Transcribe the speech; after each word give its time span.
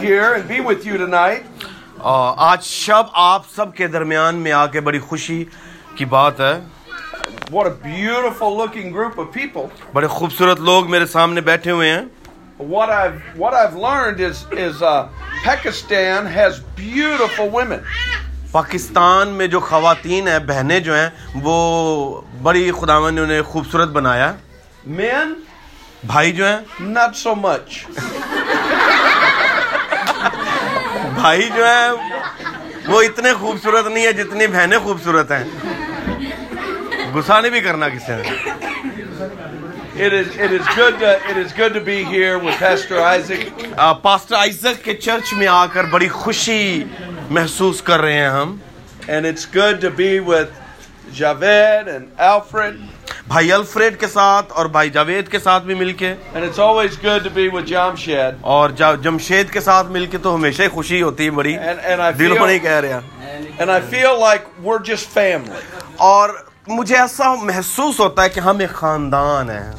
here 0.00 0.34
and 0.34 0.48
be 0.48 0.60
with 0.60 0.86
you 0.86 0.98
tonight. 0.98 1.42
اور 1.98 2.34
آج 2.48 2.62
شب 2.64 3.04
آپ 3.22 3.42
سب 3.54 3.74
کے 3.76 3.86
درمیان 3.86 4.34
میں 4.42 4.52
آ 4.52 4.66
کے 4.66 4.80
بڑی 4.80 4.98
خوشی 5.08 5.44
کی 5.96 6.04
بات 6.14 6.40
ہے 6.40 6.52
What 7.52 7.66
a 7.66 7.74
beautiful 7.84 8.56
looking 8.56 8.92
group 8.92 9.18
of 9.18 9.32
people. 9.36 9.66
بڑے 9.92 10.06
خوبصورت 10.06 10.60
لوگ 10.60 10.90
میرے 10.90 11.06
سامنے 11.06 11.40
بیٹھے 11.50 11.70
ہوئے 11.70 11.90
ہیں 11.90 12.04
What 12.70 12.90
I've 12.90 13.20
what 13.42 13.54
I've 13.54 13.76
learned 13.84 14.20
is 14.20 14.40
is 14.64 14.82
uh, 14.82 15.08
Pakistan 15.44 16.26
has 16.36 16.60
beautiful 16.76 17.50
women. 17.58 17.84
Pakistan 18.52 19.28
میں 19.38 19.46
جو 19.46 19.60
خواتین 19.60 20.28
ہیں 20.28 20.38
بہنیں 20.46 20.78
جو 20.80 20.94
ہیں 20.94 21.08
وہ 21.42 22.20
بڑی 22.42 22.70
خداون 22.80 23.14
نے 23.14 23.20
انہیں 23.20 23.42
خوبصورت 23.42 23.88
بنایا 23.98 24.32
Men, 24.98 25.34
بھائی 26.06 26.32
جو 26.32 26.46
ہیں 26.46 26.58
not 26.94 27.16
so 27.22 27.34
much. 27.44 27.84
بھائی 31.20 31.48
جو 31.56 31.64
ہیں 31.64 31.90
وہ 32.86 33.02
اتنے 33.02 33.32
خوبصورت 33.32 33.86
نہیں 33.86 34.06
ہے 34.06 34.12
جتنی 34.12 34.46
بہنیں 34.46 34.78
خوبصورت 34.78 35.32
ہیں۔ 35.32 35.44
غصہ 37.14 37.32
نہیں 37.32 37.50
بھی 37.50 37.60
کرنا 37.60 37.88
کسی 37.88 38.12
نے۔ 38.12 38.50
پاسٹر 44.02 44.34
آئزک 44.34 44.84
کے 44.84 44.94
چرچ 44.94 45.32
میں 45.32 45.46
آ 45.46 45.66
کر 45.66 45.84
بڑی 45.84 46.08
خوشی 46.08 46.84
محسوس 47.30 47.82
کر 47.82 48.00
رہے 48.00 48.12
ہیں 48.12 48.28
ہم۔ 48.28 48.56
And 49.08 49.24
it's 49.24 49.46
good 49.56 49.80
to 49.84 49.90
be 50.00 50.10
with 50.28 50.50
Javed 51.20 51.88
and 51.88 52.04
Alfred. 52.32 52.74
بھائی 53.28 53.52
الفریڈ 53.52 53.98
کے 54.00 54.06
ساتھ 54.06 54.52
اور 54.52 54.66
بھائی 54.66 54.90
جاوید 54.90 55.28
کے 55.28 55.38
ساتھ 55.38 55.64
بھی 55.64 55.74
مل 55.74 55.92
کے 55.92 56.14
And 56.34 56.44
it's 56.44 56.58
always 56.58 56.96
good 57.02 57.24
to 57.24 57.30
be 57.30 57.48
with 57.48 57.68
Jamshed. 57.68 58.38
اور 58.40 58.70
جا- 58.70 58.94
جمشید 59.02 59.50
کے 59.52 59.60
ساتھ 59.60 59.90
مل 59.90 60.06
کے 60.06 60.18
تو 60.18 60.34
ہمیشہ 60.34 60.62
ہی 60.62 60.68
خوشی 60.68 61.02
ہوتی 61.02 61.24
ہے 61.24 61.30
بڑی 61.30 61.56
And 61.56 61.84
and 61.90 62.00
I 62.00 62.10
دل 62.18 62.26
feel 62.26 62.38
کو 62.38 62.46
نہیں 62.46 62.58
کہہ 62.58 62.80
رہے 62.80 62.92
ہیں 62.92 63.58
and 63.58 63.70
I 63.70 63.80
feel 63.92 64.18
like 64.20 64.48
we're 64.64 64.82
just 64.90 65.16
family. 65.18 65.60
اور 65.96 66.30
مجھے 66.68 66.96
ایسا 66.96 67.34
محسوس 67.34 68.00
ہوتا 68.00 68.24
ہے 68.24 68.28
کہ 68.28 68.40
ہم 68.40 68.58
ایک 68.58 68.70
خاندان 68.74 69.50
ہیں 69.50 69.70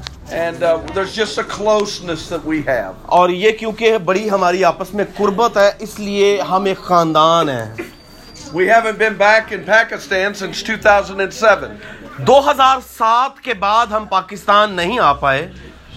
And 0.41 0.63
uh, 0.63 0.77
there's 0.95 1.15
just 1.15 1.37
a 1.37 1.43
closeness 1.53 2.27
that 2.29 2.45
we 2.45 2.59
have. 2.67 2.93
اور 3.17 3.29
یہ 3.29 3.51
کیونکہ 3.59 3.97
بڑی 4.05 4.29
ہماری 4.31 4.63
آپس 4.65 4.93
میں 4.93 5.05
قربت 5.17 5.57
ہے 5.57 5.69
اس 5.79 5.99
لیے 5.99 6.39
ہم 6.49 6.65
ایک 6.65 6.77
خاندان 6.83 7.49
ہیں 7.49 7.65
We 8.53 8.65
haven't 8.67 8.97
been 8.97 9.17
back 9.17 9.51
in 9.51 9.61
Pakistan 9.65 10.33
since 10.35 10.61
2007. 10.61 11.75
دو 12.17 12.39
ہزار 12.49 12.77
سات 12.87 13.39
کے 13.41 13.53
بعد 13.59 13.87
ہم 13.87 14.05
پاکستان 14.05 14.73
نہیں 14.75 14.99
آ 14.99 15.11
پائے 15.13 15.47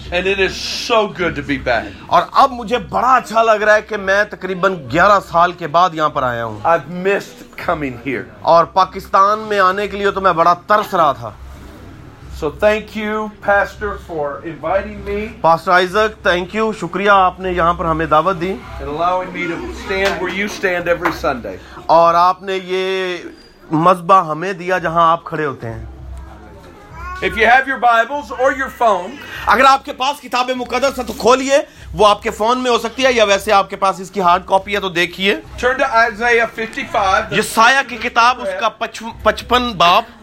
And 0.07 0.27
it 0.27 0.39
is 0.39 0.55
so 0.55 0.97
good 1.09 1.35
to 1.35 1.41
be 1.41 1.55
back. 1.57 1.85
اور 2.07 2.23
اب 2.31 2.51
مجھے 2.51 2.77
بڑا 2.89 3.15
اچھا 3.15 3.43
لگ 3.43 3.63
رہا 3.63 3.75
ہے 3.75 3.81
کہ 3.81 3.97
میں 3.99 4.23
تقریباً 4.31 4.75
گیارہ 4.91 5.19
سال 5.29 5.51
کے 5.51 5.67
بعد 5.67 5.93
یہاں 5.93 6.09
پر 6.09 6.23
آیا 6.23 6.43
ہوں 6.45 6.59
I've 6.63 6.91
missed 7.05 7.41
coming 7.65 7.95
here. 8.05 8.21
اور 8.41 8.65
پاکستان 8.73 9.39
میں 9.47 9.59
آنے 9.59 9.87
کے 9.87 9.97
لیے 9.97 10.11
تو 10.11 10.21
میں 10.21 10.33
بڑا 10.33 10.53
ترس 10.67 10.93
رہا 10.93 11.11
تھا 11.11 11.31
So 12.39 12.51
thank 12.51 12.95
you, 12.95 13.31
Pastor, 13.41 13.89
for 14.07 14.27
inviting 14.43 15.01
me 15.05 15.17
pastor 15.41 15.71
Isaac 15.71 16.21
thank 16.23 16.55
you 16.55 16.71
شکریہ 16.79 17.09
آپ 17.09 17.39
نے 17.39 17.51
یہاں 17.51 17.73
پر 17.73 17.85
ہمیں 17.85 18.05
دعوت 18.05 18.41
دی 18.41 18.53
and 18.79 18.87
allowing 18.87 19.33
me 19.33 19.47
to 19.47 19.73
stand 19.81 20.21
where 20.21 20.37
you 20.37 20.47
stand 20.59 20.93
every 20.95 21.15
Sunday. 21.21 21.55
اور 21.97 22.13
آپ 22.13 22.43
نے 22.43 22.59
یہ 22.63 23.17
مذبح 23.71 24.31
ہمیں 24.31 24.51
دیا 24.53 24.77
جہاں 24.77 25.11
آپ 25.11 25.23
کھڑے 25.23 25.45
ہوتے 25.45 25.69
ہیں 25.69 25.94
If 27.25 27.37
you 27.37 27.45
have 27.45 27.67
your 27.67 27.79
Bibles 27.79 28.31
or 28.33 28.47
your 28.53 28.67
phone, 28.79 29.13
اگر 29.47 29.65
آپ 29.65 29.85
کے 29.85 29.93
پاس 29.93 30.19
کتاب 30.21 30.49
مقدس 30.57 30.97
ہے 30.99 31.03
تو 31.03 31.13
کھولیے 31.13 31.57
وہ 31.93 32.07
آپ 32.07 32.21
کے 32.23 32.31
فون 32.31 32.59
میں 32.63 32.71
ہو 32.71 32.77
سکتی 32.79 33.05
ہے 33.05 33.11
یا 33.13 33.23
ویسے 33.25 33.51
آپ 33.51 33.69
کے 33.69 33.75
پاس 33.75 33.99
اس 33.99 34.11
کی 34.11 34.21
ہارڈ 34.21 34.45
کاپی 34.47 34.75
ہے 34.75 34.79
تو 34.79 34.89
دیکھیے 34.97 35.35
turn 35.61 35.79
to 35.79 35.87
Isaiah 36.01 36.47
55. 36.59 37.31
یہ 37.31 37.41
سایہ 37.41 37.81
کی 37.89 37.97
کتاب 38.03 38.41
اس 38.41 38.49
کا 38.59 38.69
پچپن 39.23 39.71
باپ 39.77 40.13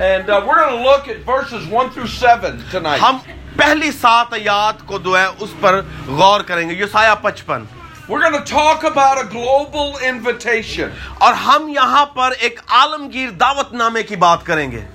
And 0.00 0.30
uh, 0.30 0.40
we're 0.46 0.56
going 0.56 0.74
to 0.74 0.82
look 0.82 1.08
at 1.08 1.22
verses 1.28 1.70
1 1.76 1.94
through 1.94 2.10
7 2.24 2.58
tonight. 2.72 3.00
ہم 3.02 3.18
پہلی 3.56 3.92
سات 3.92 4.34
آیات 4.34 4.86
کو 4.86 4.98
جو 5.00 5.18
ہے 5.18 5.26
اس 5.38 5.54
پر 5.60 5.80
غور 6.08 6.48
کریں 6.48 6.68
گے 6.68 6.74
یہ 6.74 6.92
سایہ 6.92 7.22
پچپن 7.22 7.64
We're 8.08 8.20
going 8.20 8.42
to 8.42 8.46
talk 8.48 8.84
about 8.86 9.18
a 9.20 9.30
global 9.30 9.98
invitation. 10.08 11.00
اور 11.18 11.42
ہم 11.46 11.68
یہاں 11.70 12.04
پر 12.14 12.32
ایک 12.38 12.60
عالمگیر 12.68 13.30
دعوت 13.40 13.72
نامے 13.74 14.02
کی 14.02 14.16
بات 14.18 14.46
کریں 14.46 14.70
گے 14.72 14.86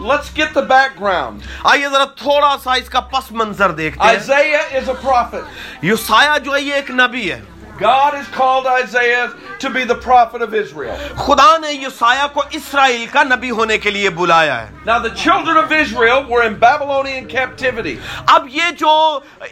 Let's 0.00 0.30
get 0.30 0.54
the 0.54 0.62
background. 0.62 1.42
آئیے 1.70 1.88
ذرا 1.88 2.04
تھوڑا 2.16 2.56
سا 2.62 2.72
اس 2.72 2.88
کا 2.88 3.00
پس 3.12 3.30
منظر 3.32 3.72
دیکھتے 3.72 4.04
ہیں 4.04 4.16
Isaiah 4.16 4.62
is 4.80 4.88
a 4.88 4.94
prophet. 5.02 5.42
یہ 5.82 5.94
سایہ 6.04 6.38
جو 6.44 6.54
ہے 6.54 6.60
یہ 6.60 6.74
ایک 6.74 6.90
نبی 6.90 7.30
ہے 7.32 7.40
God 7.80 8.14
has 8.14 8.26
called 8.28 8.66
Isaiah 8.66 9.28
to 9.58 9.70
be 9.70 9.84
the 9.84 9.94
prophet 9.96 10.42
of 10.42 10.54
Israel. 10.54 10.96
خدا 11.18 11.56
نے 11.58 11.72
یہ 11.72 11.88
سایہ 11.98 12.26
کو 12.32 12.42
اسرائیل 12.50 13.06
کا 13.12 13.22
نبی 13.24 13.50
ہونے 13.60 13.78
کے 13.78 13.90
لیے 13.90 14.10
بلایا 14.18 14.60
ہے 14.60 14.68
Now, 14.86 14.98
the 14.98 15.14
children 15.22 15.56
of 15.56 15.72
Israel 15.72 16.24
were 16.24 16.42
in 16.42 16.58
Babylonian 16.58 17.28
captivity. 17.28 17.96
اب 18.34 18.48
یہ 18.52 18.70
جو 18.78 18.92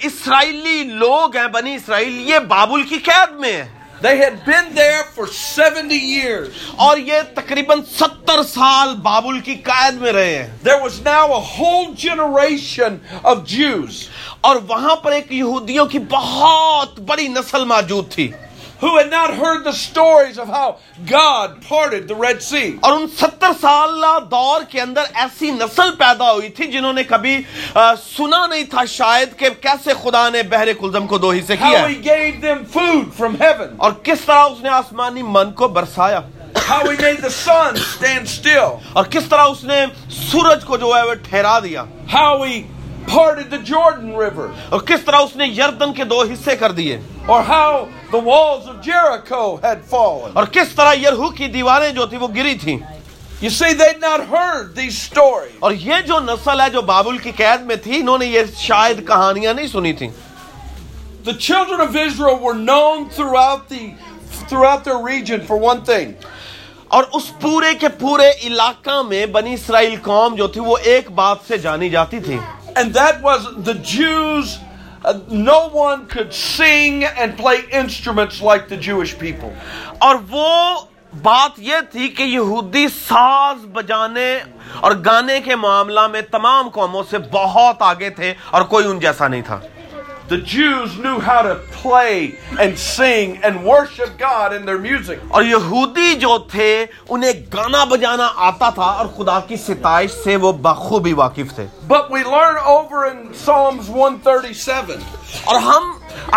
اسرائیلی 0.02 0.82
لوگ 0.98 1.36
ہیں 1.36 1.46
بنی 1.52 1.74
اسرائیل 1.74 2.20
یہ 2.30 2.38
بابل 2.48 2.82
کی 2.88 2.98
قید 3.04 3.38
میں 3.40 3.52
ہے 3.52 3.68
They 4.06 4.16
had 4.16 4.34
been 4.48 4.76
there 4.76 5.02
for 5.14 5.24
70 5.60 5.98
years. 6.00 6.48
اور 6.76 6.96
یہ 6.96 7.14
تقریباً 7.34 7.80
ستر 7.96 8.42
سال 8.42 8.94
بابل 8.94 9.40
کی 9.40 9.54
قید 9.54 9.94
میں 9.94 10.12
رہے 10.12 10.42
ہیں۔ 10.42 10.56
There 10.68 10.82
was 10.82 11.16
now 11.16 11.40
a 11.40 11.42
whole 11.58 11.86
generation 12.08 12.94
of 13.24 13.36
Jews. 13.58 13.92
اور 14.40 14.56
وہاں 14.68 14.96
پر 14.96 15.12
ایک 15.12 15.32
یہودیوں 15.32 15.86
کی 15.86 15.98
بہت 15.98 17.00
بڑی 17.00 17.28
نسل 17.28 17.64
موجود 17.64 18.12
تھی۔ 18.12 18.32
Who 18.80 18.96
had 18.96 19.10
not 19.10 19.34
heard 19.34 19.64
the 19.64 19.72
stories 19.72 20.38
of 20.38 20.48
how 20.48 20.78
God 21.06 21.62
parted 21.62 22.06
the 22.08 22.14
Red 22.16 22.42
Sea. 22.42 22.68
اور 22.82 22.92
ان 22.92 23.06
ستر 23.18 23.52
سال 23.60 24.04
دور 24.30 24.62
کے 24.70 24.80
اندر 24.80 25.04
ایسی 25.14 25.50
نسل 25.52 25.90
پیدا 25.98 26.30
ہوئی 26.32 26.48
تھی 26.56 26.66
جنہوں 26.72 26.92
نے 26.92 27.02
کبھی 27.04 27.36
سنا 28.02 28.46
نہیں 28.46 28.64
تھا 28.70 28.84
شاید 28.92 29.36
کہ 29.38 29.48
کیسے 29.62 29.92
خدا 30.02 30.28
نے 30.28 30.42
بحر 30.50 30.72
کلزم 30.80 31.06
کو 31.06 31.18
دو 31.18 31.30
حصے 31.32 31.56
کیا 31.56 31.78
How 31.78 31.86
he 31.86 32.00
gave 32.06 32.40
them 32.40 32.64
food 32.76 33.12
from 33.20 33.36
heaven. 33.40 33.76
اور 33.76 33.92
کس 34.02 34.24
طرح 34.26 34.44
اس 34.44 34.62
نے 34.62 34.68
آسمانی 34.78 35.22
من 35.28 35.52
کو 35.52 35.68
برسایا 35.78 36.20
How 36.68 36.80
he 36.82 36.96
made 36.98 37.22
the 37.22 37.30
sun 37.34 37.76
stand 37.90 38.28
still. 38.28 38.78
اور 38.92 39.04
کس 39.10 39.28
طرح 39.28 39.44
اس 39.50 39.64
نے 39.64 39.84
سورج 40.22 40.64
کو 40.64 40.76
جو 40.76 40.94
ہے 40.96 41.02
وہ 41.02 41.14
ٹھہرا 41.28 41.58
دیا 41.60 41.84
How 42.14 42.32
he 42.44 42.64
parted 43.08 43.50
the 43.50 43.62
Jordan 43.66 44.16
River. 44.16 44.48
اور 44.70 44.80
کس 44.86 45.04
طرح 45.04 45.20
اس 45.20 45.36
نے 45.36 45.46
یردن 45.46 45.92
کے 45.94 46.04
دو 46.04 46.20
حصے 46.32 46.56
کر 46.56 46.72
دیے 46.72 46.98
Or 47.28 47.42
how 47.42 47.88
the 48.10 48.18
walls 48.18 48.66
of 48.66 48.80
Jericho 48.82 49.56
had 49.62 49.84
fallen. 49.84 50.32
اور 50.34 50.46
کس 50.52 50.74
طرح 50.74 50.92
یرہو 51.00 51.28
کی 51.36 51.46
دیواریں 51.52 51.90
جو 51.92 52.06
تھی 52.06 52.16
وہ 52.16 52.28
گری 52.36 52.54
تھیں 52.58 52.78
You 53.40 53.50
see, 53.50 53.72
they'd 53.74 54.00
not 54.00 54.22
heard 54.26 54.74
these 54.74 54.96
stories. 54.98 55.58
اور 55.58 55.72
یہ 55.72 56.00
جو 56.06 56.18
نسل 56.20 56.60
ہے 56.60 56.68
جو 56.70 56.82
بابل 56.82 57.18
کی 57.18 57.32
قید 57.36 57.60
میں 57.66 57.76
تھی 57.82 57.98
انہوں 57.98 58.16
نے 58.18 58.26
یہ 58.26 58.56
شاید 58.58 59.06
کہانیاں 59.08 59.52
نہیں 59.54 59.66
سنی 59.72 59.92
تھیں 60.00 60.10
The 61.24 61.34
children 61.34 61.80
of 61.80 61.96
Israel 61.96 62.38
were 62.38 62.56
known 62.56 63.08
throughout 63.10 63.68
the 63.68 63.82
throughout 64.48 64.84
their 64.84 64.98
region 65.04 65.44
for 65.46 65.58
one 65.64 65.84
thing. 65.90 66.12
اور 66.88 67.04
اس 67.14 67.30
پورے 67.40 67.72
کے 67.80 67.88
پورے 67.98 68.30
علاقہ 68.42 69.00
میں 69.08 69.24
بنی 69.32 69.54
اسرائیل 69.54 69.96
قوم 70.02 70.34
جو 70.36 70.46
تھی 70.48 70.60
وہ 70.60 70.76
ایک 70.92 71.10
بات 71.14 71.46
سے 71.48 71.58
جانی 71.58 71.88
جاتی 71.90 72.20
تھی 72.20 72.38
And 72.76 72.94
that 72.94 73.22
was 73.22 73.46
the 73.66 73.74
Jews 73.92 74.56
no 75.28 75.68
one 75.68 76.06
could 76.06 76.32
sing 76.32 77.04
and 77.04 77.36
play 77.36 77.64
instruments 77.72 78.42
like 78.42 78.68
the 78.68 78.76
Jewish 78.76 79.18
people. 79.18 79.50
اور 79.98 80.16
وہ 80.30 80.80
بات 81.22 81.58
یہ 81.58 81.76
تھی 81.92 82.08
کہ 82.08 82.22
یہودی 82.22 82.86
ساز 82.88 83.64
بجانے 83.72 84.38
اور 84.80 84.92
گانے 85.04 85.40
کے 85.40 85.56
معاملہ 85.56 86.06
میں 86.06 86.20
تمام 86.30 86.68
قوموں 86.68 87.02
سے 87.10 87.18
بہت 87.32 87.82
آگے 87.82 88.10
تھے 88.10 88.34
اور 88.50 88.62
کوئی 88.62 88.86
ان 88.86 88.98
جیسا 89.00 89.28
نہیں 89.28 89.42
تھا 89.46 89.60
The 90.28 90.36
Jews 90.36 90.98
knew 90.98 91.20
how 91.20 91.40
to 91.40 91.54
play 91.72 92.34
and 92.60 92.78
sing 92.78 93.38
and 93.42 93.64
worship 93.64 94.18
God 94.18 94.52
in 94.52 94.66
their 94.66 94.78
music. 94.78 95.20
اور 95.30 95.42
یہودی 95.42 96.14
جو 96.20 96.36
تھے 96.50 96.70
انہیں 97.08 97.32
گانا 97.52 97.84
بجانا 97.92 98.28
آتا 98.48 98.68
تھا 98.74 98.90
اور 98.98 99.06
خدا 99.16 99.38
کی 99.48 99.56
ستائش 99.56 100.10
سے 100.24 100.36
وہ 100.42 100.52
بخوبی 100.66 101.12
واقف 101.22 101.54
تھے 101.54 101.66
But 101.88 102.10
we 102.10 102.24
learn 102.24 102.58
over 102.74 103.06
in 103.06 103.32
Psalms 103.44 103.88
137 103.88 105.00
اور 105.44 105.60
ہم 105.70 105.90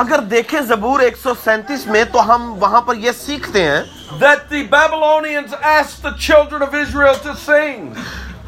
اگر 0.04 0.20
دیکھیں 0.32 0.60
زبور 0.68 1.00
137 1.10 1.88
میں 1.92 2.04
تو 2.14 2.28
ہم 2.34 2.52
وہاں 2.62 2.82
پر 2.88 2.96
یہ 3.08 3.12
سیکھتے 3.26 3.64
ہیں 3.64 3.84
that 4.20 4.50
the 4.50 4.64
Babylonians 4.68 5.54
asked 5.76 6.02
the 6.04 6.16
children 6.30 6.62
of 6.62 6.74
Israel 6.76 7.16
to 7.28 7.36
sing. 7.36 7.96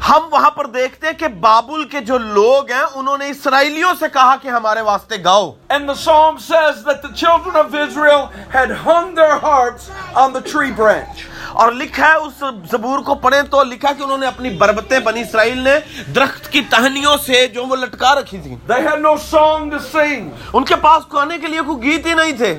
ہم 0.04 0.26
وہاں 0.30 0.50
پر 0.50 0.66
دیکھتے 0.66 1.06
ہیں 1.06 1.12
کہ 1.18 1.28
بابل 1.40 1.84
کے 1.88 2.00
جو 2.02 2.16
لوگ 2.18 2.70
ہیں 2.70 2.82
انہوں 2.94 3.18
نے 3.18 3.28
اسرائیلیوں 3.28 3.92
سے 3.98 4.06
کہا 4.12 4.34
کہ 4.42 4.48
ہمارے 4.48 4.80
واسطے 4.82 5.22
گاؤ 5.24 5.50
And 5.68 5.88
the 5.88 5.94
psalm 5.96 6.40
says 6.40 6.82
that 6.84 7.00
the 7.02 7.12
children 7.14 7.56
of 7.56 7.76
Israel 7.76 8.26
had 8.50 8.74
hung 8.82 9.14
their 9.14 9.38
harps 9.38 9.86
on 10.16 10.34
the 10.34 10.42
tree 10.44 10.72
branch. 10.72 11.24
اور 11.54 11.72
لکھا 11.72 12.06
ہے 12.06 12.14
اس 12.16 12.42
زبور 12.70 12.98
کو 13.04 13.14
پڑھیں 13.24 13.40
تو 13.50 13.62
لکھا 13.64 13.92
کہ 13.92 14.02
انہوں 14.02 14.18
نے 14.18 14.26
اپنی 14.26 14.50
بربتیں 14.58 14.98
بنی 15.00 15.20
اسرائیل 15.20 15.58
نے 15.60 15.78
درخت 16.14 16.52
کی 16.52 16.60
ٹہنیوں 16.70 17.16
سے 17.26 17.46
جو 17.54 17.64
وہ 17.64 17.76
لٹکا 17.76 18.14
رکھی 18.14 18.38
تھی 18.38 18.56
They 18.68 18.80
had 18.82 19.02
no 19.02 19.16
song 19.24 19.70
to 19.72 19.82
sing. 19.88 20.30
ان 20.52 20.64
کے 20.64 20.76
پاس 20.82 21.12
گانے 21.12 21.38
کے 21.38 21.46
لیے 21.46 21.60
کوئی 21.66 21.82
گیت 21.82 22.06
ہی 22.06 22.14
نہیں 22.14 22.36
تھے 22.38 22.54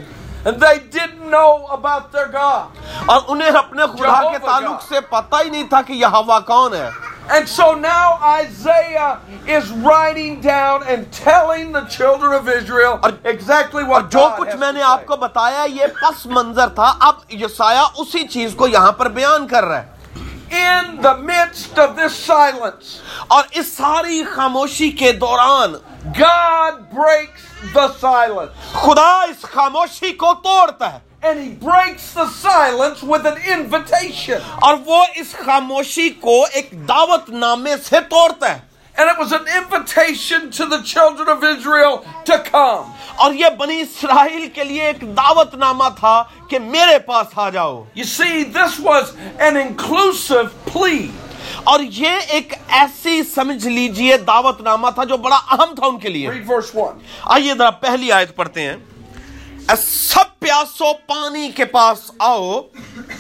And 0.46 0.60
they 0.60 0.78
didn't 0.96 1.30
know 1.30 1.68
about 1.76 2.12
their 2.12 2.28
God. 2.28 2.68
اور 3.06 3.22
انہیں 3.28 3.58
اپنے 3.58 3.84
خدا 3.94 4.22
کے 4.32 4.38
تعلق 4.46 4.84
سے 4.90 5.00
پتا 5.10 5.40
ہی 5.44 5.50
نہیں 5.50 5.64
تھا 5.70 5.82
کہ 5.82 5.94
یہ 5.94 6.06
ہوا 6.16 6.40
کون 6.50 6.74
ہے۔ 6.74 6.90
And 7.36 7.48
so 7.50 7.68
now 7.74 8.20
Isaiah 8.22 9.18
is 9.48 9.72
writing 9.86 10.36
down 10.42 10.84
and 10.84 11.08
telling 11.12 11.72
the 11.72 11.82
children 11.96 12.34
of 12.34 12.52
Israel 12.58 13.00
exactly 13.24 13.84
what 13.84 14.12
جو 14.12 14.28
کچھ 14.38 14.56
میں 14.56 14.72
نے 14.72 14.82
آپ 14.84 15.06
کو 15.06 15.16
بتایا 15.26 15.66
یہ 15.80 15.88
پس 16.02 16.26
منظر 16.26 16.70
تھا 16.76 16.94
اب 17.08 17.16
یسایہ 17.44 17.88
اسی 17.98 18.28
چیز 18.28 18.54
کو 18.56 18.68
یہاں 18.68 18.92
پر 18.92 19.10
بیان 19.18 19.48
کر 19.48 19.66
رہا 19.66 19.82
ہے۔ 19.82 19.94
In 20.52 21.02
the 21.02 21.16
midst 21.30 21.80
of 21.86 21.96
this 22.00 22.14
silence. 22.28 22.94
اور 23.28 23.44
اس 23.52 23.74
ساری 23.78 24.24
خاموشی 24.24 24.90
کے 25.00 25.12
دوران 25.12 25.74
God 26.14 26.92
breaks 26.92 27.46
the 27.74 27.88
silence. 27.94 28.52
خدا 28.74 29.22
اس 29.30 29.46
خاموشی 29.54 30.12
کو 30.18 30.34
توڑتا 30.44 30.92
ہے 30.94 31.00
And 31.22 31.40
he 31.40 31.50
breaks 31.50 32.14
the 32.14 32.28
silence 32.28 33.02
with 33.02 33.26
an 33.26 33.38
invitation. 33.54 34.40
اور 34.62 34.76
وہ 34.86 35.04
اس 35.16 35.34
خاموشی 35.46 36.10
کو 36.22 36.44
ایک 36.54 36.72
دعوت 36.88 37.30
نامے 37.30 37.76
سے 37.90 38.00
توڑتا 38.10 38.54
ہے 38.54 38.60
And 38.98 39.10
it 39.10 39.18
was 39.18 39.32
an 39.34 39.48
invitation 39.58 40.52
to 40.52 40.66
the 40.66 40.82
children 40.82 41.28
of 41.28 41.44
Israel 41.44 42.06
to 42.26 42.38
come. 42.52 42.94
اور 43.18 43.34
یہ 43.34 43.50
بنی 43.58 43.82
اسرائیل 43.82 44.48
کے 44.56 44.64
لیے 44.64 44.86
ایک 44.88 45.02
دعوت 45.18 45.56
نامہ 45.66 45.90
تھا 46.00 46.22
کہ 46.50 46.60
میرے 46.60 47.00
پاس 47.06 47.38
آ 47.38 47.50
جاؤ. 47.50 47.84
You 47.96 48.06
see, 48.06 48.44
this 48.44 48.80
was 48.80 49.14
an 49.40 49.58
inclusive 49.58 50.54
plea. 50.66 51.12
اور 51.64 51.80
یہ 51.80 52.10
ایک 52.28 52.54
ایسی 52.68 53.24
سمجھ 53.24 53.68
لیجیے 53.68 54.18
دعوت 54.18 54.62
نامہ 54.62 54.88
تھا 54.96 55.04
جو 55.04 55.18
بڑا 55.18 55.36
اہم 55.36 55.76
تھا 55.76 55.86
ان 55.86 56.00
کے 56.00 56.10
لیے۔ 56.10 56.30
آئیے 57.24 57.54
ذرا 57.58 57.70
پہلی 57.70 58.12
آیت 58.12 58.36
پڑھتے 58.36 58.62
ہیں۔ 58.62 58.76
سب 59.78 60.40
پیاسو 60.40 60.94
پانی 60.94 61.52
کے 61.52 61.66
پاس 61.66 62.12
آؤ 62.20 62.62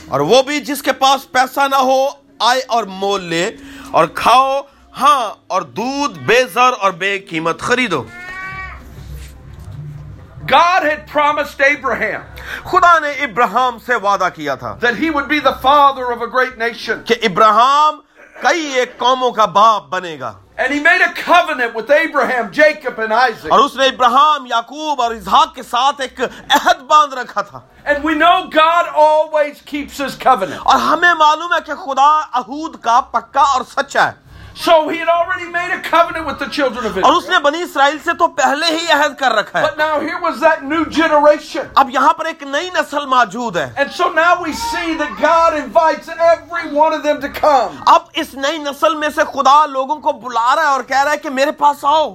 اور 0.07 0.19
وہ 0.19 0.42
بھی 0.42 0.60
جس 0.60 0.83
کے 0.83 0.94
پاس 0.94 1.31
پیسہ 1.31 1.60
نہ 1.72 1.75
ہو 1.75 2.07
آئے 2.39 2.62
اور 2.68 2.83
مول 2.83 3.24
لے 3.24 3.51
اور 3.92 4.06
کھاؤ۔ 4.07 4.62
ہاں 5.00 5.44
اور 5.48 5.62
دودھ 5.62 6.19
بے 6.19 6.44
زر 6.54 6.71
اور 6.80 6.92
بے 6.92 7.19
قیمت 7.19 7.60
خریدو۔ 7.60 8.04
God 10.54 10.81
had 10.81 11.18
promised 11.18 11.71
Abraham 11.71 12.21
خدا 12.63 13.00
نے 13.00 13.10
ابراہم 13.10 13.78
سے 13.86 13.95
وعدہ 13.95 14.30
کیا 14.36 14.56
تھا 14.56 14.78
that 14.86 14.98
he 14.98 15.10
would 15.10 15.28
be 15.28 15.39
the 15.48 15.54
father 15.54 16.04
of 16.04 16.21
a 16.21 16.31
great 16.38 16.57
nation. 16.60 17.04
کہ 17.06 17.16
ابراہم 17.24 18.00
کئی 18.41 18.65
ایک 18.79 18.97
قوموں 18.97 19.31
کا 19.31 19.45
باپ 19.45 19.83
بنے 19.89 20.17
گا 20.19 20.33
And 20.57 20.73
he 20.73 20.79
made 20.79 21.01
a 21.01 21.11
covenant 21.13 21.73
with 21.75 21.89
Abraham, 21.91 22.49
Jacob 22.51 22.99
and 22.99 23.13
Isaac. 23.13 23.51
اور 23.51 23.59
اس 23.59 23.75
نے 23.75 23.85
ابراہیم 23.85 24.45
یعقوب 24.45 25.01
اور 25.01 25.11
اسحاق 25.11 25.53
کے 25.55 25.63
ساتھ 25.63 26.01
ایک 26.01 26.21
عہد 26.21 26.81
باندھ 26.89 27.15
رکھا 27.15 27.41
تھا 27.41 27.59
And 27.85 28.03
we 28.03 28.15
know 28.15 28.35
God 28.53 28.91
always 29.05 29.61
keeps 29.71 29.99
his 30.03 30.15
covenant. 30.23 30.61
اور 30.65 30.79
ہمیں 30.81 31.13
معلوم 31.13 31.53
ہے 31.53 31.59
کہ 31.65 31.75
خدا 31.85 32.09
عہود 32.39 32.79
کا 32.83 32.99
پکا 33.11 33.41
اور 33.53 33.61
سچا 33.71 34.05
ہے 34.05 34.23
So 34.56 34.88
he 34.88 34.98
had 34.98 35.10
already 35.10 35.46
made 35.52 35.72
a 35.72 35.81
covenant 35.81 36.25
with 36.25 36.40
the 36.40 36.48
children 36.48 36.86
of 36.86 36.92
Israel. 36.92 37.06
اور 37.06 37.13
اس 37.16 37.28
نے 37.30 37.40
بنی 37.44 37.62
اسرائیل 37.62 37.98
سے 38.04 38.13
تو 38.19 38.28
پہلے 38.38 38.66
ہی 38.75 38.86
عہد 38.92 39.18
کر 39.19 39.34
رکھا 39.36 39.60
ہے 39.60 39.66
But 39.66 39.78
now 39.78 40.00
here 40.00 40.19
was 40.22 40.40
that 40.40 40.63
new 40.63 40.84
generation. 40.98 41.68
اب 41.75 41.90
یہاں 41.90 42.13
پر 42.13 42.25
ایک 42.25 42.44
نئی 42.44 42.69
نسل 42.75 43.06
موجود 43.16 43.57
ہے 43.57 43.68
And 43.78 43.92
so 43.92 44.10
now 44.12 44.31
we 44.44 44.54
see 44.63 44.96
that 45.02 45.18
God 45.22 45.57
invites 45.60 46.10
every 46.30 46.72
one 46.78 46.98
of 47.00 47.04
them 47.04 47.22
to 47.22 47.34
come. 47.42 47.81
اب 47.96 48.22
اس 48.24 48.34
نئی 48.36 48.57
نسل 48.60 48.96
میں 48.96 49.10
سے 49.16 49.24
خدا 49.34 49.66
لوگوں 49.74 50.00
کو 50.00 50.12
بلا 50.28 50.56
رہا 50.56 50.62
ہے 50.62 50.68
اور 50.68 50.84
کہہ 50.84 51.04
رہا 51.04 51.12
ہے 51.12 51.18
کہ 51.18 51.30
میرے 51.40 51.52
پاس 51.63 51.86
آؤ 51.86 52.13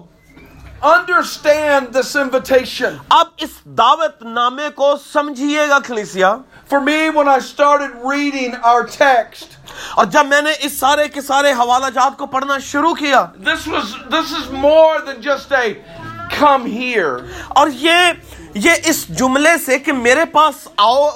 Understand 0.82 1.93
this 1.93 2.15
invitation. 2.17 2.94
اب 3.11 3.27
اس 3.37 3.50
دعوت 3.79 4.23
نامے 4.23 4.69
کو 4.75 4.94
سمجھیے 5.12 5.69
گا 5.69 5.79
کلیسیا 5.87 6.37
For 6.71 6.81
me, 6.81 7.11
when 7.11 7.29
I 7.29 7.38
started 7.41 7.97
reading 8.11 8.55
our 8.62 8.87
text, 8.87 9.56
اور 9.97 10.06
جب 10.06 10.27
میں 10.27 10.41
نے 10.43 10.50
اس 10.61 10.79
سارے 10.79 11.06
کے 11.09 11.21
سارے 11.21 11.53
حوالہ 11.59 11.91
جات 11.94 12.17
کو 12.19 12.27
پڑھنا 12.27 12.59
شروع 12.67 12.94
کیا 12.94 13.25
this 13.49 13.67
was 13.67 13.94
this 14.15 14.32
is 14.32 14.50
more 14.65 15.00
than 15.09 15.21
just 15.23 15.53
a 15.53 15.65
come 16.38 16.67
here. 16.67 17.17
اور 17.49 17.69
یہ 17.81 18.12
یہ 18.55 18.88
اس 18.91 19.06
جملے 19.19 19.56
سے 19.65 19.79
کہ 19.79 19.93
میرے 19.93 20.25
پاس 20.32 20.67
آؤ 20.77 21.09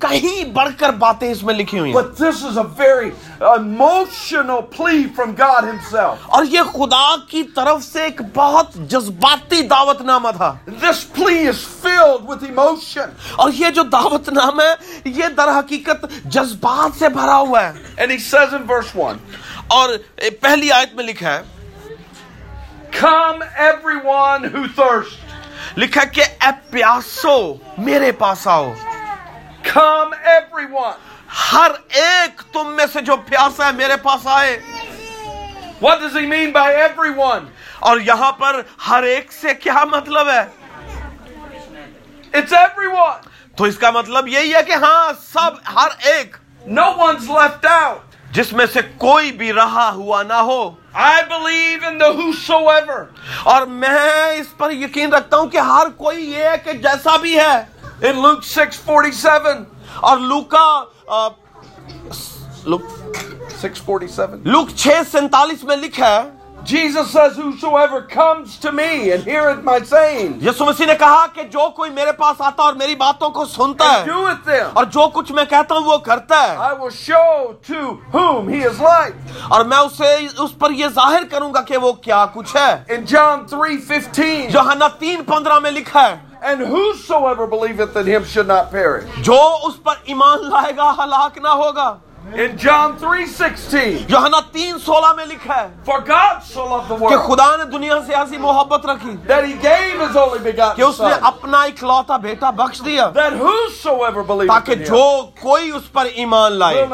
کہیں 0.00 0.44
بڑھ 0.52 0.70
کر 0.78 0.90
باتیں 0.98 1.30
اس 1.30 1.42
میں 1.42 1.54
لکھی 1.54 1.78
ہوئی 1.78 1.92
ہیں 1.92 2.00
But 2.00 2.16
this 2.18 2.42
is 2.44 2.56
a 2.56 2.64
very 2.78 3.10
emotional 3.50 4.62
plea 4.76 5.02
from 5.18 5.34
God 5.34 5.68
himself. 5.68 6.26
اور 6.28 6.44
یہ 6.50 6.70
خدا 6.72 7.14
کی 7.28 7.42
طرف 7.56 7.82
سے 7.84 8.02
ایک 8.02 8.20
بہت 8.34 8.74
جذباتی 8.90 9.62
دعوت 9.70 10.00
نامہ 10.02 10.28
تھا 10.36 10.52
This 10.80 11.04
plea 11.18 11.44
is 11.52 11.62
filled 11.82 12.28
with 12.30 12.44
emotion. 12.48 13.14
اور 13.36 13.50
یہ 13.54 13.70
جو 13.70 13.82
دعوت 13.92 14.28
نامہ 14.32 14.62
ہے 14.62 15.10
یہ 15.10 15.28
در 15.36 15.58
حقیقت 15.58 16.04
جذبات 16.26 16.98
سے 16.98 17.08
بھرا 17.14 17.38
ہوا 17.38 17.62
ہے 17.62 17.72
And 17.98 18.10
he 18.10 18.18
says 18.20 18.52
in 18.52 18.68
verse 18.68 18.94
1. 19.06 19.24
اور 19.70 19.96
پہلی 20.40 20.72
آیت 20.72 20.94
میں 20.94 21.04
لکھا 21.04 21.34
ہے 21.34 21.42
Come 22.92 23.42
everyone 23.64 24.44
who 24.46 24.64
thirsts. 24.76 25.18
لکھا 25.76 26.04
کہ 26.12 26.22
اے 26.40 26.50
پیاسو 26.70 27.36
میرے 27.78 28.10
پاس 28.18 28.46
آؤ 28.48 28.72
Come 29.64 30.14
everyone. 30.32 30.96
ہر 31.52 31.70
ایک 32.00 32.40
تم 32.52 32.72
میں 32.76 32.86
سے 32.92 33.00
جو 33.00 33.16
پیاسا 33.28 33.66
ہے 33.66 33.72
میرے 33.76 33.96
پاس 34.02 34.26
آئے 34.36 34.58
What 35.80 36.00
does 36.00 36.14
he 36.14 36.26
mean 36.26 36.52
by 36.52 36.68
everyone? 36.78 37.44
اور 37.80 38.00
یہاں 38.06 38.30
پر 38.38 38.60
ہر 38.88 39.02
ایک 39.12 39.32
سے 39.32 39.54
کیا 39.60 39.84
مطلب 39.92 40.28
ہے 40.28 40.42
It's 42.34 42.52
everyone. 42.58 43.20
تو 43.58 43.64
اس 43.64 43.78
کا 43.78 43.90
مطلب 43.90 44.28
یہی 44.28 44.54
ہے 44.54 44.62
کہ 44.66 44.74
ہاں 44.82 45.12
سب 45.32 45.58
ہر 45.76 45.96
ایک 46.12 46.36
No 46.66 46.86
one's 46.98 47.28
left 47.30 47.64
out. 47.66 47.98
جس 48.32 48.52
میں 48.52 48.66
سے 48.72 48.80
کوئی 48.98 49.30
بھی 49.32 49.52
رہا 49.52 49.90
ہوا 49.94 50.22
نہ 50.22 50.40
ہو 50.48 50.60
I 50.94 51.22
believe 51.28 51.84
in 51.88 51.98
the 51.98 52.10
whosoever. 52.14 53.02
اور 53.44 53.66
میں 53.82 54.32
اس 54.38 54.56
پر 54.56 54.70
یقین 54.72 55.12
رکھتا 55.12 55.36
ہوں 55.36 55.46
کہ 55.50 55.58
ہر 55.68 55.88
کوئی 55.96 56.30
یہ 56.30 56.44
ہے 56.44 56.56
کہ 56.64 56.72
جیسا 56.82 57.16
بھی 57.16 57.38
ہے 57.38 57.62
in 58.02 58.20
Luke 58.20 58.42
6 58.42 58.76
47 58.86 59.64
اور 60.00 60.18
لوکا 60.18 60.66
لوک 62.64 62.82
647 63.62 64.44
6 64.76 65.14
47 65.14 65.64
میں 65.64 65.76
لکھا 65.76 66.10
ہے 66.10 66.28
Jesus 66.62 67.10
says, 67.10 67.36
Whosoever 67.36 68.02
comes 68.02 68.58
to 68.58 68.70
me 68.70 69.10
and 69.12 69.24
heareth 69.24 69.62
my 69.64 69.78
saying. 69.82 70.32
Yesu 70.42 70.64
Masih 70.64 70.86
نے 70.86 70.94
کہا 70.98 71.26
کہ 71.34 71.42
جو 71.52 71.68
کوئی 71.76 71.90
میرے 71.90 72.12
پاس 72.18 72.40
آتا 72.40 72.62
اور 72.62 72.74
میری 72.74 72.94
باتوں 72.94 73.30
کو 73.30 73.44
سنتا 73.46 73.90
ہے 73.92 74.60
اور 74.62 74.84
جو 74.84 75.08
کچھ 75.14 75.32
میں 75.32 75.44
کہتا 75.50 75.74
ہوں 75.74 75.84
وہ 75.84 75.96
کرتا 76.04 76.42
ہے 76.42 76.56
I 76.68 76.72
will 76.74 76.94
show 76.98 77.56
to 77.68 77.80
whom 78.12 78.48
he 78.48 78.62
is 78.70 78.80
like. 78.80 79.14
اور 79.48 79.64
میں 79.64 79.78
اسے 79.78 80.14
اس 80.38 80.58
پر 80.58 80.70
یہ 80.70 80.88
ظاہر 80.94 81.24
کروں 81.30 81.52
گا 81.54 81.62
کہ 81.62 81.76
وہ 81.76 81.92
کیا 82.02 82.24
کچھ 82.34 82.56
ہے 82.56 82.72
In 82.96 83.06
John 83.14 83.46
3:15 83.54 84.54
یوحنا 84.54 84.88
3:15 85.02 85.60
میں 85.62 85.70
لکھا 85.70 86.08
ہے 86.08 86.29
جو 89.22 89.40
اس 89.62 89.82
پر 89.82 89.94
ایمان 90.04 90.38
لائے 90.50 90.72
گا 90.76 90.90
ہلاک 90.98 91.38
نہ 91.38 91.48
ہوگا۔ 91.48 91.96
In 92.20 92.56
John 92.62 92.92
3:16 93.00 94.04
یوحنا 94.08 94.38
3:16 94.54 95.12
میں 95.16 95.24
لکھا 95.26 95.54
ہے 95.56 95.68
For 95.86 95.98
God 96.08 96.42
so 96.48 96.64
loved 96.72 96.90
the 96.90 96.98
world 97.02 97.10
کہ 97.10 97.16
خدا 97.26 97.46
نے 97.56 97.64
دنیا 97.70 97.98
سے 98.06 98.14
ایسی 98.14 98.38
محبت 98.38 98.84
رکھی 98.86 99.16
that 99.30 99.44
he 99.44 99.54
gave 99.62 100.02
his 100.02 100.18
only 100.22 100.40
begotten 100.46 100.76
کہ 100.76 100.82
اس 100.82 101.00
نے 101.00 101.12
اپنا 101.30 101.62
اکلوتا 101.62 102.16
بیٹا 102.24 102.50
بخش 102.58 102.80
دیا 102.84 103.08
that 103.14 103.38
whosoever 103.44 104.24
believes 104.32 104.52
تاکہ 104.52 104.74
جو 104.90 105.00
کوئی 105.40 105.70
اس 105.76 105.90
پر 105.92 106.06
ایمان 106.14 106.58
لائے 106.58 106.84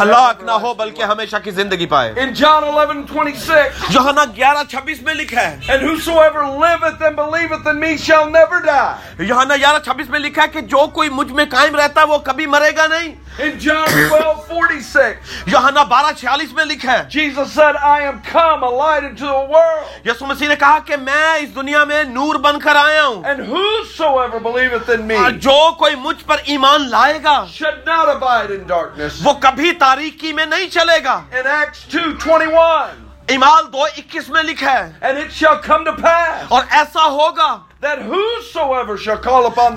ہلاک 0.00 0.42
نہ 0.42 0.58
ہو 0.64 0.74
بلکہ 0.82 1.02
ہمیشہ 1.12 1.36
کی 1.44 1.50
زندگی 1.60 1.86
پائے۔ 1.94 2.12
In 2.24 2.34
John 2.42 2.68
11:26 2.72 3.94
یوحنا 3.94 4.24
11:26 4.40 5.02
میں 5.04 5.14
لکھا 5.14 5.46
ہے 5.48 5.56
And 5.68 5.88
whosoever 5.88 6.44
liveth 6.66 7.06
and 7.08 7.16
believeth 7.22 7.72
in 7.74 7.80
me 7.86 7.96
shall 8.08 8.28
never 8.36 8.60
die. 8.66 9.24
یوحنا 9.30 9.54
11:26 9.54 10.10
میں 10.10 10.20
لکھا 10.20 10.42
ہے 10.42 10.48
کہ 10.48 10.60
جو 10.74 10.86
کوئی 11.00 11.08
مجھ 11.22 11.32
میں 11.32 11.44
قائم 11.50 11.76
رہتا 11.76 12.00
ہے 12.00 12.06
وہ 12.06 12.18
کبھی 12.30 12.46
مرے 12.58 12.76
گا 12.76 12.86
نہیں۔ 12.86 13.14
In 13.40 13.58
John 13.64 13.88
12 14.12 14.39
12 14.48 14.80
46. 14.92 15.16
یوحنا 15.46 15.82
12 15.84 16.52
میں 16.52 16.64
لکھا 16.64 16.92
ہے۔ 16.92 17.02
Jesus 17.14 17.52
said 17.58 17.76
I 17.76 17.98
am 18.08 18.18
come 18.32 18.64
a 18.64 18.70
light 18.80 19.04
into 19.08 19.26
the 19.26 19.44
world. 19.54 20.06
یسوع 20.06 20.26
مسیح 20.28 20.48
نے 20.48 20.56
کہا 20.56 20.78
کہ 20.86 20.96
میں 20.96 21.34
اس 21.34 21.54
دنیا 21.56 21.84
میں 21.84 22.04
نور 22.04 22.34
بن 22.34 22.58
کر 22.58 22.76
آیا 22.76 23.06
ہوں۔ 23.06 23.22
And 23.22 23.40
whosoever 23.52 24.40
believeth 24.48 24.90
in 24.96 25.06
me 25.10 25.30
جو 25.30 25.58
کوئی 25.78 25.94
مجھ 25.96 26.24
پر 26.24 26.36
ایمان 26.44 26.88
لائے 26.90 27.18
گا 27.24 27.36
should 27.60 27.88
not 27.88 28.14
abide 28.16 28.50
in 28.50 28.66
darkness. 28.74 29.20
وہ 29.22 29.32
کبھی 29.40 29.72
تاریکی 29.72 30.32
میں 30.32 30.46
نہیں 30.46 30.68
چلے 30.68 30.98
گا۔ 31.04 31.20
In 31.32 31.46
Acts 31.46 31.88
2:21 31.96 33.08
ایمال 33.26 33.64
2:21 33.72 34.28
میں 34.28 34.42
لکھا 34.42 34.72
ہے۔ 34.72 34.92
And 35.02 35.18
it 35.18 35.30
shall 35.40 35.58
come 35.70 35.84
to 35.90 35.98
pass 36.04 36.46
اور 36.48 36.62
ایسا 36.70 37.04
ہوگا 37.04 37.56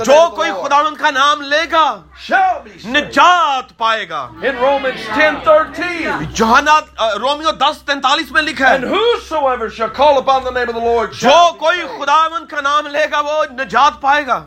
جو 0.05 0.13
کوئی 0.35 0.51
خدا 0.63 0.77
ان 0.77 0.95
کا 0.95 1.11
نام 1.11 1.41
لے 1.41 1.61
گا 1.71 2.01
نجات 2.85 3.77
پائے 3.77 4.09
گا۔ 4.09 4.29
جوہنات 6.33 6.83
رومیو 7.01 7.51
دس 7.51 7.81
تینتالیس 7.85 8.31
میں 8.31 8.41
لکھا 8.41 8.69
ہے۔ 8.69 8.77
جو 11.13 11.53
کوئی 11.59 11.81
خدا 11.81 12.27
ان 12.35 12.45
کا 12.45 12.61
نام 12.61 12.87
لے 12.87 13.05
گا 13.11 13.19
وہ 13.19 13.45
نجات 13.51 14.01
پائے 14.01 14.27
گا۔ 14.27 14.45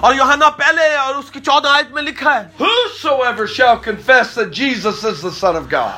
اور 0.00 0.14
یوہنا 0.14 0.50
پہلے 0.50 0.96
اور 0.96 1.14
اس 1.14 1.30
کی 1.30 1.40
چودہ 1.40 1.68
آیت 1.68 1.90
میں 1.90 2.02
لکھا 2.02 2.40
ہے۔ 2.40 2.64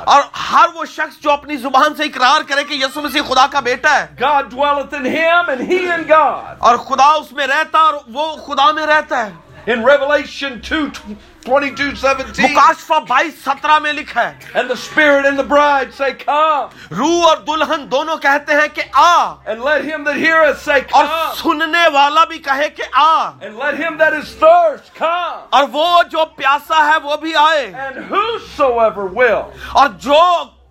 اور 0.07 0.23
ہر 0.53 0.67
وہ 0.75 0.85
شخص 0.85 1.23
جو 1.23 1.31
اپنی 1.31 1.57
زبان 1.57 1.95
سے 1.95 2.05
اقرار 2.05 2.41
کرے 2.49 2.65
کہ 2.65 2.75
یسو 2.75 3.01
مسیح 3.01 3.21
خدا 3.29 3.47
کا 3.51 3.61
بیٹا 3.61 3.99
ہے۔ 3.99 4.07
God 4.25 4.43
dwelleth 4.55 5.01
in 5.01 5.14
him 5.15 5.49
and 5.49 5.61
he 5.71 5.81
in 5.87 6.05
God. 6.09 6.57
اور 6.61 6.77
خدا 6.89 7.11
اس 7.21 7.33
میں 7.33 7.47
رہتا 7.47 7.79
اور 7.81 7.95
وہ 8.15 8.35
خدا 8.47 8.71
میں 8.73 8.87
رہتا 8.87 9.27
ہے 9.27 9.33
In 9.67 9.83
Revelation 9.83 10.61
2, 10.61 11.17
22, 11.47 11.95
17, 11.99 13.79
میں 13.83 13.93
لکھا 13.93 14.23
ہے 14.23 14.59
and 14.61 14.69
the 14.69 14.77
spirit 14.77 15.25
and 15.27 15.39
the 15.39 15.47
bride 15.53 15.95
say, 15.95 16.13
Come. 16.15 16.69
روح 16.99 17.25
اور 17.29 17.37
دلہن 17.47 17.87
دونوں 17.91 18.17
کہتے 18.23 18.55
ہیں 18.61 18.69
کہ 18.75 18.83
آ 18.95 19.35
And 19.47 19.63
let 19.63 19.85
him 19.85 20.05
that 20.05 20.17
heareth 20.17 20.61
say 20.63 20.81
come. 20.83 20.95
اور 20.95 21.35
سننے 21.37 21.87
والا 21.93 22.25
بھی 22.25 22.39
کہے 22.39 22.69
کہ 22.77 22.89
آ 22.95 23.31
And 23.41 23.57
let 23.59 23.81
him 23.85 23.97
that 23.99 24.13
is 24.13 24.35
thirst 24.43 24.95
come. 24.99 25.41
اور 25.51 25.69
وہ 25.73 26.03
جو 26.11 26.25
پیاسا 26.37 26.85
ہے 26.89 26.99
وہ 27.05 27.17
بھی 27.23 27.35
آئے 27.45 27.65
And 27.87 28.05
whosoever 28.11 29.07
will. 29.21 29.43
اور 29.73 29.89
جو 29.99 30.21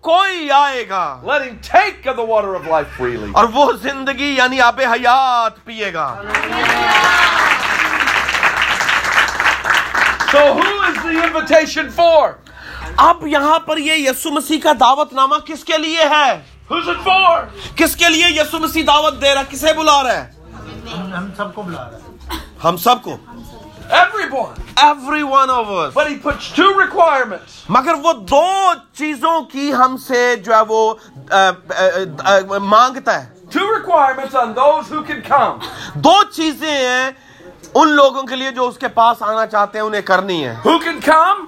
کوئی 0.04 0.50
آئے 0.50 0.88
گا۔ 0.88 1.20
Let 1.24 1.42
him 1.42 1.54
take 1.74 2.10
of 2.12 2.16
the 2.16 2.26
water 2.28 2.54
of 2.54 2.66
life 2.68 2.90
freely. 3.00 3.30
اور 3.32 3.44
وہ 3.52 3.72
زندگی 3.82 4.34
یعنی 4.36 4.60
آپ 4.60 4.80
حیات 4.80 5.64
پیے 5.64 5.92
گا۔ 5.94 6.22
So 10.32 10.40
who 10.58 10.70
is 10.88 10.96
the 11.06 11.14
invitation 11.24 11.88
for? 11.98 12.30
اب 12.96 13.26
یہاں 13.26 13.58
پر 13.58 13.76
یہ 13.76 13.92
یسو 13.92 14.30
مسیح 14.30 14.58
کا 14.62 14.72
دعوت 14.80 15.12
نامہ 15.12 15.34
کس 15.34 15.64
کے 15.64 15.78
لیے 15.78 16.02
ہے؟ 16.02 16.42
Who's 16.72 16.88
it 16.88 17.08
for? 17.08 17.40
کس 17.76 17.96
کے 17.96 18.08
لیے 18.08 18.26
یسو 18.28 18.58
مسیح 18.58 18.82
دعوت 18.86 19.20
دے 19.22 19.34
رہا 19.34 19.42
کسے 19.50 19.72
بلا 19.72 20.02
رہا 20.02 20.14
ہے؟ 20.14 20.30
ہم 21.16 21.28
سب 21.36 21.54
کو 21.54 21.62
بلا 21.62 21.90
رہا 21.90 21.98
ہے۔ 21.98 22.36
ہم 22.64 22.76
سب 22.76 23.02
کو۔ 23.02 23.16
Everyone. 23.90 24.54
Every 24.82 25.22
one 25.24 25.50
of 25.50 25.70
us. 25.70 25.94
But 25.94 26.08
he 26.08 26.16
puts 26.16 26.50
two 26.50 26.72
requirements. 26.74 27.64
مگر 27.68 27.94
وہ 28.04 28.12
دو 28.30 28.46
چیزوں 28.98 29.40
کی 29.52 29.72
ہم 29.72 29.96
سے 30.06 30.34
جو 30.44 30.54
ہے 30.54 30.60
وہ 30.68 32.58
مانگتا 32.60 33.20
ہے 33.22 33.32
Two 33.50 33.66
requirements 33.70 34.34
on 34.34 34.54
those 34.54 34.88
who 34.88 35.02
can 35.04 35.22
come. 35.22 35.60
دو 36.04 36.14
چیزیں 36.32 36.70
ہیں 36.70 37.10
ان 37.74 37.88
لوگوں 37.96 38.22
کے 38.22 38.36
لیے 38.36 38.50
جو 38.50 38.66
اس 38.68 38.78
کے 38.78 38.88
پاس 38.94 39.22
آنا 39.22 39.46
چاہتے 39.46 39.78
ہیں 39.78 39.84
انہیں 39.84 40.02
کرنی 40.12 40.44
ہے 40.46 40.54
Who 40.66 40.78
can 40.84 41.00
come? 41.08 41.44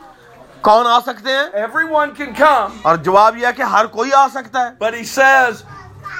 کون 0.62 0.86
آ 0.86 0.98
سکتے 1.06 1.32
ہیں 1.32 1.64
Everyone 1.64 2.14
can 2.18 2.34
come. 2.38 2.76
اور 2.82 2.96
جواب 3.08 3.36
یہ 3.38 3.46
ہے 3.46 3.52
کہ 3.56 3.62
ہر 3.74 3.86
کوئی 3.96 4.12
آ 4.14 4.26
سکتا 4.34 4.64
ہے 4.66 4.70
But 4.78 4.94
he 4.94 5.04
says 5.04 5.62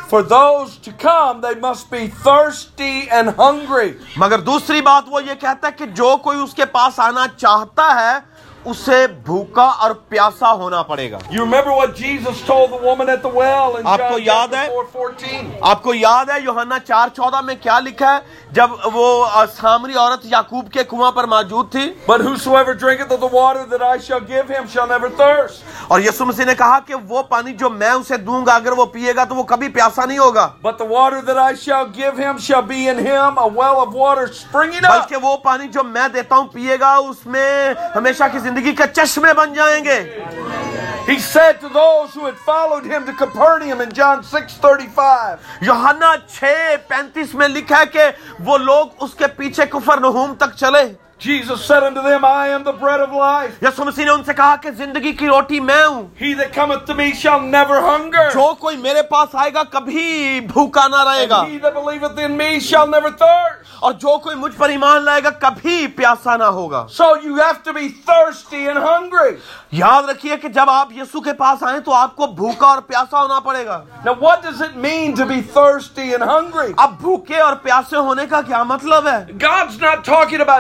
For 0.08 0.22
those 0.22 0.76
to 0.84 0.92
come, 0.92 1.40
they 1.40 1.54
must 1.60 1.90
be 1.90 2.06
thirsty 2.24 3.08
and 3.10 3.34
hungry. 3.38 3.90
مگر 4.16 4.38
دوسری 4.48 4.80
بات 4.80 5.08
وہ 5.08 5.22
یہ 5.24 5.34
کہتا 5.40 5.68
ہے 5.68 5.72
کہ 5.78 5.86
جو 6.00 6.16
کوئی 6.24 6.38
اس 6.42 6.54
کے 6.54 6.64
پاس 6.72 6.98
آنا 7.00 7.26
چاہتا 7.36 7.88
ہے 7.94 8.18
اسے 8.66 9.06
بھوکا 9.06 9.64
اور 9.64 9.90
پیاسا 9.90 10.52
ہونا 10.52 10.82
پڑے 10.82 11.10
گا۔ 11.10 11.18
آپ 13.84 14.00
کو 14.08 14.18
یاد 14.18 14.54
ہے؟ 14.54 14.66
آپ 15.60 15.82
کو 15.82 15.94
یاد 15.94 16.30
ہے 16.30 16.40
یوحنا 16.40 16.78
چار 16.78 17.08
چودہ 17.08 17.40
میں 17.40 17.54
کیا 17.60 17.80
لکھا 17.80 18.14
ہے؟ 18.14 18.18
جب 18.50 18.70
وہ 18.94 19.28
سامری 19.60 19.94
عورت 19.94 20.24
یعقوب 20.24 20.70
کے 20.72 20.84
کنواں 20.84 21.12
پر 21.12 21.24
موجود 21.24 21.72
تھی۔ 21.72 21.92
But 22.10 22.20
whosoever 22.20 22.74
drinketh 22.74 23.12
of 23.16 23.20
the 23.20 23.32
water 23.32 23.64
that 23.72 23.82
I 23.82 23.96
shall 23.98 24.20
give 24.20 24.50
him 24.56 24.66
shall 24.74 24.88
never 24.88 25.10
thirst. 25.20 25.62
اور 25.88 26.00
یسو 26.00 26.24
مسیح 26.24 26.44
نے 26.44 26.54
کہا 26.54 26.78
کہ 26.86 26.94
وہ 26.94 27.22
پانی 27.22 27.52
جو 27.52 27.70
میں 27.70 27.90
اسے 27.90 28.16
دوں 28.16 28.46
گا 28.46 28.54
اگر 28.54 28.72
وہ 28.72 28.84
پیے 28.84 29.16
گا 29.16 29.24
تو 29.24 29.34
وہ 29.34 29.42
کبھی 29.42 29.68
پیاسا 29.68 30.04
نہیں 30.04 30.18
ہوگا۔ 30.18 30.48
But 30.62 30.78
the 30.78 30.88
water 30.88 31.20
that 31.28 31.38
I 31.38 31.52
shall 31.54 31.86
give 32.00 32.18
him 32.24 32.38
shall 32.38 32.62
be 32.62 32.80
in 32.94 32.98
him 33.06 33.38
a 33.38 33.48
well 33.60 33.78
of 33.84 33.94
water 33.94 34.26
springing 34.26 34.84
up. 34.84 34.96
بلکہ 34.96 35.16
وہ 35.16 35.36
پانی 35.36 35.68
جو 35.68 35.82
میں 35.82 36.08
دیتا 36.08 36.36
ہوں 36.36 36.46
پیے 36.52 36.80
گا 36.80 36.94
اس 36.94 37.26
میں 37.26 37.74
ہمیشہ 37.96 38.24
کی 38.32 38.38
زندگی 38.38 38.54
زندگی 38.56 38.72
کا 38.74 38.86
چشمے 38.96 39.32
بن 39.36 39.52
جائیں 39.54 39.84
گے 39.84 40.02
He 41.06 41.16
said 41.20 41.58
to 41.62 41.68
those 41.72 42.14
who 42.14 42.24
had 42.26 42.38
followed 42.44 42.86
him 42.92 43.04
to 43.08 43.12
Capernaum 43.18 43.82
in 43.82 43.90
John 43.98 44.22
6:35. 44.30 45.36
یوحنا 45.66 46.12
6:35 46.38 47.34
میں 47.40 47.48
لکھا 47.48 47.80
ہے 47.80 47.86
کہ 47.92 48.06
وہ 48.46 48.56
لوگ 48.58 49.02
اس 49.04 49.14
کے 49.18 49.26
پیچھے 49.36 49.66
کفر 49.72 50.00
نہوم 50.00 50.34
تک 50.40 50.56
چلے 50.62 50.82
Jesus 51.20 51.64
said 51.64 51.82
unto 51.82 52.02
them, 52.02 52.24
I 52.24 52.48
am 52.48 52.62
the 52.62 52.72
bread 52.74 53.00
of 53.00 53.10
life. 53.10 53.52
یسوع 53.62 53.84
مسیح 53.84 54.04
نے 54.04 54.10
ان 54.10 54.24
سے 54.24 54.34
کہا 54.34 54.56
کہ 54.62 54.70
زندگی 54.70 55.12
کی 55.12 55.26
روٹی 55.26 55.60
میں 55.60 55.84
ہوں 55.84 56.08
گے 58.12 58.28
جو 58.32 58.52
کوئی 58.54 58.76
میرے 58.76 59.02
پاس 59.02 59.34
آئے 59.34 59.52
گا 59.54 59.62
کبھی 59.70 60.40
نہ 60.90 61.04
رہے 61.04 61.28
گا 61.30 61.42
اور 63.78 63.92
جومان 63.92 65.04
لائے 65.04 65.22
گا 65.24 65.30
پیاسا 65.96 66.36
نہ 66.36 66.50
ہوگا 66.58 66.86
So 66.88 67.08
you 67.16 67.36
have 67.36 67.62
to 67.62 67.72
be 67.72 67.88
thirsty 68.06 68.66
and 68.66 68.78
hungry. 68.78 69.32
یاد 69.72 70.08
رکھیے 70.08 70.36
کہ 70.36 70.48
جب 70.48 70.70
آپ 70.70 70.92
یسو 70.92 71.20
کے 71.20 71.32
پاس 71.32 71.62
آئیں 71.62 71.78
تو 71.80 71.94
آپ 71.94 72.14
کو 72.16 72.26
بھوکا 72.26 72.66
اور 72.66 72.78
پیاسا 72.82 73.22
ہونا 73.22 73.40
پڑے 73.40 73.64
گا 73.66 73.82
اب 76.76 77.00
بھوکے 77.00 77.40
اور 77.40 77.56
پیاسے 77.62 77.96
ہونے 77.96 78.26
کا 78.26 78.40
کیا 78.40 78.62
مطلب 78.62 79.08
ہے 79.08 79.24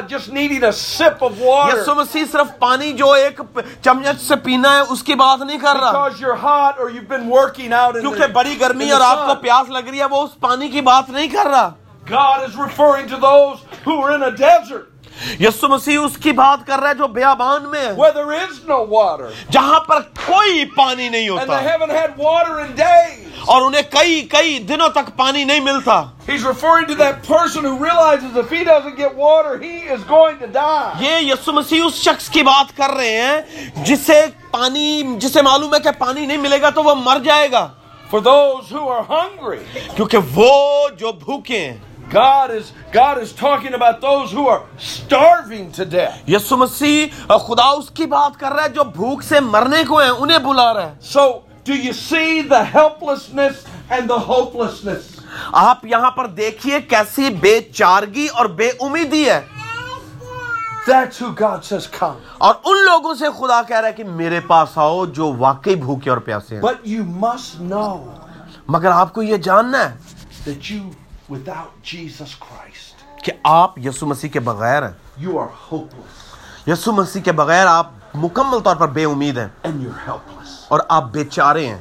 just 0.08 0.32
need 0.32 0.45
needing 0.48 0.64
a 0.64 0.72
sip 0.72 1.22
of 1.22 1.40
water. 1.40 1.76
یسوع 1.76 1.94
مسیح 1.94 2.24
صرف 2.32 2.58
پانی 2.58 2.92
جو 2.92 3.10
ایک 3.12 3.40
چمچ 3.82 4.20
سے 4.22 4.36
پینا 4.44 4.74
ہے 4.74 4.80
اس 4.88 5.02
کی 5.02 5.14
بات 5.14 5.40
نہیں 5.40 5.58
کر 5.58 5.76
رہا 5.80 5.90
because 5.92 6.20
you're 6.20 6.38
hot 6.44 6.78
or 6.78 6.90
you've 6.90 7.08
been 7.08 7.28
working 7.30 7.72
out 7.72 7.96
in 7.96 8.00
کیونکہ 8.00 8.26
بڑی 8.32 8.60
گرمی 8.60 8.90
اور 8.90 9.00
آپ 9.00 9.26
کو 9.26 9.34
پیاس 9.42 9.70
لگ 9.70 9.88
رہی 9.90 10.00
ہے 10.00 10.04
وہ 10.10 10.22
اس 10.22 10.38
پانی 10.40 10.68
کی 10.68 10.80
بات 10.90 11.10
نہیں 11.10 11.28
کر 11.28 11.50
رہا 11.50 11.70
God 12.06 12.48
is 12.48 12.56
referring 12.56 13.08
to 13.08 13.16
those 13.16 13.62
who 13.84 14.00
are 14.00 14.14
in 14.14 14.22
a 14.22 14.30
desert. 14.30 14.84
Yesu 15.40 15.68
Masih 15.68 15.98
اس 16.04 16.16
کی 16.16 16.32
بات 16.32 16.66
کر 16.66 16.78
رہا 16.78 16.88
ہے 16.88 16.94
جو 16.94 17.06
بیابان 17.06 17.70
میں 17.70 17.80
ہے۔ 17.80 17.92
Where 17.92 18.32
is 18.32 18.70
no 18.70 18.86
water. 18.88 19.30
جہاں 19.50 19.80
پر 19.80 20.00
کوئی 20.00 20.64
پانی 20.64 21.08
نہیں 21.08 21.28
ہوتا۔ 21.28 21.42
and 21.42 21.52
they 21.52 21.76
haven't 21.76 21.94
had 21.94 22.32
water 22.32 22.58
in 22.60 22.78
days. 22.78 23.22
اور 23.46 23.62
انہیں 23.62 23.82
کئی 23.90 24.20
کئی 24.20 24.58
دنوں 24.58 24.88
تک 24.88 25.16
پانی 25.16 25.44
نہیں 25.44 25.60
ملتا۔ 25.60 26.04
He's 26.30 26.44
referring 26.44 26.86
to 26.86 26.96
that 26.98 27.36
person 27.36 27.64
who 27.64 27.84
realizes 27.84 28.36
if 28.36 28.52
he 28.52 28.64
doesn't 28.64 28.96
get 28.98 29.14
water 29.16 29.54
he 29.62 29.94
is 29.94 30.10
going 30.10 30.38
to 30.40 30.46
die. 30.54 31.04
یہ 31.04 31.16
یسو 31.18 31.52
مسیح 31.52 31.82
اس 31.84 31.94
شخص 31.94 32.28
کی 32.28 32.42
بات 32.42 32.76
کر 32.76 32.90
رہے 32.90 33.20
ہیں 33.20 33.40
جسے 33.84 34.26
پانی 34.50 35.02
جسے 35.16 35.42
معلوم 35.42 35.74
ہے 35.74 35.80
کہ 35.80 35.90
پانی 35.98 36.26
نہیں 36.26 36.38
ملے 36.38 36.60
گا 36.60 36.70
تو 36.70 36.82
وہ 36.82 36.94
مر 36.94 37.18
جائے 37.24 37.52
گا۔ 37.52 37.68
For 38.14 38.22
those 38.24 38.76
who 38.76 38.90
are 38.90 39.04
hungry. 39.10 39.56
کیونکہ 39.96 40.18
وہ 40.34 40.88
جو 40.88 41.12
بھوکے 41.12 41.60
ہیں۔ 41.60 41.76
God 42.12 42.50
is 42.52 42.72
God 42.92 43.18
is 43.18 43.32
talking 43.32 43.74
about 43.74 44.00
those 44.00 44.30
who 44.30 44.46
are 44.46 44.62
starving 44.78 45.72
to 45.72 45.84
death. 45.84 46.18
یسوع 46.28 46.56
مسیح 46.56 47.06
خدا 47.46 47.68
اس 47.78 47.90
کی 47.94 48.06
بات 48.06 48.38
کر 48.40 48.52
رہا 48.52 48.64
ہے 48.64 48.68
جو 48.74 48.84
بھوک 48.94 49.22
سے 49.22 49.40
مرنے 49.40 49.82
کو 49.88 49.98
ہیں 50.00 50.08
انہیں 50.08 50.38
بلا 50.44 50.72
رہا 50.74 50.86
ہے. 50.86 50.94
So 51.00 51.42
do 51.64 51.74
you 51.74 51.92
see 51.92 52.42
the 52.42 52.62
helplessness 52.74 53.64
and 53.90 54.08
the 54.12 54.18
hopelessness? 54.28 55.08
آپ 55.52 55.84
یہاں 55.86 56.10
پر 56.16 56.26
دیکھیے 56.36 56.80
کیسی 56.88 57.30
بے 57.40 57.58
چارگی 57.74 58.26
اور 58.34 58.46
بے 58.60 58.68
امیدی 58.80 59.28
ہے. 59.30 59.40
That's 60.88 61.18
who 61.18 61.32
God 61.40 61.64
says 61.64 61.88
come. 61.98 62.20
اور 62.38 62.54
ان 62.64 62.84
لوگوں 62.84 63.14
سے 63.14 63.30
خدا 63.38 63.60
کہہ 63.68 63.76
رہا 63.76 63.88
ہے 63.88 63.92
کہ 63.92 64.04
میرے 64.04 64.40
پاس 64.46 64.76
آؤ 64.78 65.04
جو 65.18 65.32
واقعی 65.38 65.74
بھوکے 65.86 66.10
اور 66.10 66.18
پیاسے 66.28 66.54
ہیں. 66.54 66.62
But 66.62 66.86
you 66.92 67.08
must 67.24 67.60
know. 67.72 67.98
مگر 68.68 68.90
آپ 68.90 69.12
کو 69.14 69.22
یہ 69.22 69.36
جاننا 69.48 69.82
ہے 69.88 70.14
that 70.46 70.70
you 70.70 70.80
کہ 73.22 73.32
آپ 73.44 73.78
یسو 73.78 74.06
مسیح 74.06 74.28
کے 74.28 74.40
بغیر 74.40 74.82
یسو 76.66 76.92
مسیح 76.92 77.22
کے 77.22 77.32
بغیر 77.32 77.66
آپ 77.66 77.90
مکمل 78.14 78.60
طور 78.60 78.76
پر 78.76 78.88
بے 78.88 79.04
امید 79.04 79.38
ہیں۔ 79.38 79.48
And 79.66 79.76
you're 79.76 80.08
helpless. 80.08 80.50
اور 80.68 80.80
آپ 80.88 81.04
بیچارے 81.04 81.66
ہیں۔ 81.66 81.78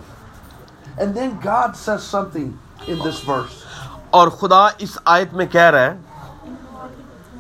And 1.00 1.08
then 1.08 1.30
God 1.46 1.68
says 1.68 2.00
something 2.16 2.48
in 2.90 3.02
this 3.02 3.30
verse. 3.30 3.94
اور 4.10 4.28
خدا 4.28 4.68
اس 4.78 4.98
آیت 5.06 5.34
میں 5.34 5.46
کہہ 5.46 5.62
رہا 5.62 5.82
ہے۔ 5.82 5.98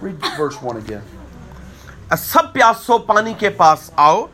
Read 0.05 0.39
verse 0.41 0.69
1 0.69 0.75
again. 0.75 2.17
سب 2.17 2.57
پانی 3.05 3.33
کے 3.33 3.50
پاس 3.50 3.91
آؤ 3.95 4.25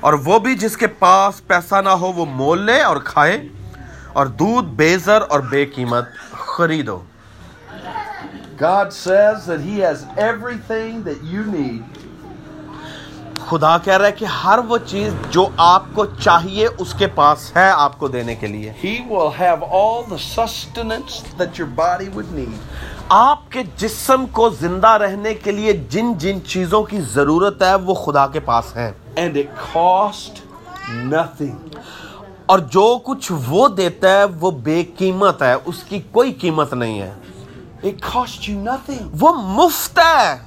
اور 0.00 0.12
وہ 0.12 0.38
بھی 0.38 0.54
جس 0.54 0.76
کے 0.76 0.86
پاس 0.86 1.46
پیسہ 1.46 1.74
نہ 1.74 1.88
ہو 1.88 2.12
وہ 2.12 2.26
مول 2.26 2.62
لے 2.62 2.82
اور 2.82 2.96
کھائے۔ 2.96 3.48
اور 4.12 4.26
دودھ 4.26 4.66
بیزر 4.66 5.22
اور 5.28 5.40
بے 5.40 5.66
قیمت۔ 5.66 6.08
خریدو 6.56 6.98
God 8.60 8.92
says 8.92 9.46
that 9.46 9.60
he 9.66 9.76
has 9.78 10.00
everything 10.16 11.02
that 11.04 11.20
you 11.32 11.44
need. 11.52 11.82
خدا 13.48 13.78
کہہ 13.78 13.96
رہا 13.96 14.06
ہے 14.06 14.12
کہ 14.12 14.24
ہر 14.24 14.58
وہ 14.68 14.78
چیز 14.86 15.12
جو 15.30 15.48
آپ 15.56 15.84
کو 15.94 16.04
چاہیے 16.06 16.68
اس 16.78 16.94
کے 16.94 17.06
پاس 17.06 17.56
ہے 17.56 17.70
آپ 17.70 17.98
کو 17.98 18.08
دینے 18.08 18.34
کے 18.34 18.46
لیے۔ 18.46 18.72
He 18.84 18.94
will 19.12 19.30
have 19.40 19.62
all 19.78 20.02
the 20.10 20.18
sustenance 20.36 21.22
that 21.38 21.60
your 21.60 21.70
body 21.78 22.08
would 22.16 22.34
need. 22.38 22.58
آپ 23.08 23.50
کے 23.50 23.62
جسم 23.76 24.26
کو 24.26 24.48
زندہ 24.50 24.88
رہنے 24.88 25.34
کے 25.34 25.50
لیے 25.50 25.72
جن 25.72 26.12
جن 26.18 26.38
چیزوں 26.46 26.82
کی 26.82 27.00
ضرورت 27.00 27.62
ہے 27.62 27.74
وہ 27.74 27.94
خدا 27.94 28.26
کے 28.26 28.40
پاس 28.40 28.76
ہیں۔ 28.76 28.90
And 29.16 29.36
it 29.36 29.48
cost 29.74 30.44
nothing. 30.90 31.58
اور 32.50 32.58
جو 32.58 32.84
کچھ 33.04 33.30
وہ 33.48 33.66
دیتا 33.68 34.10
ہے 34.10 34.24
وہ 34.40 34.50
بے 34.62 34.82
قیمت 34.98 35.42
ہے 35.42 35.52
اس 35.64 35.82
کی 35.88 35.98
کوئی 36.12 36.32
قیمت 36.40 36.72
نہیں 36.74 37.00
ہے 37.00 37.12
It 37.82 38.00
cost 38.02 38.48
you 38.48 38.54
nothing. 38.62 39.04
وہ 39.20 39.32
مفت 39.34 39.98
ہے 39.98 40.38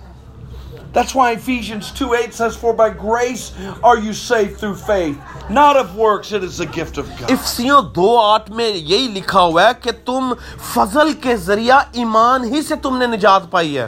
That's 0.94 1.14
why 1.16 1.28
Ephesians 1.32 1.92
2 1.94 2.10
8 2.16 2.34
says, 2.34 2.56
For 2.56 2.74
by 2.74 2.90
grace 2.90 3.46
are 3.84 3.98
you 3.98 4.14
saved 4.14 4.60
through 4.60 4.76
faith, 4.76 5.16
not 5.52 5.76
of 5.76 5.96
works, 5.98 6.32
it 6.32 6.44
is 6.44 6.58
the 6.58 6.68
gift 6.76 7.00
of 7.04 7.08
God. 7.12 7.32
افسیوں 7.32 7.82
دو 7.96 8.18
آٹھ 8.20 8.52
میں 8.52 8.70
یہی 8.70 9.08
لکھا 9.14 9.42
ہوا 9.42 9.68
ہے 9.68 9.72
کہ 9.84 9.92
تم 10.06 10.34
فضل 10.74 11.14
کے 11.22 11.36
ذریعہ 11.46 11.80
ایمان 11.94 12.44
ہی 12.54 12.62
سے 12.62 12.76
تم 12.82 12.98
نے 12.98 13.08
نجات 13.08 13.50
پائی 13.52 13.78
ہے 13.78 13.88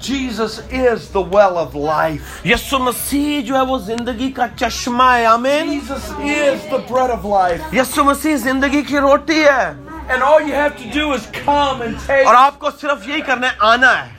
Jesus 0.00 0.60
is 0.70 1.08
the 1.10 1.20
well 1.20 1.56
of 1.58 1.74
life. 1.74 2.40
Yesu 2.44 2.78
Masih 2.78 3.40
جو 3.46 3.54
ہے 3.54 3.60
وہ 3.68 3.78
زندگی 3.86 4.30
کا 4.32 4.46
چشمہ 4.58 5.10
ہے 5.12 5.24
آمین 5.26 5.68
Jesus 5.70 6.10
is 6.32 6.66
the 6.72 6.78
bread 6.90 7.10
of 7.10 7.24
life. 7.24 7.74
Yesu 7.74 8.04
Masih 8.04 8.36
زندگی 8.44 8.82
کی 8.82 8.98
روٹی 8.98 9.42
ہے 9.44 9.72
And 10.08 10.22
all 10.22 10.40
you 10.40 10.54
have 10.54 10.76
to 10.82 10.90
do 10.98 11.12
is 11.14 11.26
come 11.44 11.82
and 11.82 11.96
take. 12.06 12.26
اور 12.26 12.34
آپ 12.34 12.58
کو 12.58 12.70
صرف 12.80 13.08
یہی 13.08 13.20
کرنا 13.26 13.46
ہے 13.46 13.56
آنا 13.68 13.92
ہے 14.02 14.14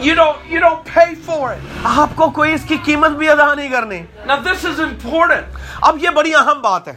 You 0.00 0.14
don't 0.16 0.46
you 0.52 0.60
don't 0.60 0.84
pay 0.84 1.14
for 1.26 1.50
it. 1.50 1.60
آپ 1.98 2.16
کو 2.16 2.30
کوئی 2.38 2.52
اس 2.52 2.64
کی 2.68 2.76
قیمت 2.84 3.10
بھی 3.18 3.28
ادا 3.30 3.52
نہیں 3.54 3.68
کرنی 3.68 4.02
Now 4.26 4.38
this 4.48 4.64
is 4.64 4.80
important 4.86 5.58
اب 5.88 5.98
یہ 6.04 6.10
بڑی 6.14 6.34
اہم 6.34 6.60
بات 6.62 6.88
ہے 6.88 6.94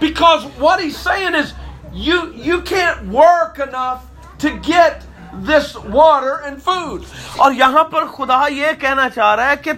because 0.00 0.44
what 0.58 0.80
he's 0.80 0.96
saying 0.96 1.34
is 1.34 1.52
you 1.92 2.18
you 2.48 2.60
can't 2.62 3.06
work 3.20 3.58
enough 3.68 4.02
to 4.38 4.50
get 4.66 5.02
this 5.32 5.74
water 5.96 6.34
and 6.46 6.62
food. 6.62 7.02
اور 7.36 7.52
یہاں 7.52 7.84
پر 7.90 8.06
خدا 8.16 8.40
یہ 8.50 8.72
کہنا 8.80 9.08
چاہ 9.14 9.34
رہا 9.34 9.50
ہے 9.50 9.56
کہ 9.62 9.72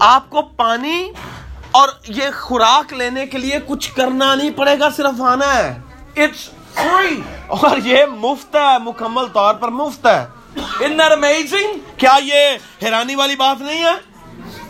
آپ 0.00 0.30
کو 0.30 0.42
پانی 0.56 1.10
اور 1.70 1.88
یہ 2.08 2.30
خوراک 2.40 2.92
لینے 2.92 3.26
کے 3.26 3.38
لیے 3.38 3.58
کچھ 3.66 3.92
کرنا 3.94 4.34
نہیں 4.34 4.50
پڑے 4.56 4.78
گا، 4.80 4.88
صرف 4.96 5.20
آنا 5.32 5.52
ہے 5.56 5.72
It's 6.24 6.48
free. 6.74 7.20
اور 7.46 7.76
یہ 7.84 8.04
مفت 8.18 8.56
ہے، 8.56 8.78
مکمل 8.84 9.26
طور 9.32 9.54
پر 9.54 9.68
مفت 9.80 10.06
ہے 10.06 10.24
Isn't 10.56 10.96
that 10.98 11.12
amazing? 11.12 11.78
کیا 11.96 12.16
یہ 12.24 12.56
حیرانی 12.82 13.14
والی 13.14 13.36
بات 13.36 13.60
نہیں 13.60 13.84
ہے 13.84 13.94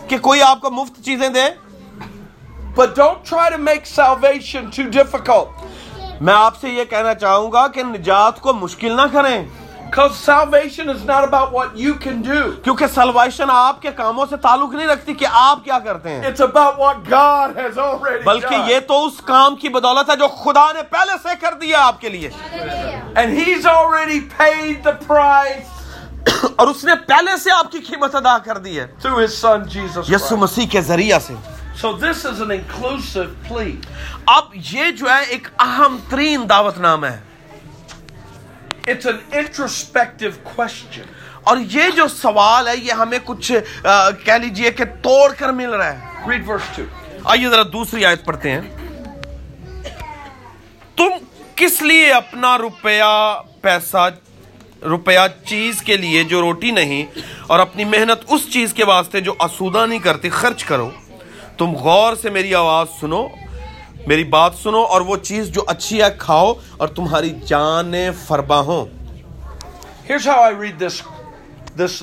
کہ 0.09 0.17
کوئی 0.27 0.41
آپ 0.41 0.61
کو 0.61 0.71
مفت 0.71 1.03
چیزیں 1.05 1.29
دے 1.29 1.47
But 2.75 2.95
don't 2.95 3.23
try 3.25 3.49
to 3.49 3.57
make 3.57 3.87
salvation 3.91 4.69
too 4.75 4.89
difficult. 4.97 5.65
میں 6.21 6.33
آپ 6.33 6.59
سے 6.61 6.69
یہ 6.69 6.83
کہنا 6.89 7.13
چاہوں 7.13 7.51
گا 7.51 7.67
کہ 7.67 7.83
نجات 7.83 8.39
کو 8.41 8.53
مشکل 8.53 8.95
نہ 8.95 9.01
کریں 9.13 9.45
Because 9.87 10.17
salvation 10.17 10.89
is 10.89 11.03
not 11.05 11.23
about 11.23 11.53
what 11.53 11.77
you 11.77 11.93
can 11.95 12.21
do. 12.21 12.39
کیونکہ 12.63 12.87
سلوائشن 12.93 13.49
آپ 13.49 13.81
کے 13.81 13.91
کاموں 13.97 14.25
سے 14.29 14.37
تعلق 14.37 14.73
نہیں 14.73 14.87
رکھتی 14.87 15.13
کہ 15.13 15.27
آپ 15.31 15.63
کیا 15.65 15.77
کرتے 15.79 16.09
ہیں 16.09 16.29
It's 16.29 16.41
about 16.41 16.77
what 16.77 17.03
God 17.05 17.55
has 17.57 17.77
already 17.77 18.23
بلکہ 18.23 18.55
done. 18.55 18.69
یہ 18.69 18.79
تو 18.87 19.05
اس 19.05 19.21
کام 19.25 19.55
کی 19.55 19.69
بدولت 19.69 20.09
ہے 20.09 20.15
جو 20.15 20.27
خدا 20.43 20.71
نے 20.71 20.81
پہلے 20.89 21.17
سے 21.23 21.35
کر 21.41 21.53
دیا 21.61 21.85
آپ 21.85 22.01
کے 22.01 22.09
لیے 22.09 22.29
And 23.15 23.37
He's 23.39 23.65
already 23.67 24.19
paid 24.37 24.83
the 24.83 24.95
price 25.05 25.75
اور 26.55 26.67
اس 26.67 26.83
نے 26.83 26.95
پہلے 27.07 27.37
سے 27.37 27.51
آپ 27.51 27.71
کی 27.71 27.79
قیمت 27.81 28.15
ادا 28.15 28.37
کر 28.45 28.57
دی 28.57 28.79
ہے 28.79 28.87
through 29.01 29.21
His 29.21 29.37
Son 29.37 29.63
Jesus 29.75 30.09
یسو 30.09 30.27
Christ. 30.27 30.41
مسیح 30.41 30.67
کے 30.71 30.81
ذریعہ 30.81 31.19
سے 31.19 31.33
So 31.77 31.93
this 31.95 32.25
is 32.25 32.39
an 32.41 32.51
inclusive 32.51 33.31
plea. 33.47 33.73
اب 34.27 34.53
یہ 34.71 34.91
جو 34.91 35.09
ہے 35.09 35.23
ایک 35.29 35.47
اہم 35.59 35.97
ترین 36.09 36.49
دعوت 36.49 36.77
نام 36.79 37.05
ہے 37.05 37.17
It's 38.87 39.05
an 39.05 39.19
introspective 39.33 40.35
question. 40.45 41.07
اور 41.43 41.57
یہ 41.71 41.89
جو 41.95 42.07
سوال 42.07 42.67
ہے 42.67 42.75
یہ 42.77 42.91
ہمیں 42.91 43.17
کچھ 43.25 43.51
کہہ 44.25 44.37
لیجیے 44.41 44.71
کہ 44.71 44.83
توڑ 45.01 45.31
کر 45.37 45.51
مل 45.51 45.73
رہا 45.73 45.91
ہے 45.93 46.29
Read 46.29 46.45
verse 46.49 46.79
2. 46.79 46.85
آئیے 47.25 47.49
ذرا 47.49 47.63
دوسری 47.73 48.05
آیت 48.05 48.25
پڑھتے 48.25 48.51
ہیں 48.51 48.61
تم 50.97 51.17
کس 51.55 51.81
لیے 51.81 52.11
اپنا 52.13 52.57
روپیہ 52.57 53.03
پیسہ 53.61 54.09
روپیہ 54.85 55.19
چیز 55.45 55.81
کے 55.81 55.97
لیے 55.97 56.23
جو 56.23 56.41
روٹی 56.41 56.71
نہیں 56.71 57.19
اور 57.47 57.59
اپنی 57.59 57.85
محنت 57.85 58.23
اس 58.27 58.51
چیز 58.53 58.73
کے 58.73 58.83
واسطے 58.85 59.19
جو 59.21 59.33
اسودہ 59.39 59.85
نہیں 59.85 59.99
کرتی 59.99 60.29
خرچ 60.29 60.63
کرو 60.63 60.89
تم 61.57 61.75
غور 61.75 62.15
سے 62.15 62.29
میری 62.29 62.53
آواز 62.55 62.99
سنو 62.99 63.27
میری 64.07 64.23
بات 64.23 64.53
سنو 64.55 64.81
اور 64.83 65.01
وہ 65.01 65.15
چیز 65.23 65.49
جو 65.53 65.63
اچھی 65.67 66.01
ہے 66.01 66.09
کھاؤ 66.17 66.53
اور 66.77 66.87
تمہاری 66.97 67.33
جانیں 67.47 68.09
فربا 68.25 68.59
ہوں 68.67 68.85
Here's 70.09 70.25
how 70.25 70.35
I 70.41 70.51
read 70.59 70.77
this 70.79 71.01
this 71.79 71.95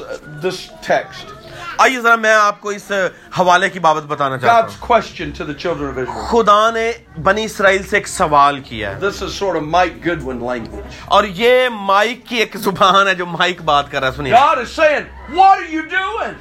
this 0.43 0.59
text. 0.87 1.31
آئیے 1.79 2.01
ذرا 2.01 2.15
میں 2.17 2.33
آپ 2.35 2.61
کو 2.61 2.69
اس 2.69 2.91
حوالے 3.39 3.69
کی 3.71 3.79
بابت 3.87 4.03
بتانا 4.09 4.39
چاہتا 4.39 4.53
ہوں. 4.61 6.05
خدا 6.31 6.71
نے 6.71 6.91
بنی 7.23 7.45
اسرائیل 7.45 7.83
سے 7.91 7.97
ایک 7.97 8.09
سوال 8.09 8.61
کیا 8.69 8.91
ہے 8.91 9.01
This 9.01 9.23
is 9.23 9.35
sort 9.41 9.57
of 9.57 9.67
Mike 9.75 10.01
Goodwin 10.07 10.41
language. 10.51 10.99
اور 11.07 11.25
یہ 11.41 11.69
مائک 11.91 12.27
کی 12.29 12.37
ایک 12.37 12.57
زبان 12.65 13.09
ہے 13.09 13.15
جو 13.15 13.27
مائک 13.27 13.63
بات 13.63 13.91
کر 13.91 14.01
رہا 14.01 14.09
ہے 14.09 14.17
سنیے 14.17 14.33
God 14.35 14.59
is 14.65 14.73
saying, 14.81 15.07
What 15.35 15.59
are 15.59 15.71
you 15.75 15.83
doing? 15.91 16.33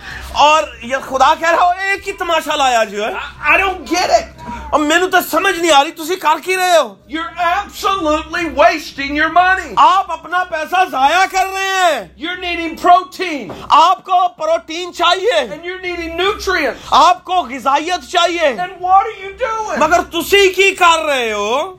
اور 0.48 0.64
یہ 0.84 0.98
خدا 1.10 1.34
کہہ 1.40 1.52
رہا 1.52 1.66
ہو 1.66 1.90
ایک 1.90 2.08
ہی 2.08 2.14
تماشا 2.20 2.56
لایا 2.56 2.84
جو 2.84 3.04
ہے 3.06 3.12
I, 3.14 3.56
I 3.56 3.58
don't 3.62 3.86
get 3.94 4.10
it. 4.20 4.42
اور 4.74 4.80
مینو 4.80 5.08
تو 5.08 5.18
سمجھ 5.30 5.56
نہیں 5.56 5.72
آ 5.72 5.84
رہی 5.84 5.92
تسی 5.98 6.16
کر 6.20 6.40
کی 6.44 6.56
رہے 6.58 6.78
ہو 6.78 6.94
You're 7.08 7.34
absolutely 7.48 8.46
wasting 8.60 9.16
your 9.16 9.30
money. 9.34 9.74
آپ 9.78 10.12
اپنا 10.12 10.44
پیسہ 10.50 10.84
ضائع 10.92 11.26
کر 11.32 11.46
رہے 11.54 11.68
ہیں 11.68 12.00
You're 12.24 12.40
needing 12.44 12.76
protein 12.86 13.52
آپ 13.82 14.04
کو 14.06 14.28
پروٹین 14.38 14.94
چاہیے 14.94 15.23
and 15.32 15.66
you're 15.66 15.82
needing 15.82 16.18
nutrients. 16.18 16.88
آپ 16.92 17.24
کو 17.26 17.42
غذائیت 17.50 18.10
چاہیے 18.12 18.54
And 18.60 18.82
what 18.82 19.06
are 19.06 19.18
you 19.24 19.32
doing? 19.40 19.80
مگر 19.80 20.02
تسی 20.12 20.48
کی 20.54 20.74
کر 20.76 21.04
رہے 21.06 21.32
ہو 21.32 21.78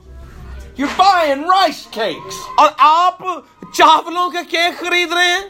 You're 0.77 0.95
buying 0.97 1.43
rice 1.49 1.85
cakes. 1.91 2.39
اور 2.57 2.69
آپ 2.77 3.23
چاولوں 3.77 4.29
کے 4.29 4.43
کیک 4.51 4.79
خرید 4.79 5.13
رہے 5.13 5.31
ہیں 5.31 5.43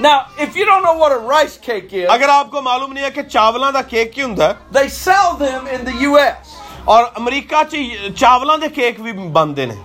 Now, 0.00 0.26
if 0.38 0.56
you 0.56 0.64
don't 0.64 0.82
know 0.82 0.98
what 0.98 1.12
a 1.12 1.18
rice 1.18 1.56
cake 1.66 1.92
is, 1.92 2.06
اگر 2.10 2.28
آپ 2.28 2.50
کو 2.50 2.62
معلوم 2.62 2.92
نہیں 2.92 3.04
ہے 3.04 3.10
کہ 3.10 3.22
چاولاں 3.22 3.70
دا 3.72 3.82
کیک 3.88 4.12
کی 4.14 4.22
ہوندا 4.22 4.48
ہے 4.48 4.78
they 4.78 4.88
sell 4.88 5.36
them 5.38 5.68
in 5.76 5.84
the 5.88 5.96
US 6.08 6.54
اور 6.84 7.04
امریکہ 7.16 7.62
چ 7.70 7.76
چاولاں 8.20 8.56
دے 8.58 8.68
کیک 8.74 9.00
بھی 9.00 9.12
بنتے 9.12 9.66
ہیں 9.66 9.82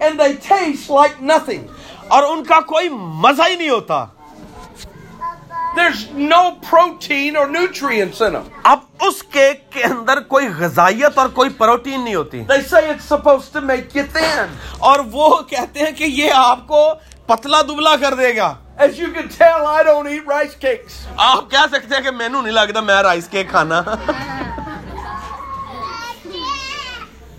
and 0.00 0.20
they 0.20 0.32
taste 0.48 0.90
like 0.90 1.20
nothing. 1.20 1.66
اور 2.08 2.22
ان 2.30 2.42
کا 2.44 2.60
کوئی 2.60 2.88
مزہ 3.20 3.42
ہی 3.48 3.56
نہیں 3.56 3.68
ہوتا 3.70 4.04
There's 5.74 6.02
no 6.12 6.40
protein 6.62 7.36
or 7.36 7.46
nutrients 7.48 8.20
in 8.20 8.32
them. 8.32 8.44
اب 8.64 9.06
اس 9.06 9.22
کیک 9.32 9.62
کے 9.72 9.82
اندر 9.84 10.20
کوئی 10.28 10.48
غذائیت 10.58 11.18
اور 11.18 11.28
کوئی 11.34 11.50
پروٹین 11.58 12.00
نہیں 12.00 12.14
ہوتی 12.14 12.42
They 12.48 12.60
say 12.64 12.82
it's 12.90 13.08
supposed 13.14 13.52
to 13.52 13.62
make 13.62 13.96
you 13.96 14.04
thin. 14.12 14.54
اور 14.80 15.00
وہ 15.12 15.30
کہتے 15.48 15.80
ہیں 15.80 15.90
کہ 15.98 16.04
یہ 16.04 16.32
آپ 16.34 16.66
کو 16.66 16.82
پتلا 17.26 17.62
دبلا 17.62 17.96
کر 18.02 18.14
دے 18.14 18.36
گا 18.36 18.54
As 18.78 18.98
you 18.98 19.08
can 19.10 19.28
tell, 19.28 19.66
I 19.66 19.82
don't 19.84 20.08
eat 20.08 20.26
rice 20.28 20.54
cakes. 20.60 20.94
آپ 21.16 21.50
کہہ 21.50 21.66
سکتے 21.72 21.94
ہیں 21.94 22.02
کہ 22.02 22.10
مینو 22.12 22.40
نہیں 22.40 22.52
لگتا 22.52 22.80
میں 22.82 23.02
رائس 23.02 23.28
کیک 23.28 23.50
کھانا 23.50 23.82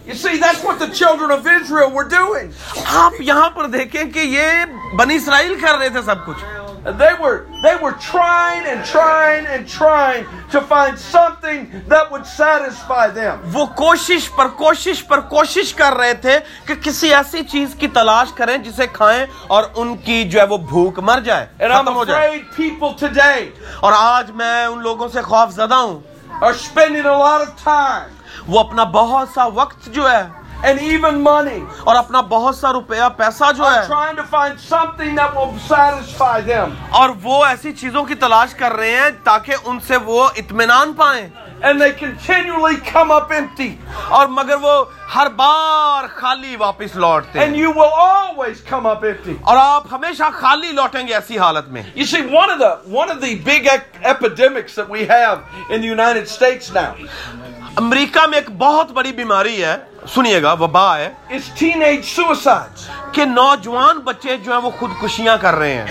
You 0.08 0.14
see, 0.14 0.38
that's 0.38 0.64
what 0.64 0.78
the 0.80 0.88
children 0.90 1.32
of 1.32 1.48
Israel 1.48 1.90
were 1.92 2.08
doing. 2.10 2.52
آپ 2.96 3.14
یہاں 3.20 3.50
پر 3.50 3.68
دیکھیں 3.70 4.04
کہ 4.14 4.20
یہ 4.20 4.66
بنی 4.96 5.16
اسرائیل 5.16 5.56
کر 5.62 5.78
رہے 5.78 5.90
تھے 5.90 6.02
سب 6.06 6.26
کچھ 6.26 6.44
They 6.86 7.14
were 7.20 7.48
they 7.64 7.76
were 7.78 7.94
trying 7.94 8.66
and 8.68 8.86
trying 8.86 9.48
and 9.48 9.68
trying 9.68 10.26
to 10.52 10.62
find 10.62 11.00
something 11.00 11.66
that 11.90 12.12
would 12.12 12.26
satisfy 12.28 13.08
them. 13.10 13.40
وہ 13.54 13.66
کوشش 13.76 14.30
پر 14.36 14.48
کوشش 14.58 15.04
پر 15.08 15.20
کوشش 15.32 15.74
کر 15.74 15.96
رہے 15.98 16.14
تھے 16.22 16.38
کہ 16.68 16.76
کسی 16.84 17.14
ایسی 17.16 17.44
چیز 17.52 17.74
کی 17.80 17.88
تلاش 17.96 18.34
کریں 18.38 18.58
جسے 18.58 18.88
کھائیں 18.94 19.26
اور 19.48 19.64
ان 19.76 19.96
کی 20.06 20.24
جو 20.30 20.40
ہے 20.40 20.46
وہ 20.50 20.58
بھوک 20.70 21.00
مر 21.10 21.20
جائے 21.26 21.48
And 21.60 21.74
I'm 21.74 21.90
afraid 21.96 22.46
people 22.58 22.94
today 23.02 23.50
اور 23.82 23.94
آج 23.98 24.32
میں 24.32 24.66
ان 24.66 24.82
لوگوں 24.84 25.08
سے 25.14 25.22
خوف 25.22 25.54
زدہ 25.56 25.76
ہوں 25.76 26.00
are 26.42 26.54
spending 26.54 27.06
a 27.06 27.18
lot 27.18 27.48
of 27.48 27.56
time 27.64 28.14
وہ 28.48 28.60
اپنا 28.60 28.84
بہت 28.94 29.30
سا 29.36 29.46
وقت 29.54 29.90
جو 29.94 30.10
ہے 30.12 30.24
and 30.64 30.80
even 30.82 31.22
money. 31.22 31.60
اور 31.84 31.96
اپنا 31.96 32.22
بہت 32.30 32.56
سا 32.56 32.72
روپیہ 32.74 33.10
پیسہ 33.18 33.52
جو 33.58 33.64
ہے 33.64 33.86
trying 33.88 34.16
to 34.16 34.28
find 34.36 34.60
something 34.60 35.16
that 35.16 35.36
will 35.36 35.58
satisfy 35.68 36.40
them. 36.48 36.76
اور 36.90 37.10
وہ 37.24 37.44
ایسی 37.46 37.74
چیزوں 37.74 38.04
کی 38.06 38.16
تلاش 38.16 38.54
کر 38.56 38.74
رہے 38.74 38.96
ہیں 38.96 39.10
تاکہ 39.24 39.56
ان 39.66 39.80
سے 39.88 39.98
وہ 40.06 40.28
اطمینان 40.38 40.94
پائیں 40.94 41.28
and 41.62 41.82
they 41.82 41.92
continually 42.00 42.78
come 42.92 43.12
up 43.12 43.32
empty. 43.32 43.70
اور 44.10 44.28
مگر 44.28 44.58
وہ 44.62 44.84
ہر 45.16 45.28
بار 45.36 46.08
خالی 46.16 46.56
واپس 46.56 46.96
لوٹتے 46.96 47.40
and 47.40 47.56
you 47.56 47.72
will 47.72 47.94
always 48.06 48.62
come 48.70 48.86
up 48.86 49.04
empty. 49.04 49.36
اور 49.42 49.58
آپ 49.58 49.94
ہمیشہ 49.94 50.30
خالی 50.34 50.72
لوٹیں 50.72 51.08
گے 51.08 51.14
ایسی 51.14 51.38
حالت 51.40 51.68
میں 51.70 51.84
you 51.96 52.06
see 52.06 52.22
one 52.36 52.50
of 52.50 52.60
the 52.60 52.74
one 52.98 53.10
of 53.10 53.22
the 53.22 53.36
big 53.46 53.70
epidemics 54.04 54.76
that 54.76 54.90
we 54.90 55.06
have 55.06 55.40
in 55.70 55.82
the 55.82 55.88
United 55.88 56.28
States 56.28 56.72
now 56.74 56.92
امریکہ 57.78 58.28
میں 58.28 58.38
ایک 58.38 58.50
بہت 58.58 58.92
بڑی 58.92 59.12
بیماری 59.12 59.66
ہے 59.66 59.78
سنیے 60.14 60.44
گا 60.44 60.54
وبا 60.54 60.98
ہے 60.98 61.14
کہ 63.12 63.26
نوجوان 63.26 63.98
بچے 63.98 64.38
جو 64.38 64.52
ہیں 64.52 64.60
وہ 64.60 64.70
خودکشیاں 64.80 65.38
کر 65.42 65.56
رہے 65.56 65.74
ہیں۔ 65.74 65.88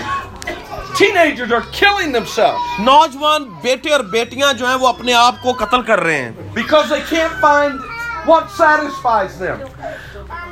نوجوان 2.79 3.43
بیٹے 3.43 3.91
اور 3.91 3.99
بیٹیاں 3.99 4.53
جو 4.53 4.67
ہیں 4.67 4.75
وہ 4.75 4.87
اپنے 4.87 5.13
آپ 5.13 5.35
کو 5.43 5.51
قتل 5.51 5.81
کر 5.81 5.99
رہے 5.99 6.21
ہیں۔ 6.21 6.31
بیکاز 6.53 6.93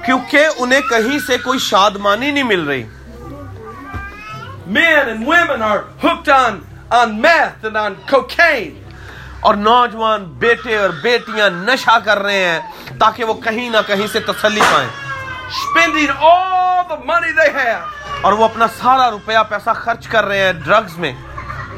کیونکہ 0.05 0.47
انہیں 0.57 0.81
کہیں 0.81 1.19
سے 1.19 1.37
کوئی 1.37 1.59
شادمانی 1.59 2.31
نہیں 2.31 2.43
مل 2.43 2.67
رہی۔ 2.67 2.83
Men 4.67 5.07
and 5.07 5.27
women 5.27 5.61
are 5.61 5.81
hooked 6.05 6.29
on 6.29 6.59
on 6.89 7.21
meth 7.21 7.65
and 7.65 7.77
on 7.77 7.93
cocaine 8.09 8.82
اور 9.43 9.55
نوجوان 9.55 10.23
بیٹے 10.23 10.77
اور 10.77 10.89
بیٹیاں 10.89 11.49
نشا 11.49 11.99
کر 11.99 12.19
رہے 12.19 12.45
ہیں 12.45 12.59
تاکہ 12.99 13.23
وہ 13.23 13.33
کہیں 13.33 13.69
نہ 13.69 13.77
کہیں 13.87 14.07
سے 14.07 14.19
تسلی 14.19 14.61
پائیں۔ 14.73 14.89
Spending 15.53 16.23
all 16.23 16.81
the 16.81 17.05
money 17.05 17.45
they 17.45 17.65
have. 17.65 17.81
اور 18.21 18.33
وہ 18.33 18.43
اپنا 18.43 18.65
سارا 18.81 19.11
روپیہ 19.11 19.37
پیسہ 19.49 19.69
خرچ 19.75 20.07
کر 20.07 20.25
رہے 20.25 20.37
ہیں 20.37 20.53
ڈرگز 20.53 20.97
میں۔ 20.97 21.13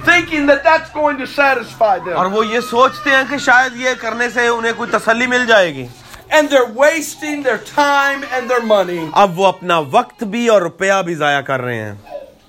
Thinking 0.09 0.43
that 0.43 0.73
that's 0.73 1.03
going 1.03 1.17
to 1.17 1.45
satisfy 1.45 1.97
them. 1.97 2.15
اور 2.15 2.25
وہ 2.25 2.47
یہ 2.47 2.59
سوچتے 2.59 3.09
ہیں 3.09 3.23
کہ 3.29 3.37
شاید 3.37 3.75
یہ 3.75 3.89
کرنے 4.01 4.29
سے 4.29 4.47
انہیں 4.47 4.73
کوئی 4.77 4.89
تسلی 4.91 5.27
مل 5.27 5.45
جائے 5.45 5.73
گی۔ 5.73 5.87
And 6.33 6.43
they're 6.43 6.73
wasting 6.75 7.43
their 7.43 7.79
time 7.79 8.39
and 8.39 8.55
their 8.55 8.81
money. 8.81 9.09
اب 9.13 9.39
وہ 9.39 9.47
اپنا 9.47 9.77
وقت 9.91 10.23
بھی 10.23 10.47
اور 10.47 10.61
روپیہ 10.61 11.01
بھی 11.05 11.15
ضائع 11.15 11.41
کر 11.41 11.61
رہے 11.61 11.81
ہیں۔ 11.81 11.95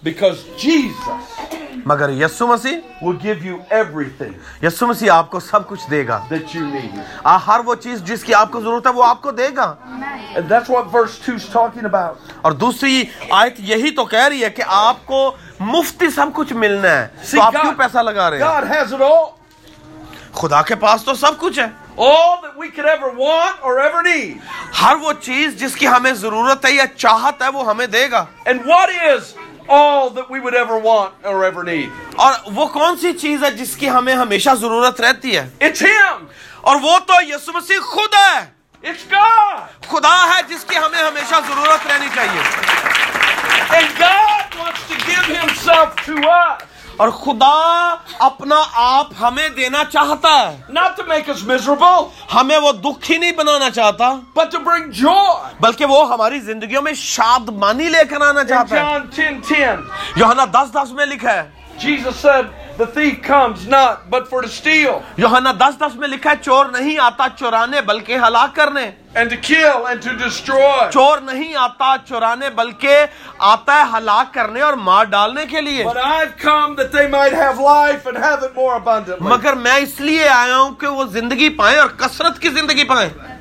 Because 0.09 0.69
Jesus 0.69 1.19
مگر 1.87 2.09
Yesu 2.09 2.47
Masih 2.47 3.05
will 3.05 3.17
give 3.27 3.47
you 3.47 3.59
everything 3.73 4.33
Yesu 4.63 4.87
Masih 4.87 5.11
آپ 5.11 5.31
کو 5.31 5.41
سب 5.41 5.69
کچھ 5.69 5.91
دے 5.91 6.09
گا۔ 6.09 6.25
that 6.33 6.57
you 6.57 6.75
need. 6.75 7.39
ہر 7.47 7.61
وہ 7.65 7.75
چیز 7.75 8.03
جس 8.03 8.25
کی 8.25 8.35
آپ 8.35 8.51
کو 8.51 8.61
ضرورت 8.61 8.87
ہے 8.87 8.93
وہ 8.93 9.05
آپ 9.05 9.23
کو 9.23 9.31
دے 9.31 9.49
گا۔ 9.57 9.75
And 9.85 10.53
that's 10.53 10.77
what 10.77 10.85
verse 10.85 11.15
2 11.29 11.35
is 11.35 11.63
talking 11.63 11.95
about. 11.95 12.15
اور 12.41 12.53
دوسری 12.53 13.05
آیت 13.31 13.55
یہی 13.59 13.91
تو 13.91 14.05
کہہ 14.05 14.29
رہی 14.29 14.45
ہے 14.45 14.51
کہ 14.51 14.63
آپ 14.67 15.07
کو 15.07 15.37
مفتی 15.61 16.11
سب 16.11 16.27
کچھ 16.35 16.53
ملنا 16.53 16.91
ہے۔ 16.91 17.09
تو 17.31 17.43
آپ 17.43 17.53
کیوں 17.53 17.73
پیسہ 17.77 17.99
لگا 17.99 18.31
رہے 18.31 18.39
ہیں؟ 18.39 18.45
God 18.45 18.65
has 18.65 19.01
it 19.01 19.13
all. 19.13 19.31
خدا 20.33 20.63
کے 20.63 20.75
پاس 20.75 21.05
تو 21.05 21.15
سب 21.15 21.39
کچھ 21.39 21.59
ہے۔ 21.59 21.67
All 22.03 22.35
that 22.37 22.57
we 22.63 22.69
could 22.77 22.91
ever 22.97 23.15
want 23.19 23.71
or 23.71 23.79
ever 23.87 24.05
need. 24.07 24.37
ہر 24.83 24.97
وہ 24.97 25.13
چیز 25.21 25.61
جس 25.61 25.75
کی 25.75 25.89
ہمیں 25.89 26.13
ضرورت 26.13 26.65
ہے 26.65 26.71
یا 26.71 26.85
چاہت 26.97 27.43
ہے 27.43 27.49
وہ 27.49 27.67
ہمیں 27.71 27.87
دے 27.87 28.11
گا۔ 28.11 28.25
And 28.49 28.59
what 28.67 28.89
is 28.89 29.21
all 29.69 30.11
that 30.11 30.31
we 30.31 30.41
would 30.41 30.55
ever 30.55 30.79
want 30.79 31.13
or 31.25 31.45
ever 31.45 31.63
need. 31.65 31.91
اور 32.17 32.33
وہ 32.55 32.67
کون 32.73 32.97
سی 32.99 33.13
چیز 33.13 33.45
ہے 33.45 33.51
جس 33.51 33.77
کی 33.77 33.89
ہمیں 33.91 34.15
ہمیشہ 34.15 34.55
ضرورت 34.61 35.01
رہتی 35.01 35.37
ہے 35.37 35.47
It's 35.61 35.83
him. 35.83 36.27
اور 36.63 36.77
وہ 36.83 36.99
تو 37.07 37.23
یسوع 37.29 37.55
مسیح 37.57 37.81
خود 37.95 38.15
ہے 38.15 38.45
It's 38.91 39.05
God. 39.11 39.67
خدا 39.89 40.17
ہے 40.35 40.41
جس 40.49 40.65
کی 40.65 40.77
ہمیں 40.77 41.03
ہمیشہ 41.03 41.41
ضرورت 41.49 41.87
رہنی 41.87 42.09
چاہیے 42.15 42.43
And 43.77 43.87
God 43.99 44.59
wants 44.59 44.83
to 44.89 44.97
give 45.07 45.27
himself 45.37 45.97
to 46.07 46.15
us. 46.31 46.63
اور 46.97 47.09
خدا 47.09 47.95
اپنا 48.19 48.57
آپ 48.75 49.07
ہمیں 49.21 49.49
دینا 49.49 49.85
چاہتا 49.85 50.53
ہے۔ 50.53 50.63
Not 50.73 50.89
to 50.89 51.13
make 51.13 51.35
us 51.35 51.55
miserable 51.55 52.09
ہمیں 52.35 52.59
وہ 52.59 52.73
دکھی 52.73 53.19
نہیں 53.19 53.33
بنانا 53.33 53.71
چاہتا۔ 53.71 54.09
but 54.39 54.45
to 54.45 54.65
bring 54.69 55.13
joy. 55.13 55.41
بلکہ 55.61 55.85
وہ 55.85 56.13
ہماری 56.13 56.41
زندگیوں 56.41 56.83
میں 56.83 56.93
شادمانی 56.93 57.89
لے 57.89 58.05
کر 58.11 58.21
آنا 58.21 58.45
چاہتا 58.45 58.77
ہے۔ 58.81 59.77
یوحنا 60.17 60.45
دس 60.45 60.73
دس 60.73 60.93
میں 60.93 61.07
لکھا 61.07 61.33
ہے۔ 61.33 61.51
Jesus 61.87 62.31
said 62.31 62.45
The 62.79 62.85
thief 62.85 63.31
comes 63.31 63.69
not 63.69 64.11
but 64.11 64.33
میں 65.95 66.09
لکھا 66.09 66.31
ہے 66.31 66.37
چور 66.43 66.67
نہیں 66.67 66.99
آتا 66.99 67.27
چورانے 67.37 67.81
بلکہ 67.81 68.17
ہلاک 68.17 68.57
کرنے۔ 68.57 68.91
and 69.17 69.27
to 69.27 69.37
kill 69.51 69.77
and 69.77 70.01
to 70.09 70.27
destroy. 70.27 70.91
چور 70.91 71.19
نہیں 71.19 71.55
آتا 71.55 71.95
چورانے 72.09 72.51
بلکہ 72.51 73.07
آتا 73.39 73.75
ہے 73.77 73.83
ہلاک 73.97 74.35
کرنے 74.35 74.61
اور 74.61 74.73
مار 74.73 75.05
ڈالنے 75.05 75.47
کے 75.47 75.61
لیے۔ 75.61 75.85
مگر 79.21 79.53
میں 79.55 79.77
اس 79.77 80.01
لیے 80.01 80.29
آیا 80.29 80.59
ہوں 80.59 80.75
کہ 80.75 80.87
وہ 80.87 81.05
زندگی 81.05 81.49
پائیں 81.49 81.79
اور 81.79 81.89
کسرت 81.89 82.39
کی 82.39 82.49
زندگی 82.49 82.85
پائیں۔ 82.85 83.36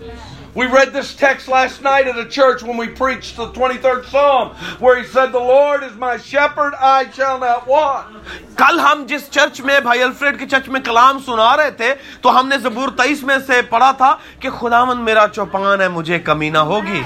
We 0.56 0.68
read 0.68 0.94
this 0.94 1.14
text 1.14 1.50
last 1.50 1.82
night 1.82 2.08
at 2.08 2.18
a 2.18 2.30
church 2.30 2.64
when 2.64 2.78
we 2.78 2.88
preached 2.88 3.36
the 3.36 3.48
23rd 3.48 4.06
Psalm, 4.06 4.52
where 4.80 4.98
he 4.98 5.06
said, 5.06 5.34
The 5.34 5.38
Lord 5.38 5.84
is 5.84 5.96
my 5.96 6.16
shepherd, 6.18 6.74
I 6.80 7.12
shall 7.12 7.40
not 7.40 7.68
want. 7.68 8.16
کل 8.58 8.80
ہم 8.80 9.04
جس 9.08 9.30
چرچ 9.32 9.60
میں 9.62 9.80
بھائی 9.84 10.04
الفریڈ 10.04 10.40
کے 10.40 10.46
چرچ 10.52 10.68
میں 10.70 10.80
کلام 10.86 11.20
سنا 11.26 11.56
رہے 11.58 11.72
تھے 11.78 11.94
تو 12.22 12.40
ہم 12.40 12.48
نے 12.48 12.58
زبور 12.64 12.98
تیئیس 12.98 13.24
میں 13.24 13.38
سے 13.48 13.62
پڑھا 13.70 13.92
تھا 13.98 14.16
کہ 14.40 14.50
خداون 14.60 15.04
میرا 15.06 15.28
چوپان 15.36 15.82
ہے 15.82 15.88
مجھے 15.98 16.20
کمی 16.30 16.50
نہ 16.50 16.64
ہوگی 16.72 17.02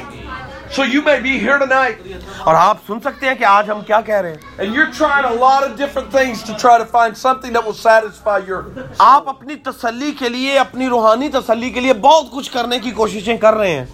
سو 0.75 0.83
اور 2.37 2.55
آپ 2.55 2.77
سن 2.87 2.99
سکتے 2.99 3.27
ہیں 3.27 3.35
کہ 3.35 3.43
آج 3.43 3.69
ہمارے 3.69 4.29
لیے 10.29 10.59
اپنی 10.59 10.87
روحانی 10.87 11.29
تسلی 11.29 11.69
کے 11.69 11.79
لیے 11.79 11.93
بہت 11.93 12.25
کچھ 12.31 12.51
کرنے 12.51 12.79
کی 12.79 12.91
کوششیں 12.91 13.37
کر 13.37 13.53
رہے 13.53 13.71
ہیں۔ 13.71 13.85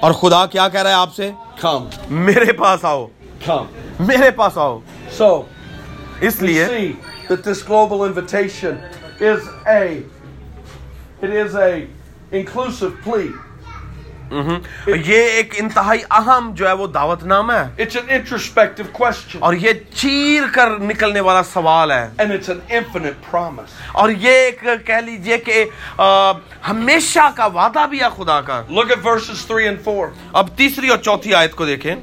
اور 0.00 0.12
خدا 0.12 0.46
کیا 0.46 0.68
کہہ 0.68 0.82
رہا 0.82 0.90
ہے 0.90 0.94
آپ 0.94 1.14
سے؟ 1.14 1.30
کم 1.60 1.88
میرے 2.10 2.52
پاس 2.52 2.84
آؤ۔ 2.84 3.06
کم 3.46 3.64
میرے 4.00 4.30
پاس 4.30 4.58
آؤ۔ 4.58 4.78
سو 5.18 5.42
اس 6.20 6.42
لیے 6.42 6.66
this 7.28 7.62
global 7.70 8.06
invitation 8.06 8.72
is 9.20 9.68
a 9.68 9.98
it 11.22 11.36
is 11.44 11.56
a 11.56 11.93
inclusive 12.34 13.02
plea. 13.02 13.32
یہ 14.86 15.24
ایک 15.30 15.54
انتہائی 15.58 16.00
اہم 16.10 16.50
جو 16.54 16.66
ہے 16.68 16.72
وہ 16.72 16.86
دعوت 16.86 17.22
نام 17.24 17.50
ہے 17.50 17.62
It's 17.82 17.96
an 17.96 18.08
introspective 18.16 18.88
question. 18.96 19.40
اور 19.40 19.54
یہ 19.54 19.72
چیر 19.94 20.42
کر 20.54 20.78
نکلنے 20.80 21.20
والا 21.20 21.42
سوال 21.42 21.92
ہے 21.92 22.06
And 22.18 22.34
it's 22.36 22.48
an 22.48 22.60
infinite 22.70 23.28
promise. 23.30 23.74
اور 23.92 24.10
یہ 24.10 24.44
ایک 24.44 24.64
کہہ 24.86 25.00
لیجیے 25.04 25.38
کہ 25.38 25.64
ہمیشہ 26.68 27.28
کا 27.36 27.46
وعدہ 27.54 27.86
بھی 27.90 28.00
ہے 28.00 28.08
خدا 28.16 28.40
کا 28.40 28.60
Look 28.70 28.90
at 28.90 29.04
verses 29.04 29.44
3 29.52 29.68
and 29.68 29.84
4. 29.88 30.08
اب 30.32 30.56
تیسری 30.56 30.88
اور 30.88 30.98
چوتھی 30.98 31.34
آیت 31.34 31.54
کو 31.54 31.66
دیکھیں 31.66 31.94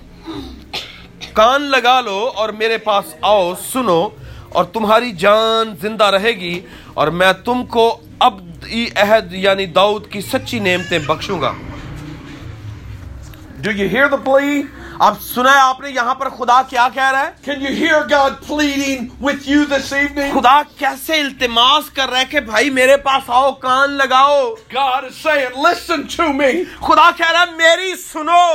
کان 1.34 1.62
لگا 1.72 2.00
لو 2.02 2.20
اور 2.36 2.50
میرے 2.60 2.78
پاس 2.78 3.14
آؤ 3.22 3.54
سنو 3.64 4.00
اور 4.50 4.66
تمہاری 4.74 5.12
جان 5.18 5.76
زندہ 5.82 6.06
رہے 6.12 6.32
گی 6.40 6.60
اور 6.94 7.08
میں 7.20 7.32
تم 7.46 7.66
کو 7.66 7.86
اب 8.26 8.40
عہد 8.96 9.34
یعنی 9.34 9.66
داؤد 9.66 10.08
کی 10.12 10.22
سچی 10.22 10.60
نعمتیں 10.60 11.00
بخشوں 11.08 11.42
گا 11.42 11.54
Do 13.64 13.72
you 13.72 13.88
hear 13.90 14.10
the 14.10 14.18
plea? 14.18 14.66
اب 15.06 15.16
سنا 15.22 15.54
ہے 15.54 15.60
آپ 15.60 15.80
نے 15.82 15.90
یہاں 15.90 16.14
پر 16.16 16.30
خدا 16.30 16.62
کیا 16.70 16.88
کہہ 16.94 17.10
رہا 17.12 17.22
ہے 17.22 17.30
Can 17.46 17.62
you 17.66 17.70
hear 17.76 18.02
God 18.10 18.36
pleading 18.48 19.06
with 19.28 19.48
you 19.52 19.62
this 19.72 19.92
evening? 20.00 20.34
خدا 20.34 20.62
کیسے 20.78 21.20
التماس 21.20 21.90
کر 21.96 22.10
رہا 22.10 22.20
ہے 22.20 22.26
کہ 22.32 22.40
بھائی 22.50 22.70
میرے 22.70 22.98
پاس 23.08 23.30
آؤ 23.38 23.52
کان 23.64 23.98
لگاؤ 24.02 24.38
God 24.74 25.08
is 25.10 25.16
saying, 25.24 25.58
listen 25.64 26.04
to 26.18 26.28
me. 26.34 26.52
خدا 26.88 27.10
کہہ 27.18 27.32
رہا 27.32 27.42
ہے 27.42 27.56
میری 27.58 27.96
سنو 28.04 28.46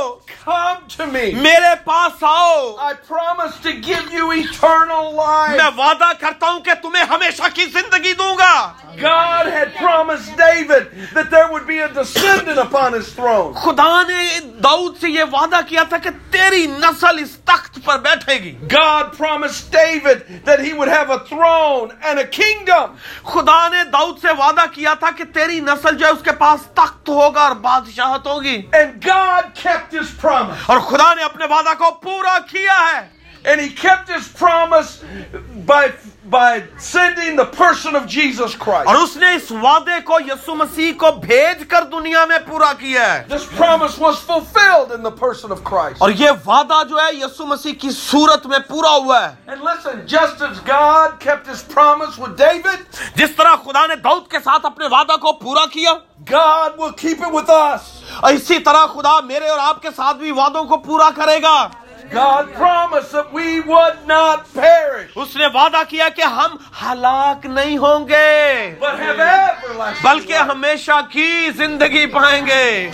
Come 0.45 0.85
to 0.91 1.07
me. 1.15 1.25
میرے 1.43 1.75
پاس 1.85 2.23
آؤ 2.23 2.61
I 2.91 2.93
promise 3.09 3.57
to 3.65 3.73
give 3.89 4.13
you 4.13 4.31
eternal 4.35 5.13
life. 5.17 5.57
میں 5.57 5.71
وعدہ 5.79 6.13
کرتا 6.21 6.51
ہوں 6.51 6.61
کہ 6.61 6.75
تمہیں 6.83 7.05
ہمیشہ 7.15 7.55
کی 7.55 7.65
زندگی 7.73 8.13
دوں 8.23 8.37
گا 8.39 8.53
God 9.01 9.49
had 9.53 9.75
promised 9.81 10.37
David 10.37 10.87
that 11.17 11.31
there 11.31 11.49
would 11.51 11.67
be 11.67 11.81
a 11.81 11.89
descendant 11.99 12.59
upon 12.61 12.93
his 12.93 13.13
throne. 13.19 13.53
خدا 13.65 13.91
نے 14.09 14.23
دعوت 14.63 15.01
سے 15.01 15.11
یہ 15.11 15.25
وعدہ 15.33 15.61
کیا 15.69 15.83
تھا 15.89 15.99
کہ 15.99 16.11
تیری 16.37 16.67
نسل 16.67 17.19
اس 17.19 17.37
تخت 17.45 17.79
پر 17.85 17.99
بیٹھے 17.99 18.35
گی۔ 18.35 18.59
God 18.75 19.03
promised 19.03 19.75
David 19.77 20.19
that 20.49 20.59
he 20.59 20.73
would 20.79 20.93
have 20.93 21.11
a 21.11 21.19
throne 21.33 21.89
and 22.11 22.19
a 22.19 22.27
kingdom. 22.41 22.95
خدا 23.25 23.69
نے 23.69 23.85
داؤد 23.85 24.19
سے 24.23 24.29
وعدہ 24.39 24.65
کیا 24.73 24.95
تھا 24.95 25.11
کہ 25.11 25.25
تیری 25.25 25.61
نسل 25.61 25.97
جو 25.97 26.07
ہے 26.07 26.11
اس 26.11 26.23
کے 26.25 26.33
پاس 26.33 26.67
تخت 26.75 27.09
ہوگا 27.09 27.41
اور 27.41 27.51
بادشاہت 27.51 28.27
ہوگی۔ 28.27 28.63
And 28.77 29.09
God 29.09 29.43
kept 29.67 29.95
his 29.95 30.31
promise. 30.31 30.63
اور 30.67 30.79
خدا 30.79 31.15
نے 31.15 31.23
اپنے 31.23 31.45
وعدہ 31.45 31.75
کو 31.79 31.91
پورا 31.91 32.39
کیا 32.39 32.79
ہے۔ 32.93 33.17
And 33.51 33.61
he 33.61 33.69
kept 33.87 34.11
his 34.11 34.25
promise 34.43 34.91
by 35.71 35.87
by 36.31 36.65
sending 36.79 37.37
the 37.37 37.45
person 37.47 37.95
of 37.95 38.07
Jesus 38.07 38.55
Christ. 38.55 38.87
اور 38.87 38.97
اس 38.97 39.17
نے 39.17 39.33
اس 39.35 39.51
وعدے 39.53 40.01
کو 40.05 40.55
مسیح 40.57 40.93
کو 40.99 41.11
بھیج 41.21 41.63
کر 41.69 41.85
دنیا 41.93 42.25
میں 42.25 42.39
پورا 42.47 42.73
کیا 42.79 43.13
ہے 43.13 43.23
This 43.29 43.47
promise 43.59 43.99
was 43.99 44.19
fulfilled 44.23 44.93
in 44.93 45.03
the 45.03 45.13
person 45.13 45.51
of 45.51 45.63
Christ. 45.65 45.97
اور 45.99 46.11
یہ 46.17 46.31
وعدہ 46.47 46.83
جو 46.89 46.99
ہے 46.99 47.09
یسوع 47.15 47.47
مسیح 47.47 47.73
کی 47.81 47.91
صورت 47.91 48.47
میں 48.47 48.59
پورا 48.69 48.91
ہوا 48.97 49.21
ہے 49.23 49.35
And 49.47 49.63
listen, 49.63 50.03
just 50.07 50.43
as 50.43 50.61
God 50.67 51.19
kept 51.21 51.47
his 51.47 51.63
promise 51.75 52.19
with 52.19 52.37
David, 52.37 53.01
جس 53.17 53.37
طرح 53.37 53.55
خدا 53.65 53.87
نے 53.87 53.97
داؤد 54.05 54.29
کے 54.31 54.39
ساتھ 54.45 54.67
اپنے 54.67 54.87
وعدہ 54.93 55.17
کو 55.17 55.33
پورا 55.41 55.67
کیا 55.73 55.95
God 56.31 56.79
will 56.79 56.95
keep 56.95 57.21
it 57.21 57.33
with 57.33 57.51
us. 57.51 57.91
اسی 58.25 58.59
طرح 58.59 58.87
خدا 58.95 59.19
میرے 59.25 59.49
اور 59.49 59.59
آپ 59.59 59.83
کے 59.83 59.89
ساتھ 59.97 60.17
بھی 60.17 60.31
وعدوں 60.33 60.65
کو 60.65 60.77
پورا 60.87 61.11
کرے 61.17 61.43
گا 61.43 61.57
اس 65.15 65.37
نے 65.37 65.47
وعدہ 65.47 65.83
کیا 65.89 66.09
کہ 66.09 66.23
ہم 66.23 66.57
ہلاک 66.83 67.47
نہیں 67.47 67.79
ہوں 67.79 68.09
گے۔ 68.09 68.75
بلکہ 70.03 70.33
ہمیشہ 70.33 71.01
کی 71.11 71.51
زندگی 71.57 72.07
پائیں 72.07 72.47
گے۔ 72.47 72.91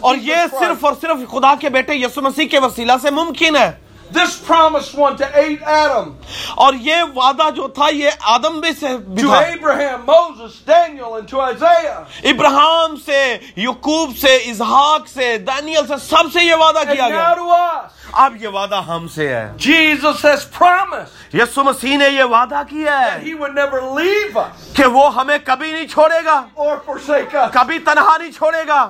اور 0.00 0.14
یہ 0.14 0.36
صرف 0.60 0.84
اور 0.84 0.92
صرف 1.00 1.30
خدا 1.30 1.54
کے 1.60 1.68
بیٹے 1.68 1.94
یسو 1.94 2.22
مسیح 2.22 2.48
کے 2.48 2.58
وسیلہ 2.58 2.92
سے 3.02 3.10
ممکن 3.10 3.56
ہے۔ 3.56 3.89
This 4.12 4.36
promised 4.36 4.94
one 4.94 5.16
to 5.18 5.26
eight 5.38 5.60
Adam. 5.62 6.16
اور 6.56 6.74
یہ 6.74 7.02
وعدہ 7.14 7.48
جو 7.56 7.66
تھا 7.74 7.88
یہ 7.92 8.10
آدم 8.34 8.60
میں 8.60 8.70
سے 8.80 8.96
بھی 8.96 9.22
تھا. 9.22 9.40
To 9.40 9.52
Abraham, 9.52 10.04
Moses, 10.06 10.56
Daniel 10.66 11.14
and 11.16 11.28
to 11.28 11.40
Isaiah. 11.40 12.04
ابراہیم 12.32 12.96
سے 13.04 13.22
یعقوب 13.56 14.16
سے 14.20 14.36
اسحاق 14.50 15.08
سے 15.08 15.36
دانیل 15.46 15.86
سے 15.88 15.96
سب 16.06 16.32
سے 16.32 16.44
یہ 16.44 16.54
وعدہ 16.54 16.82
کیا 16.92 17.04
and 17.04 17.14
Now 17.14 17.34
to 17.34 17.50
us. 17.50 17.90
اب 18.12 18.42
یہ 18.42 18.48
وعدہ 18.48 18.80
ہم 18.86 19.06
سے 19.14 19.28
ہے. 19.28 19.46
Jesus 19.58 20.22
has 20.22 20.44
promised. 20.58 21.34
یسوع 21.34 21.62
مسیح 21.64 21.96
نے 21.98 22.08
یہ 22.08 22.24
وعدہ 22.30 22.62
کیا 22.70 23.00
ہے. 23.00 23.10
That 23.10 23.26
he 23.26 23.34
would 23.34 23.54
never 23.54 23.82
leave 24.00 24.36
us. 24.36 24.72
کہ 24.76 24.86
وہ 24.96 25.14
ہمیں 25.14 25.38
کبھی 25.44 25.72
نہیں 25.72 25.86
چھوڑے 25.86 26.24
گا. 26.24 26.42
Or 26.56 26.76
forsake 26.86 27.34
us. 27.34 27.50
کبھی 27.52 27.78
تنہا 27.78 28.16
نہیں 28.16 28.32
چھوڑے 28.32 28.66
گا. 28.68 28.82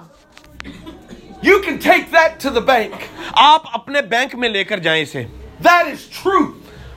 You 1.43 1.59
can 1.59 1.77
take 1.77 2.13
that 2.13 2.43
to 2.43 2.49
the 2.49 2.61
bank 2.61 2.95
آپ 3.33 3.63
اپنے 3.73 4.03
بینک 4.03 4.35
میں 4.35 4.49
لے 4.49 4.65
کر 4.65 4.79
جائیں 4.79 5.03
اسے۔ 5.03 5.25
دیٹ 5.65 5.87
از 5.87 6.23
ٹرو 6.23 6.39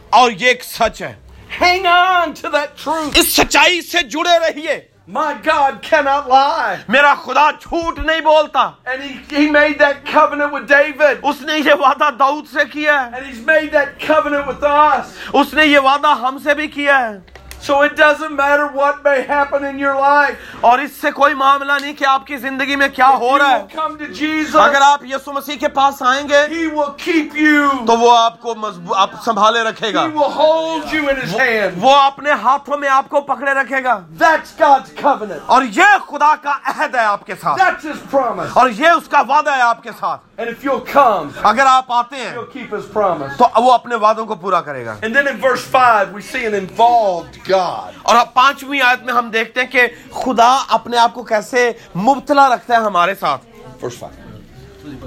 اور 0.09 0.31
یہ 0.31 0.47
ایک 0.47 0.63
سچ 0.63 1.01
ہے۔ 1.01 1.13
Hang 1.61 1.85
on 1.85 2.31
to 2.41 2.49
that 2.49 2.83
truth 2.83 3.19
اس 3.19 3.35
سچائی 3.35 3.81
سے 3.81 3.97
جڑے 4.01 4.39
رہیے۔ 4.39 4.93
My 5.15 5.31
God 5.47 5.71
cannot 5.93 6.27
lie. 6.27 6.75
میرا 6.87 7.13
خدا 7.15 7.51
جھوٹ 7.51 7.99
نہیں 7.99 8.21
بولتا۔ 8.21 8.71
And 8.89 8.99
he, 8.99 9.39
he 9.39 9.47
made 9.47 9.81
that 9.81 10.17
covenant 10.17 10.51
with 10.53 10.79
David. 10.79 11.15
اس 11.23 11.41
نے 11.41 11.53
یہ 11.65 11.73
وعدہ 11.73 12.09
داؤد 12.19 12.45
سے 12.53 12.59
کیا 12.73 13.05
ہے۔ 13.05 13.11
And 13.11 13.29
he's 13.29 13.49
made 13.49 13.79
that 13.79 14.11
covenant 14.11 14.47
with 14.47 14.91
us. 14.91 15.01
اس 15.33 15.53
نے 15.53 15.65
یہ 15.65 15.79
وعدہ 15.79 16.07
ہم 16.07 16.37
سے 16.43 16.53
بھی 16.53 16.67
کیا 16.67 17.09
ہے۔ 17.09 17.42
So 17.63 17.79
it 17.79 17.91
doesn't 17.97 18.31
matter 18.31 18.63
what 18.73 18.95
may 19.03 19.19
happen 19.27 19.65
in 19.65 19.79
your 19.79 19.93
life 19.97 20.61
اور 20.61 20.79
اس 20.79 20.91
سے 21.01 21.11
کوئی 21.11 21.33
معاملہ 21.33 21.73
نہیں 21.81 21.93
کہ 21.93 22.05
آپ 22.05 22.25
کی 22.27 22.37
زندگی 22.37 22.75
میں 22.75 22.87
کیا 22.95 23.09
ہو 23.19 23.37
رہا 23.39 23.51
ہے 23.51 24.09
Jesus, 24.19 24.55
اگر 24.61 24.81
آپ 24.81 25.03
یسو 25.05 25.31
مسیح 25.33 25.57
کے 25.59 25.67
پاس 25.77 26.01
آئیں 26.01 26.27
گے 26.29 26.41
he 26.49 26.65
will 26.73 26.91
keep 27.05 27.37
you. 27.37 27.85
تو 27.87 27.97
وہ 27.97 28.15
آپ 28.17 28.39
کو 28.41 28.55
مضبوط 28.55 28.97
آپ 28.97 29.11
سنبھالے 29.25 29.63
رکھے 29.63 29.93
گا 29.93 30.03
he 30.03 30.17
will 30.17 30.33
hold 30.33 30.93
you 30.93 31.09
in 31.09 31.21
his 31.21 31.37
hand. 31.39 31.79
وہ 31.81 31.95
اپنے 31.95 32.31
ہاتھوں 32.43 32.77
میں 32.77 32.89
آپ 32.89 33.09
کو 33.09 33.21
پکڑے 33.23 33.53
رکھے 33.53 33.83
گا 33.83 33.97
That's 34.19 34.53
God's 34.59 34.93
covenant. 35.01 35.45
اور 35.45 35.63
یہ 35.71 35.97
خدا 36.09 36.33
کا 36.43 36.57
عہد 36.65 36.95
ہے 36.95 37.05
آپ 37.05 37.25
کے 37.25 37.35
ساتھ 37.41 37.61
That's 37.61 37.89
his 37.91 38.03
promise. 38.11 38.53
اور 38.53 38.69
یہ 38.77 38.89
اس 38.91 39.07
کا 39.07 39.21
وعدہ 39.27 39.55
ہے 39.55 39.61
آپ 39.61 39.83
کے 39.83 39.91
ساتھ 39.99 40.21
And 40.37 40.49
if 40.49 40.63
you'll 40.65 40.85
come, 40.91 41.27
اگر 41.43 41.65
آپ 41.67 41.91
آتے 41.93 42.15
ہیں 42.17 42.35
keep 42.53 42.75
his 42.75 42.91
promise. 42.93 43.37
تو 43.37 43.47
وہ 43.63 43.73
اپنے 43.73 43.95
وعدوں 44.03 44.25
کو 44.25 44.35
پورا 44.35 44.61
کرے 44.61 44.85
گا 44.85 44.95
And 45.01 45.15
then 45.15 45.27
in 45.27 45.41
verse 45.41 45.67
5 45.73 46.13
we 46.13 46.21
see 46.23 46.45
an 46.45 46.53
involved 46.55 47.37
God. 47.45 47.52
God. 47.53 47.93
اور 48.01 48.25
پانچویں 48.33 48.79
آیت 48.81 49.03
میں 49.05 49.13
ہم 49.13 49.29
دیکھتے 49.29 49.61
ہیں 49.61 49.67
کہ 49.71 49.87
خدا 50.23 50.51
اپنے 50.77 50.97
آپ 50.97 51.13
کو 51.13 51.23
کیسے 51.23 51.71
مبتلا 51.95 52.47
رکھتا 52.55 52.75
ہے 52.75 52.81
ہمارے 52.81 53.15
ساتھ 53.19 53.45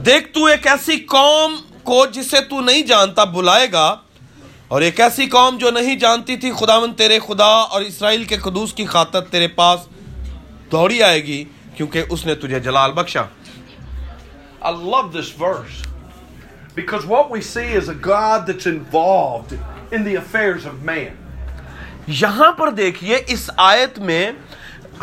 دیکھ 0.05 0.33
تو 0.35 0.45
ایک 0.47 0.67
ایسی 0.67 0.99
قوم 1.09 1.57
کو 1.85 2.05
جسے 2.13 2.41
تو 2.51 2.61
نہیں 2.61 2.83
جانتا 2.87 3.25
بلائے 3.33 3.67
گا 3.73 3.87
اور 4.69 4.83
ایک 4.83 5.01
ایسی 5.01 5.27
قوم 5.31 5.59
جو 5.59 5.71
نہیں 5.71 5.97
جانتی 5.97 6.37
تھی 6.37 6.51
خدا 6.59 6.79
من 6.81 6.95
تیرے 6.95 7.19
خدا 7.27 7.47
اور 7.47 7.83
اسرائیل 7.83 8.25
کے 8.25 8.37
قدوس 8.37 8.73
کی 8.75 8.87
خاطر 8.87 9.21
تیرے 9.31 9.49
پاس 9.59 9.87
دوڑی 10.73 11.03
آئے 11.03 11.23
گی 11.25 11.43
کیونکہ 11.77 12.05
اس 12.11 12.25
نے 12.27 12.35
تجھے 12.35 12.61
جلال 12.61 12.93
بخشا 12.93 13.23
I 14.63 14.71
love 14.71 15.13
this 15.13 15.29
verse 15.33 15.83
because 16.77 17.07
what 17.07 17.31
we 17.31 17.41
see 17.43 17.67
is 17.73 17.89
a 17.89 17.95
God 18.07 18.47
that's 18.47 18.67
involved 18.67 19.53
in 19.93 20.03
the 20.05 20.17
affairs 20.17 20.65
of 20.65 20.83
man. 20.83 21.17
یہاں 22.07 22.53
پر 22.53 22.71
دیکھیے 22.71 23.19
اس 23.27 23.51
آیت 23.57 23.99
میں 23.99 24.33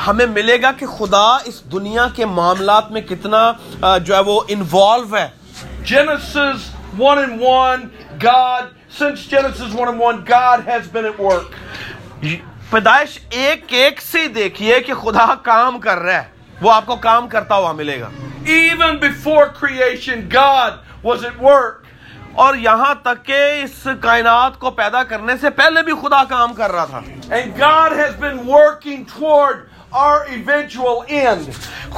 ہمیں 0.07 0.25
ملے 0.25 0.61
گا 0.61 0.71
کہ 0.71 0.85
خدا 0.85 1.37
اس 1.45 1.71
دنیا 1.71 2.07
کے 2.15 2.25
معاملات 2.25 2.91
میں 2.91 3.01
کتنا 3.01 3.51
جو 3.97 4.15
ہے 4.15 4.19
وہ 4.19 4.41
انوالو 4.47 5.17
ہے۔ 5.17 5.27
Genesis 5.93 6.57
one 6.99 7.17
in 7.17 7.37
one 7.41 7.87
God 8.23 8.63
since 8.99 9.19
Genesis 9.35 9.79
one 9.79 9.87
in 9.87 9.95
one 9.99 10.23
God 10.29 10.67
has 10.67 10.89
been 10.91 11.05
at 11.05 11.19
work 11.19 11.55
پیدائش 12.69 13.19
ایک 13.29 13.65
ایک 13.67 14.01
سے 14.01 14.27
دیکھیے 14.27 14.79
کہ 14.79 14.93
خدا 14.93 15.35
کام 15.35 15.79
کر 15.79 15.97
رہا 15.97 16.21
ہے۔ 16.21 16.27
وہ 16.61 16.71
آپ 16.71 16.85
کو 16.85 16.95
کام 16.95 17.27
کرتا 17.27 17.55
ہوا 17.55 17.71
ملے 17.71 17.99
گا۔ 18.01 18.09
Even 18.45 18.97
before 18.97 19.45
creation, 19.45 20.21
God 20.33 20.73
was 21.07 21.19
at 21.19 21.41
work 21.41 21.82
اور 22.35 22.55
یہاں 22.55 22.93
تک 23.03 23.25
کہ 23.25 23.41
اس 23.63 23.87
کائنات 24.01 24.59
کو 24.59 24.69
پیدا 24.71 25.03
کرنے 25.03 25.33
سے 25.41 25.49
پہلے 25.57 25.81
بھی 25.81 25.93
خدا 26.01 26.23
کام 26.29 26.53
کر 26.53 26.71
رہا 26.71 26.85
تھا 26.85 27.01
And 27.31 27.55
God 27.57 27.91
has 27.93 28.15
been 28.21 28.39
working 28.47 29.05
toward 29.07 29.61
our 29.95 30.25
eventual 30.29 31.03
end. 31.17 31.49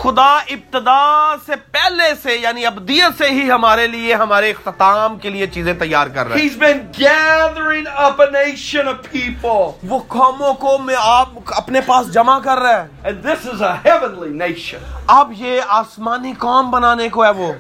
خدا 0.02 0.32
ابتدا 0.50 1.36
سے 1.46 1.56
پہلے 1.72 2.10
سے 2.24 2.36
یعنی 2.36 2.66
ابدیت 2.66 3.18
سے 3.18 3.30
ہی 3.30 3.50
ہمارے 3.52 3.86
لیے 3.88 4.14
ہمارے 4.14 4.50
اختتام 4.52 5.18
کے 5.20 5.30
لیے 5.30 5.48
چیزیں 5.48 5.74
تیار 5.74 6.08
کر 6.08 6.28
رہا 6.28 6.36
ہے 6.36 6.42
He's 6.42 6.58
been 6.58 6.82
gathering 6.98 7.88
up 8.00 8.20
a 8.20 8.30
nation 8.32 8.92
of 8.94 9.08
people. 9.14 9.72
وہ 9.84 10.00
قوموں 10.10 10.54
کو 10.60 10.78
میں 10.80 10.96
آپ 11.00 11.54
اپنے 11.56 11.82
پاس 11.86 12.14
جمع 12.14 12.38
کر 12.40 12.60
رہا 12.60 12.82
ہے 12.82 13.10
And 13.10 13.24
this 13.24 13.48
is 13.54 13.62
a 13.62 13.74
heavenly 13.88 14.34
nation. 14.44 14.84
اب 15.16 15.32
یہ 15.38 15.74
آسمانی 15.78 16.34
قوم 16.40 16.72
بنانے 16.72 17.10
کو 17.10 17.26
ہے 17.26 17.32
وہ 17.38 17.52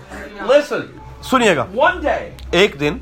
Listen 0.51 0.85
سنیے 1.29 1.55
گا۔ 1.55 1.65
ایک 2.51 2.79
دن۔ 2.79 2.97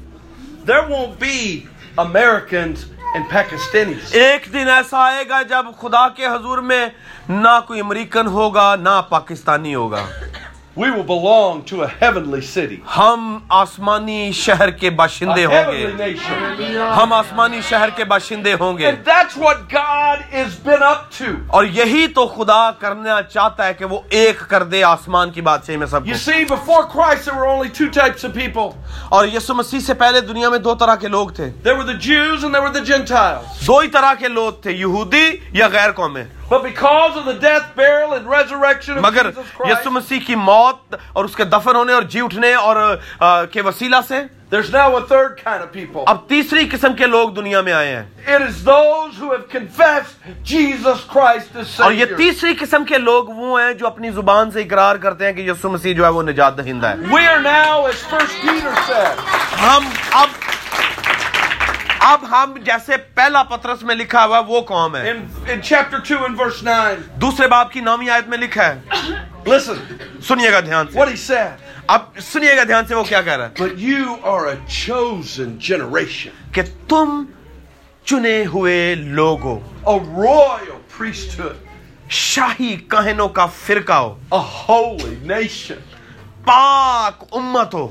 there 0.72 0.84
won't 0.84 1.24
be 1.24 1.58
Americans 1.98 2.78
and 3.16 3.26
Pakistanis. 3.34 4.12
ایک 4.12 4.54
دن 4.54 4.70
ایسا 4.70 4.98
آئے 4.98 5.30
گا 5.30 5.42
جب 5.42 5.66
خدا 5.82 6.10
کے 6.10 6.26
حضور 6.26 6.58
میں 6.58 6.88
نہ 7.30 7.60
کوئی 7.68 7.80
امریکن 7.80 8.28
ہوگا 8.28 8.76
نہ 8.76 9.02
پاکستانی 9.10 9.76
ہوگا۔ 9.76 10.06
We 10.78 10.86
will 10.86 11.04
belong 11.04 11.62
to 11.72 11.84
a 11.84 11.88
heavenly 12.04 12.42
city. 12.58 12.76
ہم 12.98 13.40
آسمانی 13.50 14.32
شہر 14.32 14.70
کے 14.70 14.90
باشندے 14.90 15.46
ہوں 15.46 15.72
گے۔ 15.72 15.88
ہم 16.98 17.14
آسمانی 17.14 17.62
شہر 17.70 17.90
کے 17.90 18.04
باشندے 18.04 18.54
ہوں 18.54 18.78
گے۔ 18.78 18.92
اور 21.48 21.64
یہی 21.64 22.08
تو 22.08 22.28
خدا 22.28 22.72
کرنا 22.72 23.22
چاہتا 23.22 23.68
ہے 23.68 23.74
کہ 23.74 23.86
وہ 23.86 24.00
ایک 24.10 24.40
کر 24.40 24.64
دے 24.64 24.84
آسمان 24.84 25.32
کی 25.32 25.42
بادشاہی 25.42 25.78
میں 25.78 25.88
سب 25.88 26.08
You 26.08 26.32
see 26.32 26.42
before 26.42 26.90
Christ 26.96 27.28
there 27.28 27.38
were 27.38 27.52
only 27.52 27.70
two 27.82 28.04
types 28.04 28.30
of 28.30 28.42
people. 28.42 28.70
اور 29.10 29.28
یسوع 29.28 29.56
مسیح 29.56 29.80
سے 29.80 29.94
پہلے 29.94 30.22
دنیا 30.22 30.50
میں 30.50 30.60
دو 30.60 30.76
طرح 30.76 30.96
کے 30.96 31.08
لوگ 31.08 31.30
تھے۔ 31.30 31.52
There 31.68 31.80
were 31.80 31.90
the 31.90 32.00
Jews 32.10 32.44
and 32.44 32.56
there 32.56 32.66
were 32.66 32.74
the 32.74 32.98
Gentiles. 32.98 33.68
دو 33.68 33.78
ہی 33.78 33.88
طرح 33.88 34.14
کے 34.20 34.28
لوگ 34.28 34.62
تھے 34.62 34.72
یہودی 34.72 35.32
یا 35.52 35.68
غیر 35.68 35.92
قومیں 35.92 36.24
مگر 39.02 39.30
یسو 39.66 39.92
مسیح 39.92 40.20
کی 40.28 40.36
موت 40.36 40.96
اور 41.14 41.26
اس 41.26 41.36
کے 41.36 41.44
دفن 41.46 41.76
ہونے 41.76 41.94
اور 41.94 42.04
جی 42.04 42.22
اٹھنے 42.22 42.54
اور 42.54 42.76
کے 43.52 43.62
وسیلہ 43.62 44.02
سے 44.08 44.22
There's 44.50 44.72
now 44.72 44.96
a 44.96 45.02
third 45.04 45.38
kind 45.38 45.64
of 45.64 45.70
people. 45.74 46.04
اب 46.08 46.18
تیسری 46.30 46.68
قسم 46.72 46.96
کے 46.96 47.06
لوگ 47.06 47.30
دنیا 47.30 47.62
میں 47.62 47.74
آئے 47.74 47.96
ہیں 47.96 48.04
It 48.28 48.42
is 48.42 48.60
those 48.64 49.16
who 49.18 49.32
have 49.32 49.48
confessed 49.50 50.28
Jesus 50.44 51.02
Christ 51.14 51.56
as 51.56 51.68
Savior. 51.68 51.84
اور 51.84 51.92
یہ 51.92 52.16
تیسری 52.18 52.54
قسم 52.60 52.84
کے 52.86 52.98
لوگ 53.00 53.30
وہ 53.30 53.62
ہیں 53.62 53.74
جو 53.74 53.88
اپنی 53.88 54.12
زبان 54.12 54.52
سے 54.52 54.62
اقرار 54.62 54.96
کرتے 55.06 55.26
ہیں 55.26 55.34
کہ 55.34 55.50
یسو 55.50 55.70
مسیح 55.70 55.96
جو 55.96 56.06
ہے 56.06 56.10
وہ 56.10 56.24
نجات 56.24 56.58
دہندہ 56.58 56.88
ہے 56.88 57.14
We 57.14 57.26
are 57.26 57.42
now 57.42 57.88
as 57.88 58.06
First 58.12 58.40
Peter 58.44 58.76
said. 58.88 59.26
ہم 59.60 59.90
اب 60.14 60.43
اب 62.04 62.24
ہم 62.32 62.56
جیسے 62.66 62.98
پہلا 63.16 63.42
پترس 63.50 63.84
میں 63.84 63.96
لکھا 63.96 64.26
ہوا 64.26 64.40
وہ 64.48 64.62
قوم 64.68 64.96
ہے 64.96 65.14
دوسرے 67.22 67.48
باپ 67.48 67.72
کی 67.72 67.80
نامی 67.82 68.10
آیت 68.10 68.28
میں 68.28 68.38
لکھا 68.38 68.68
ہے 68.68 68.82
Listen, 69.48 69.78
سنیے 70.28 70.52
گا 70.52 70.60
دھیان 70.60 70.88
سے 70.92 71.00
what 71.00 71.10
he 71.10 71.16
said. 71.22 71.56
اب 71.88 72.20
سنیے 72.24 72.56
گا 72.58 72.64
دھیان 72.64 72.86
سے 72.88 72.96
وہ 72.96 73.04
کیا 73.04 73.22
کہہ 73.22 73.36
رہا 73.36 73.48
ہے 73.48 73.64
But 73.64 73.80
you 73.80 74.18
are 74.34 74.46
a 74.48 74.56
chosen 74.76 75.56
generation. 75.70 76.52
کہ 76.54 76.62
تم 76.90 77.24
چنے 78.06 78.46
ہوئے 78.54 78.78
لوگ 78.96 79.46
A 79.48 79.98
royal 80.20 80.80
priesthood. 80.98 81.56
شاہی 82.10 82.76
کہنوں 82.92 83.28
کا 83.38 83.46
فرقہ 83.66 83.94
ہو 83.94 84.16
A 84.32 84.44
holy 84.62 85.16
nation. 85.32 85.82
پاک 86.46 87.24
امت 87.32 87.74
ہو 87.74 87.88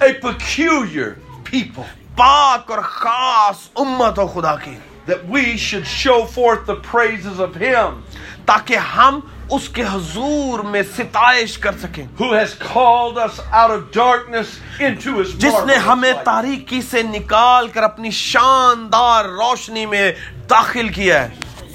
A 0.00 0.12
peculiar 0.24 1.12
people. 1.44 1.84
پاک 2.16 2.70
اور 2.70 2.78
خاص 2.78 3.56
امت 3.76 4.18
ہو 4.18 4.26
خدا 4.26 4.56
کی۔ 4.56 4.76
That 5.08 5.34
we 5.34 5.42
should 5.64 5.86
show 6.04 6.18
forth 6.36 6.62
the 6.66 6.76
praises 6.94 7.40
of 7.40 7.62
him. 7.62 8.00
تاکہ 8.46 8.76
ہم 8.76 9.20
اس 9.50 9.68
کے 9.68 9.82
حضور 9.82 10.58
میں 10.58 10.82
ستائش 10.96 11.58
کر 11.58 11.72
سکیں۔ 11.82 12.04
Who 12.22 12.32
has 12.32 12.74
called 12.74 13.18
us 13.18 13.40
out 13.52 13.70
of 13.70 13.80
darkness 13.98 14.56
into 14.80 15.14
his 15.18 15.34
جس 15.34 15.54
نے 15.66 15.74
ہمیں 15.74 16.12
تاریکی 16.24 16.82
سے 16.82 17.02
نکال 17.02 17.68
کر 17.68 17.82
اپنی 17.82 18.10
شاندار 18.10 19.24
روشنی 19.24 19.86
میں 19.86 20.12
داخل 20.50 20.88
کیا 20.88 21.22
ہے۔ 21.22 21.28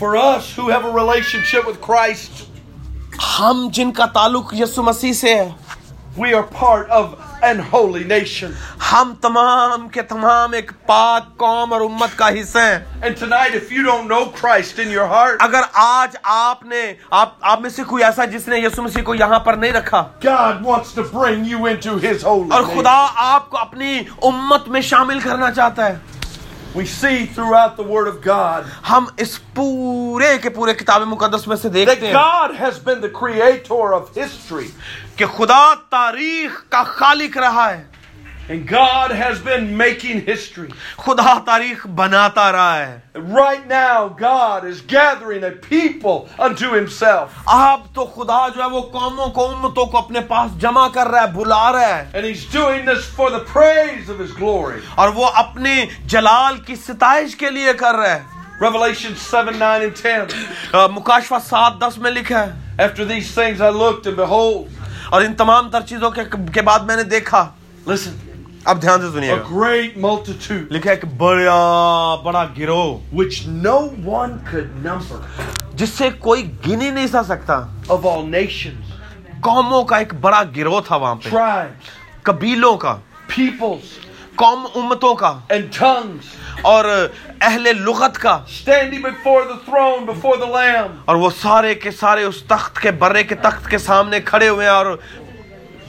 For 0.03 0.15
us 0.17 0.51
who 0.59 0.69
have 0.69 0.85
a 0.85 0.95
relationship 0.99 1.67
with 1.67 1.81
Christ 1.89 2.41
ہم 3.39 3.67
جن 3.73 3.91
کا 3.91 4.05
تعلق 4.05 4.53
یسو 4.53 4.83
مسیح 4.83 5.13
سے 5.13 5.35
ہے۔ 5.35 5.49
we 6.17 6.33
are 6.33 6.47
part 6.63 6.89
of 6.89 7.05
and 7.43 7.73
holy 7.73 8.03
nation. 8.09 8.51
ہم 8.91 9.13
تمام 9.21 9.89
کے 9.89 10.01
تمام 10.01 10.51
ایک 10.51 10.71
پاک 10.85 11.37
قوم 11.37 11.73
اور 11.73 11.81
امت 11.81 12.17
کا 12.17 12.29
حصہ 12.29 12.59
ہیں۔ 12.59 12.79
And 13.01 13.13
tonight 13.23 13.55
if 13.55 13.71
you 13.75 13.85
don't 13.89 14.07
know 14.11 14.23
Christ 14.41 14.79
in 14.85 14.91
your 14.97 15.09
heart 15.11 15.35
اگر 15.39 15.61
آج 15.73 16.17
آپ 16.23 16.63
نے 16.63 16.93
آپ 17.11 17.33
آپ 17.41 17.61
میں 17.61 17.69
سے 17.69 17.83
کوئی 17.83 18.03
ایسا 18.03 18.25
جس 18.25 18.47
نے 18.47 18.59
یسوع 18.59 18.83
مسیح 18.83 19.03
کو 19.03 19.15
یہاں 19.15 19.39
پر 19.39 19.53
نہیں 19.53 19.71
رکھا۔ 19.71 20.03
God 20.25 20.61
wants 20.65 20.93
to 20.97 21.03
bring 21.13 21.43
you 21.53 21.59
into 21.59 21.97
his 22.03 22.23
holy 22.29 22.51
اور 22.51 22.63
خدا 22.63 23.07
آپ 23.15 23.49
کو 23.49 23.57
اپنی 23.57 23.99
امت 24.21 24.67
میں 24.67 24.81
شامل 24.81 25.19
کرنا 25.19 25.51
چاہتا 25.51 25.85
ہے۔ 25.85 25.97
We 26.73 26.85
see 26.85 27.25
throughout 27.25 27.75
the 27.75 27.83
word 27.83 28.07
of 28.07 28.19
God. 28.25 28.63
ہم 28.89 29.05
اس 29.17 29.37
پورے 29.53 30.37
کے 30.41 30.49
پورے 30.49 30.73
کتاب 30.73 31.01
مقدس 31.07 31.47
میں 31.47 31.55
سے 31.61 31.69
دیکھتے 31.69 32.07
ہیں 32.07 32.13
God 32.13 32.53
has 32.59 32.77
been 32.85 33.01
the 33.01 33.09
creator 33.17 33.93
of 33.97 34.17
history. 34.17 34.67
کہ 35.15 35.25
خدا 35.37 35.63
تاریخ 35.89 36.61
کا 36.69 36.83
خالق 36.83 37.37
رہا 37.37 37.69
ہے 37.71 37.83
خدا 40.97 41.39
تاریخ 41.45 41.87
بناتا 41.87 42.51
رہا 42.51 42.77
ہے۔ 42.77 42.99
Right 43.15 43.67
now 43.67 44.07
God 44.07 44.65
is 44.65 44.91
gathering 44.91 45.43
a 45.43 45.49
people 45.49 46.41
آپ 47.45 47.79
تو 47.93 48.05
خدا 48.05 48.47
جو 48.47 48.61
ہے 48.61 48.67
وہ 48.67 48.81
قوموں 48.81 49.27
کو 49.27 49.49
امتوں 49.49 49.85
کو 49.85 49.97
اپنے 49.97 50.19
پاس 50.19 50.61
جمع 50.61 50.87
کر 50.87 51.07
رہا 51.07 51.21
ہے 51.21 51.27
بلا 51.27 51.71
رہا 51.71 51.97
ہے۔ 51.97 52.09
اور 54.95 55.09
وہ 55.09 55.25
اپنے 55.33 55.85
جلال 56.05 56.57
کی 56.57 56.75
ستائش 56.75 57.35
کے 57.35 57.49
لیے 57.49 57.73
کر 57.73 57.95
رہا 57.95 58.15
ہے۔ 58.15 58.23
Revelation 58.63 59.35
7, 59.35 59.53
لکھا 62.09 62.45
ہے۔ 62.45 62.83
اور 65.09 65.21
ان 65.21 65.33
تمام 65.33 65.69
ترچیزوں 65.69 66.11
کے 66.53 66.61
بعد 66.61 66.79
میں 66.79 66.95
نے 66.95 67.03
دیکھا۔ 67.03 67.49
اب 68.65 68.81
دھیان 68.81 69.01
سے 69.01 69.07
سنیے۔ 69.13 69.33
لکھا 70.69 70.91
ایک 70.91 71.05
بڑا 71.05 72.15
بڑا 72.23 72.45
گروہ۔ 72.57 72.97
وچ 73.13 73.47
نو 73.47 73.87
ون 74.05 74.37
جس 75.73 75.89
سے 75.89 76.09
کوئی 76.19 76.51
گنی 76.67 76.89
نہیں 76.89 77.07
سا 77.07 77.23
سکتا۔ 77.23 77.53
of 77.89 78.05
all 78.05 78.21
nations 78.21 78.89
قوموں 79.41 79.83
کا 79.83 79.97
ایک 79.97 80.13
بڑا 80.13 80.43
گروہ 80.55 80.81
تھا 80.87 80.95
وہاں 80.95 81.15
پہ۔ 81.15 81.35
tribes 81.35 82.21
قبیلوں 82.21 82.77
کا۔ 82.77 82.97
peoples 83.39 83.85
قوم 84.35 84.65
امتوں 84.75 85.15
کا۔ 85.15 85.39
and 85.53 85.87
tongues 85.87 86.17
اور 86.61 86.85
اہل 87.41 87.63
لغت 87.63 88.17
کا۔ 88.17 88.43
standing 88.67 89.01
before 89.01 89.47
the 89.47 89.57
throne 89.69 90.05
before 90.05 90.43
the 90.43 90.55
lamb. 90.55 90.91
اور 91.05 91.15
وہ 91.15 91.29
سارے 91.41 91.75
کے 91.75 91.91
سارے 91.91 92.23
اس 92.23 92.43
تخت 92.43 92.79
کے 92.79 92.91
برے 92.91 93.23
کے 93.23 93.35
تخت 93.35 93.69
کے 93.69 93.77
سامنے 93.77 94.19
کھڑے 94.21 94.49
ہوئے 94.49 94.65
ہیں 94.65 94.73
اور 94.73 94.85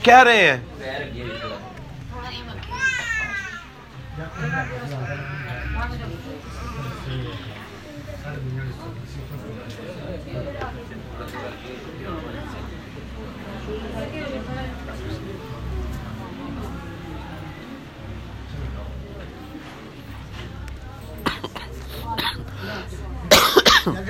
کہہ 0.03 0.23
رہے 0.23 0.51
ہیں۔ 0.51 0.57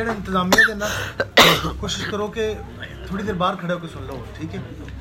کہہ 0.06 0.12
انتظامیہ 0.12 0.64
کے 0.68 0.74
نا 0.74 0.88
کوشش 1.80 2.06
کرو 2.12 2.28
کہ 2.28 2.54
تھوڑی 3.08 3.24
دیر 3.24 3.34
باہر 3.34 3.56
کھڑے 3.56 3.74
ہو 3.74 3.80
کے 3.80 3.88
سن 3.94 4.04
لو 4.08 4.24
ٹھیک 4.38 4.56
ہے؟ 4.56 4.60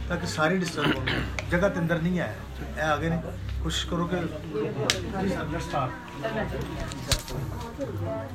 تاکہ 0.09 0.27
ساری 0.27 0.57
ڈسٹرب 0.57 0.97
ہو 0.97 1.05
جگہ 1.51 1.69
تو 1.75 1.81
اندر 1.81 1.97
نہیں 1.97 2.21
آیا 2.21 2.33
اے 2.77 2.83
آگے 2.83 3.09
نہیں 3.09 3.23
کوشش 3.62 3.85
کرو 3.85 4.07
کہ 4.07 4.17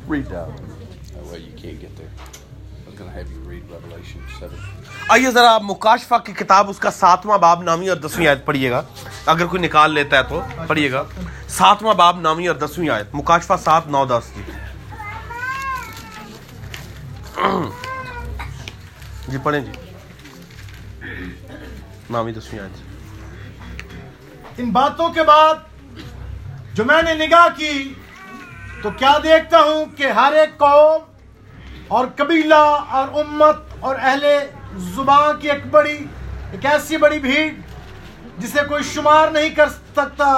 read 0.10 0.34
out 0.40 0.58
that 1.30 1.40
you 1.46 1.54
can't 1.62 1.80
get 1.84 1.96
there. 2.00 2.16
آئیے 5.10 5.32
ذرا 5.32 5.58
مکاشفہ 5.58 6.16
کی 6.26 6.34
کتاب 6.34 6.70
اس 6.70 6.80
کا 6.80 6.92
ساتواں 6.92 7.38
باب 7.38 7.64
نامی 7.64 7.90
اور 7.90 7.98
دسویں 7.98 8.28
آیت 8.28 8.46
پڑھیے 8.46 8.72
گا۔ 8.72 8.82
اگر 9.26 9.46
کوئی 9.46 9.62
نکال 9.62 9.94
لیتا 9.94 10.18
ہے 10.18 10.24
تو 10.30 10.42
پڑھیے 10.68 10.92
گا۔ 10.92 11.04
ساتواں 11.48 11.94
باب 11.94 12.20
نامی 12.20 12.48
اور 12.48 12.56
دسویں 12.56 12.90
آیت 12.90 13.16
مکاشفہ 13.16 13.54
سات 13.64 13.88
نو 13.88 14.06
دس۔ 14.06 14.32
کی 14.36 14.42
جی 19.28 19.38
پڑھیں 19.44 19.60
جی 19.62 19.72
نامی 22.10 22.32
دسویں 22.32 22.60
آج 22.60 22.82
ان 24.58 24.70
باتوں 24.72 25.10
کے 25.14 25.24
بعد 25.24 25.56
جو 26.76 26.86
میں 26.86 27.02
نے 27.02 27.14
نگاہ 27.16 27.48
کی 27.58 27.94
تو 28.84 28.90
کیا 28.98 29.18
دیکھتا 29.24 29.60
ہوں 29.62 29.86
کہ 29.98 30.12
ہر 30.12 30.34
ایک 30.34 30.58
قوم 30.58 31.00
اور 31.88 32.06
قبیلہ 32.16 32.64
اور 32.92 33.08
امت 33.20 33.58
اور 33.80 33.96
اہل 33.96 34.26
زبان 34.96 35.40
کی 35.40 35.52
ایک 35.52 35.66
بڑی 35.72 35.98
ایک 36.52 36.66
ایسی 36.66 36.98
بڑی 36.98 37.20
بھیڑ 37.20 37.48
جسے 38.38 38.68
کوئی 38.68 38.84
شمار 38.94 39.32
نہیں 39.32 39.50
کر 39.56 39.70
سکتا 39.70 40.32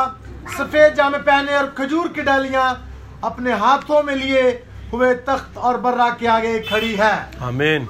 سفید 0.57 0.95
جامع 0.97 1.17
پہنے 1.25 1.55
اور 1.55 1.67
کھجور 1.75 2.07
کی 2.15 2.21
ڈالیاں 2.21 2.73
اپنے 3.21 3.53
ہاتھوں 3.62 4.01
میں 4.03 4.15
لیے 4.15 4.43
ہوئے 4.93 5.13
تخت 5.25 5.58
اور 5.58 5.75
برہ 5.75 6.10
کے 6.19 6.28
آگے 6.28 6.60
کھڑی 6.67 6.97
ہے 6.97 7.15
آمین 7.39 7.86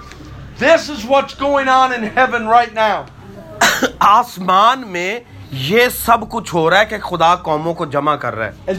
This 0.60 0.90
is 0.90 1.04
what's 1.06 1.36
going 1.36 1.70
on 1.70 1.94
in 1.94 2.04
heaven 2.16 2.48
right 2.48 2.74
now. 2.74 3.06
آسمان 4.00 4.82
میں 4.88 5.20
یہ 5.52 5.88
سب 5.90 6.30
کچھ 6.30 6.54
ہو 6.56 6.70
رہا 6.70 6.80
ہے 6.80 6.86
کہ 6.86 6.98
خدا 7.00 7.36
قوموں 7.36 7.74
کو 7.74 7.86
جمع 7.86 8.16
کر 8.16 8.36
رہا 8.36 8.46
ہے 8.46 8.74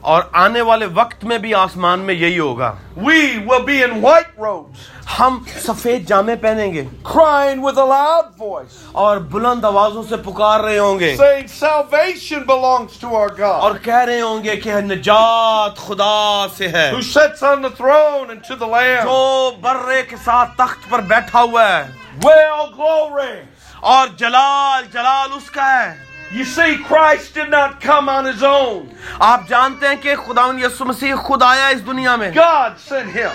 اور 0.00 0.22
آنے 0.32 0.60
والے 0.60 0.86
وقت 0.94 1.24
میں 1.24 1.38
بھی 1.38 1.54
آسمان 1.54 2.00
میں 2.00 2.14
یہی 2.14 2.38
ہوگا 2.38 2.72
We 2.96 3.22
will 3.46 3.64
be 3.66 3.78
in 3.82 3.96
white 4.02 4.36
robes. 4.38 4.82
ہم 5.18 5.38
سفید 5.62 6.06
جامے 6.08 6.36
پہنیں 6.36 6.72
گے 6.72 6.84
Crying 7.04 7.64
with 7.64 7.78
a 7.78 7.86
loud 7.86 8.28
voice. 8.38 8.76
اور 8.92 9.18
بلند 9.32 9.64
آوازوں 9.64 10.02
سے 10.08 10.16
پکار 10.24 10.60
رہے 10.60 10.78
ہوں 10.78 10.98
گے 11.00 11.14
Saying 11.16 11.48
salvation 11.54 12.46
belongs 12.46 13.00
to 13.00 13.16
our 13.16 13.32
God. 13.38 13.60
اور 13.60 13.76
کہہ 13.82 14.04
رہے 14.04 14.20
ہوں 14.20 14.44
گے 14.44 14.56
کہ 14.56 14.80
نجات 14.82 15.78
خدا 15.78 16.46
سے 16.56 16.68
ہے 16.68 16.90
Who 16.92 17.02
sits 17.02 17.42
on 17.44 17.66
the 17.66 17.74
throne 17.80 18.30
and 18.30 18.46
to 18.50 18.60
the 18.62 18.70
Lamb. 18.70 19.04
جو 19.04 19.50
برے 19.60 20.02
کے 20.02 20.16
ساتھ 20.24 20.56
تخت 20.56 20.90
پر 20.90 21.00
بیٹھا 21.08 21.42
ہوا 21.42 21.68
ہے 21.68 21.82
Well 22.22 22.70
glory. 22.76 23.53
اور 23.84 24.08
جلال 24.18 24.84
جلال 24.92 25.32
اس 25.36 25.50
کا 25.50 25.66
ہے 25.72 25.92
You 26.30 26.44
see, 26.44 26.76
Christ 26.78 27.34
did 27.34 27.50
not 27.50 27.74
come 27.80 28.08
on 28.08 28.26
his 28.26 28.42
own. 28.42 28.86
آپ 29.20 29.48
جانتے 29.48 29.88
ہیں 29.88 29.96
کہ 30.02 30.14
خدا 30.16 30.46
یسو 30.58 30.84
مسیح 30.84 31.14
خود 31.24 31.42
آیا 31.42 31.66
اس 31.66 31.84
دنیا 31.86 32.14
میں 32.16 32.30
God 32.36 32.80
sent 32.86 33.16
him. 33.16 33.34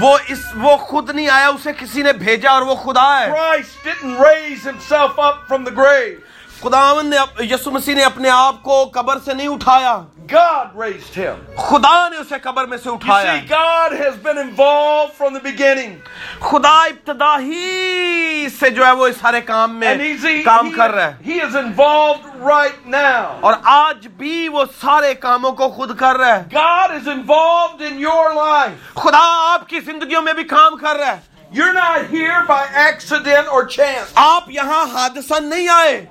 وہ 0.00 0.16
اس 0.28 0.44
وہ 0.62 0.76
خود 0.76 1.10
نہیں 1.10 1.28
آیا 1.28 1.48
اسے 1.48 1.72
کسی 1.78 2.02
نے 2.02 2.12
بھیجا 2.12 2.50
اور 2.50 2.62
وہ 2.62 2.74
خدا 2.84 3.08
ہے 3.20 3.30
Christ 3.30 3.84
didn't 3.86 4.16
raise 4.18 4.64
himself 4.70 5.18
up 5.26 5.42
from 5.50 5.66
the 5.68 5.74
grave. 5.80 6.14
خداوند 6.62 7.14
نے 7.14 7.44
یسو 7.44 7.70
مسیح 7.70 7.94
نے 7.94 8.04
اپنے 8.04 8.30
آپ 8.30 8.62
کو 8.62 8.84
قبر 8.94 9.18
سے 9.24 9.34
نہیں 9.34 9.48
اٹھایا 9.48 9.98
God 10.28 10.74
raised 10.74 11.14
him. 11.14 11.36
خدا 11.56 12.08
نے 12.08 12.16
اسے 12.16 12.38
قبر 12.42 12.66
میں 12.66 12.76
سے 12.78 12.90
اٹھایا 12.90 13.32
you 13.32 13.40
see, 13.40 13.46
God 13.48 13.92
has 13.98 14.16
been 14.16 14.38
involved 14.38 15.14
from 15.14 15.32
the 15.32 15.40
beginning. 15.40 15.94
خدا 16.40 16.74
ابتدا 16.82 17.32
ہی 17.38 18.48
سے 18.58 18.70
جو 18.70 18.84
ہے 18.86 18.90
وہ 18.92 19.06
اس 19.06 19.16
سارے 19.20 19.40
کام 19.40 19.78
میں 19.80 19.94
he, 19.94 20.42
کام 20.44 20.66
he, 20.66 20.74
کر 20.76 20.90
رہا 20.90 21.06
ہے 21.06 21.30
he 21.30 21.40
is 21.46 21.56
involved 21.62 22.26
right 22.42 22.84
now. 22.94 23.38
اور 23.40 23.54
آج 23.64 24.06
بھی 24.18 24.48
وہ 24.48 24.64
سارے 24.80 25.14
کاموں 25.14 25.52
کو 25.52 25.68
خود 25.76 25.96
کر 25.98 26.18
رہا 26.18 26.36
ہے 26.36 26.44
God 26.52 26.94
is 26.98 27.08
involved 27.14 27.88
in 27.90 27.98
your 28.00 28.28
life. 28.34 28.76
خدا 28.96 29.24
آپ 29.48 29.68
کی 29.68 29.80
زندگیوں 29.80 30.22
میں 30.22 30.32
بھی 30.32 30.44
کام 30.44 30.76
کر 30.76 30.96
رہا 30.96 31.12
ہے 31.12 31.26
You're 31.50 31.72
not 31.72 32.06
here 32.08 32.44
by 32.46 32.62
accident 32.74 33.48
or 33.48 33.64
chance. 33.66 34.12
آپ 34.14 34.50
یہاں 34.50 34.84
حادثہ 34.92 35.40
نہیں 35.40 35.68
آئے 35.68 36.04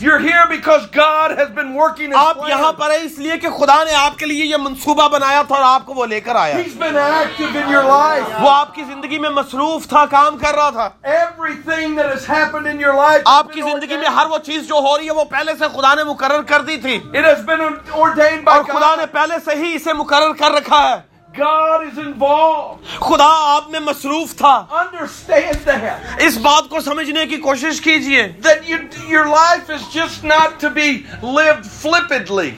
You're 0.00 0.18
here 0.18 0.44
because 0.48 0.86
God 0.88 1.30
has 1.32 1.48
been 1.50 1.72
working 1.74 2.08
his 2.08 2.16
آپ 2.18 2.38
یہاں. 2.48 2.72
پر 2.72 2.90
ہیں 2.90 2.98
اس 2.98 3.18
لیے 3.18 3.36
کہ 3.38 3.50
خدا 3.50 3.76
نے 3.84 3.94
آپ 3.94 4.18
کے 4.18 4.26
لیے 4.26 4.44
یہ 4.44 4.56
منصوبہ 4.56 5.08
بنایا 5.08 5.42
تھا 5.42 5.54
اور 5.54 5.64
آپ 5.64 5.86
کو 5.86 5.94
وہ 5.94 6.06
لے 6.06 6.20
کر 6.20 6.36
آیا 6.36 6.56
He's 6.56 6.74
been 6.74 6.96
active 6.96 7.56
in 7.56 7.70
your 7.70 7.84
life. 7.84 8.34
وہ 8.42 8.50
آپ 8.50 8.74
کی 8.74 8.84
زندگی 8.84 9.18
میں 9.18 9.30
مصروف 9.30 9.86
تھا 9.88 10.04
کام 10.10 10.36
کر 10.38 10.54
رہا 10.54 10.70
تھا 10.70 10.88
Everything 11.14 11.96
that 11.96 12.10
has 12.10 12.26
happened 12.26 12.66
in 12.66 12.80
your 12.80 12.94
life 12.94 13.16
has 13.18 13.32
آپ 13.34 13.52
کی 13.52 13.62
زندگی 13.62 13.96
میں. 13.96 14.08
ہر 14.16 14.26
وہ 14.26 14.38
چیز 14.44 14.68
جو 14.68 14.84
ہو 14.86 14.96
رہی 14.98 15.06
ہے 15.06 15.12
وہ 15.12 15.24
پہلے 15.30 15.52
سے 15.58 15.68
خدا 15.76 15.94
نے 15.94 16.04
مقرر 16.04 16.42
کر 16.48 16.62
دی 16.62 16.76
تھی 16.76 16.98
It 17.14 17.24
has 17.24 17.42
been 17.46 17.66
ordained 17.98 18.44
by 18.44 18.56
اور 18.56 18.64
خدا 18.66 18.94
نے. 18.94 19.06
پہلے 19.12 19.38
سے 19.44 19.54
ہی 19.56 19.74
اسے 19.74 19.92
مقرر 19.94 20.32
کر 20.38 20.52
رکھا 20.52 20.88
ہے 20.88 20.96
God 21.38 21.86
is 21.86 21.98
involved. 21.98 22.84
خدا 23.00 23.28
آپ 23.54 23.68
میں 23.70 23.80
مصروف 23.80 24.34
تھا 24.36 24.54
Understand 24.80 25.66
that. 25.66 26.22
اس 26.26 26.36
بات 26.42 26.68
کو 26.70 26.80
سمجھنے 26.80 27.26
کی 27.26 27.36
کوشش 27.46 27.80
کیجیے 27.80 28.22
That 28.42 28.68
you, 28.68 28.78
your 29.08 29.26
life 29.28 29.70
is 29.76 29.82
just 29.94 30.24
not 30.24 30.58
to 30.64 30.70
be 30.70 30.88
lived 31.22 31.66
flippantly. 31.82 32.50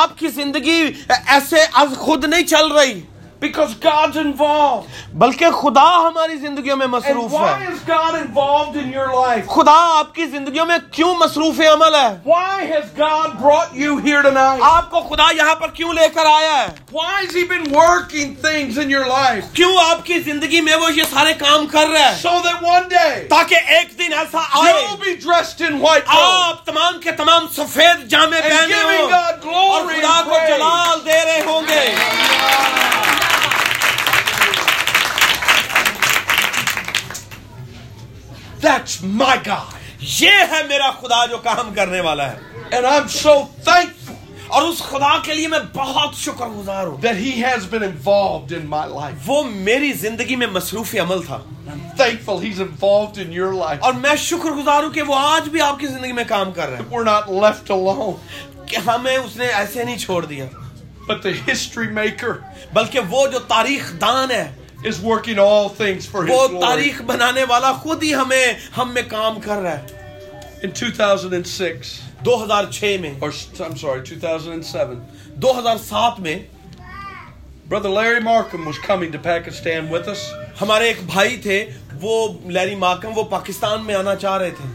آپ 0.00 0.18
کی 0.18 0.28
زندگی 0.28 0.80
ایسے 1.08 1.64
از 1.82 1.96
خود 1.98 2.24
نہیں 2.24 2.46
چل 2.46 2.72
رہی 2.72 3.00
Because 3.44 3.74
God's 3.80 4.16
involved. 4.16 4.88
بلکہ 5.22 5.50
خدا 5.60 5.86
ہماری 6.06 6.36
زندگیوں 6.36 6.76
میں 6.76 6.86
And 6.86 6.94
مصروف 6.94 7.32
why 7.32 7.48
ہے 7.50 7.66
is 7.72 7.80
God 7.88 8.14
involved 8.20 8.76
in 8.76 8.92
your 8.92 9.08
life? 9.14 9.46
خدا 9.54 9.76
آپ 9.98 10.14
کی 10.14 10.26
زندگیوں 10.26 10.64
میں 10.66 10.78
کیوں 10.92 11.14
مصروف 11.18 11.60
عمل 11.72 11.94
ہے 11.94 12.08
Why 12.24 12.64
has 12.70 12.88
God 12.98 13.36
brought 13.42 13.74
you 13.82 13.98
here 14.06 14.22
tonight? 14.22 14.62
آپ 14.70 14.90
کو 14.90 15.00
خدا 15.10 15.26
یہاں 15.36 15.54
پر 15.60 15.70
کیوں 15.76 15.92
لے 15.94 16.08
کر 16.14 16.26
آیا 16.30 16.56
ہے 16.58 16.66
Why 16.92 17.12
has 17.14 17.34
He 17.34 17.44
been 17.52 17.68
working 17.74 18.34
things 18.46 18.80
in 18.84 18.90
your 18.94 19.04
life? 19.10 19.52
کیوں 19.54 19.72
آپ 19.84 20.04
کی 20.06 20.18
زندگی 20.30 20.60
میں 20.68 20.76
وہ 20.82 20.92
یہ 20.96 21.10
سارے 21.12 21.32
کام 21.38 21.66
کر 21.72 21.86
رہا 21.88 22.08
ہے 22.10 22.20
So 22.22 22.34
that 22.48 22.66
one 22.70 22.88
day 22.90 23.12
تاکہ 23.28 23.70
ایک 23.76 23.98
دن 23.98 24.18
ایسا 24.18 24.42
آئے 24.62 24.72
you'll 24.74 25.00
be 25.04 25.16
dressed 25.26 25.64
in 25.68 25.80
white 25.86 26.12
آپ 26.16 26.64
تمام 26.66 27.00
کے 27.00 27.12
تمام 27.22 27.46
سفید 27.56 28.06
جامے 28.10 28.40
and 28.40 28.50
پہنے 28.50 28.74
giving 28.74 29.00
ہوں 29.00 29.10
God 29.10 29.32
اور 29.32 29.40
glory 29.46 30.00
خدا 30.00 30.16
and 30.18 30.28
کو 30.28 30.34
praise. 30.36 30.48
جلال 30.48 31.04
دے 31.06 31.24
رہے 31.24 31.40
ہوں 31.46 31.62
گے 31.68 31.82
That's 38.64 39.02
my 39.02 39.36
God. 39.44 39.80
یہ 40.20 40.44
ہے 40.50 40.62
میرا 40.68 40.90
خدا 41.00 41.24
جو 41.26 41.38
کام 41.38 41.74
کرنے 41.74 42.00
والا 42.00 42.30
ہے 42.32 42.76
And 42.76 42.86
I'm 42.86 43.08
so 43.10 43.34
thankful 43.64 44.14
اور 44.48 44.62
اس 44.62 44.78
خدا 44.82 45.16
کے 45.24 45.34
لیے 45.34 45.48
میں 45.48 45.58
بہت 45.74 46.14
شکر 46.16 46.46
گزار 46.48 46.86
ہوں 46.86 46.96
that 47.02 47.16
He 47.16 47.32
has 47.40 47.66
been 47.66 47.82
involved 47.82 48.52
in 48.52 48.66
my 48.68 48.84
life. 48.88 49.26
وہ 49.26 49.42
میری 49.44 49.92
زندگی 50.00 50.36
میں 50.36 50.46
مصروف 50.46 50.94
عمل 51.00 51.22
تھا 51.22 51.40
I'm 51.68 51.84
thankful 51.98 52.40
He's 52.40 52.60
involved 52.60 53.20
in 53.26 53.32
your 53.32 53.52
life. 53.54 53.80
اور 53.80 53.92
میں 54.00 54.14
شکر 54.24 54.50
گزار 54.52 54.82
ہوں 54.82 54.90
کہ 54.90 55.02
وہ 55.02 55.14
آج 55.18 55.48
بھی 55.48 55.60
آپ 55.60 55.78
کی 55.78 55.86
زندگی 55.86 56.12
میں 56.12 56.24
کام 56.28 56.52
کر 56.52 56.70
رہے 56.70 56.88
We're 56.90 57.06
not 57.06 57.32
left 57.44 57.72
alone. 57.76 58.12
ہیں 58.20 58.66
کہ 58.66 58.76
ہمیں 58.86 59.16
اس 59.16 59.36
نے 59.36 59.46
ایسے 59.54 59.84
نہیں 59.84 59.98
چھوڑ 59.98 60.24
دیا 60.24 60.44
But 61.08 61.22
the 61.22 61.32
history 61.48 61.88
maker 61.94 62.34
بلکہ 62.72 63.00
وہ 63.10 63.26
جو 63.26 63.38
تاریخ 63.48 63.92
دان 64.00 64.30
ہے 64.30 64.44
is 64.84 65.04
working 65.04 65.38
all 65.38 65.68
things 65.82 66.14
for 66.14 66.22
His 66.24 66.48
glory. 66.48 66.60
تاریخ 66.60 67.02
بنانے 67.02 67.44
والا 67.44 67.72
خود 67.72 68.02
ہی 68.02 68.14
ہمیں 68.14 68.52
ہم 68.76 68.90
میں 68.94 69.02
کام 69.08 69.40
کر 69.40 69.56
رہا 69.56 69.78
ہے۔ 69.78 69.86
In 70.64 70.70
2006, 70.82 71.88
دو 72.24 72.44
ہزار 72.44 72.64
چھ 72.72 72.96
میں۔ 73.00 73.10
or 73.10 73.30
I'm 73.62 73.76
sorry, 73.84 74.00
2007, 74.00 74.94
دو 75.34 75.58
ہزار 75.58 75.76
سات 75.76 76.20
میں 76.20 76.38
Brother 77.72 77.90
Larry 77.90 78.20
Markham 78.20 78.64
was 78.64 78.78
coming 78.90 79.10
to 79.12 79.32
Pakistan 79.32 79.92
with 79.92 80.08
us. 80.08 80.44
ہمارے 80.60 80.84
ایک 80.84 80.96
بھائی 81.06 81.36
تھے 81.36 81.70
وہ 82.00 82.28
لیری 82.46 82.74
ماکم 82.74 83.18
وہ 83.18 83.22
پاکستان 83.22 83.84
میں 83.84 83.94
آنا 83.94 84.14
چاہ 84.16 84.38
رہے 84.38 84.50
تھے۔ 84.50 84.68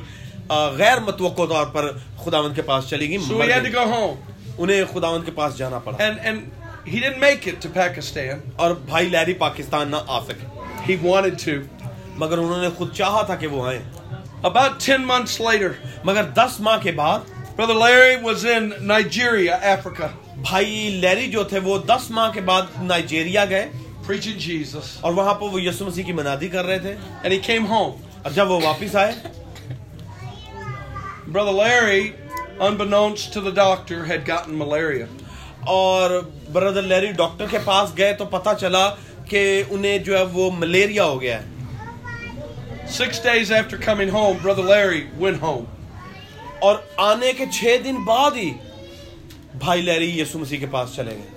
غیر 0.50 1.00
متوقع 1.00 1.46
طور 1.50 1.66
پر 1.66 1.92
خداوند 2.24 2.56
کے 2.56 2.62
پاس 2.62 2.90
چلی 2.90 3.10
گئی 3.10 3.18
So 3.18 3.42
he 3.42 3.50
had 3.50 3.66
to 3.66 3.86
go 3.86 3.94
home, 3.98 4.16
انہیں 4.58 4.84
خداوند 4.94 5.26
کے 5.26 5.32
پاس 5.32 5.58
جانا 5.58 5.80
پڑا۔ 5.80 6.04
And 6.04 6.16
and 6.28 6.36
he 6.90 7.02
didn't 7.04 7.22
make 7.24 7.48
it 7.48 7.68
to 7.68 7.86
Pakistan. 7.86 8.40
اور 8.56 8.72
بھائی 8.72 9.10
لیری 9.10 9.34
پاکستان 9.34 9.92
نہ 9.92 9.96
آ 10.08 10.20
سکے۔ 10.20 10.46
He 10.92 11.14
wanted 11.14 11.50
to. 11.50 11.88
مگر 12.16 12.38
انہوں 12.38 12.62
نے 12.62 12.70
خود 12.78 12.94
چاہا 12.94 13.22
تھا 13.22 13.36
کہ 13.36 13.48
وہ 13.48 13.68
آئیں۔ 13.68 13.80
About 14.48 14.72
ten 14.90 15.00
months 15.00 15.52
later, 15.52 15.72
مگر 16.04 16.24
دس 16.24 16.60
ماہ 16.60 16.78
کے 16.82 16.92
بعد 16.92 17.20
Brother 17.60 17.80
Larry 17.82 18.16
was 18.24 18.46
in 18.58 18.64
Nigeria, 18.92 19.60
Africa, 19.64 20.08
بھائی 20.38 20.90
لیری 21.02 21.28
جو 21.28 21.44
تھے 21.44 21.60
وہ 21.60 21.78
دس 21.78 22.12
ماہ 22.12 22.32
کے 22.32 22.42
بعد 22.42 22.62
نائجیریا 22.82 23.46
گئے۔ 23.46 23.70
Preaching 24.08 24.38
Jesus, 24.40 24.96
اور 25.02 25.14
وہاں 25.14 25.34
پہ 25.34 25.46
وہ 25.54 25.62
یسو 25.62 25.86
مسیح 25.86 26.04
کی 26.04 26.14
منادی 26.14 26.48
کر 26.50 26.66
رہے 26.66 26.80
تھے 26.80 26.96
and 27.24 27.34
he 27.34 27.40
came 27.48 27.68
home. 27.72 27.98
اور 28.24 28.32
جب 28.32 28.52
وہ 28.52 28.60
واپس 28.64 28.96
آئے 28.96 29.14
Brother 31.32 31.52
Larry, 31.52 32.14
unbeknownst 32.60 33.34
to 33.34 33.42
the 33.42 33.52
doctor, 33.52 34.06
had 34.06 34.26
gotten 34.26 34.58
malaria. 34.58 35.08
اور 35.68 36.12
بردر 36.52 36.82
لیری 36.82 37.12
ڈاکٹر 37.12 37.46
کے 37.52 37.58
پاس 37.64 37.98
گئے 37.98 38.14
تو 38.14 38.26
پتا 38.26 38.54
چلا 38.60 38.90
کہ 39.30 39.42
انہیں 39.70 39.98
جو 40.04 40.18
ہے 40.18 40.24
وہ 40.34 40.50
ملیریا 40.58 41.06
ہو 41.06 41.22
گیا 41.22 41.40
ہے 41.40 41.56
Six 42.90 43.20
days 43.20 43.50
after 43.52 43.78
coming 43.78 44.10
home, 44.10 44.38
Brother 44.44 44.64
Larry 44.64 45.02
went 45.20 45.42
home. 45.42 45.66
اور 46.60 46.76
آنے 47.06 47.32
کے 47.38 47.46
چھ 47.54 47.78
دن 47.84 48.04
بعد 48.04 48.36
ہی 48.36 48.52
بھائی 49.60 49.82
لیری 49.82 50.10
یسو 50.20 50.40
مسیح 50.40 50.60
کے 50.60 50.66
پاس 50.72 50.96
چلے 50.96 51.16
گئے 51.18 51.36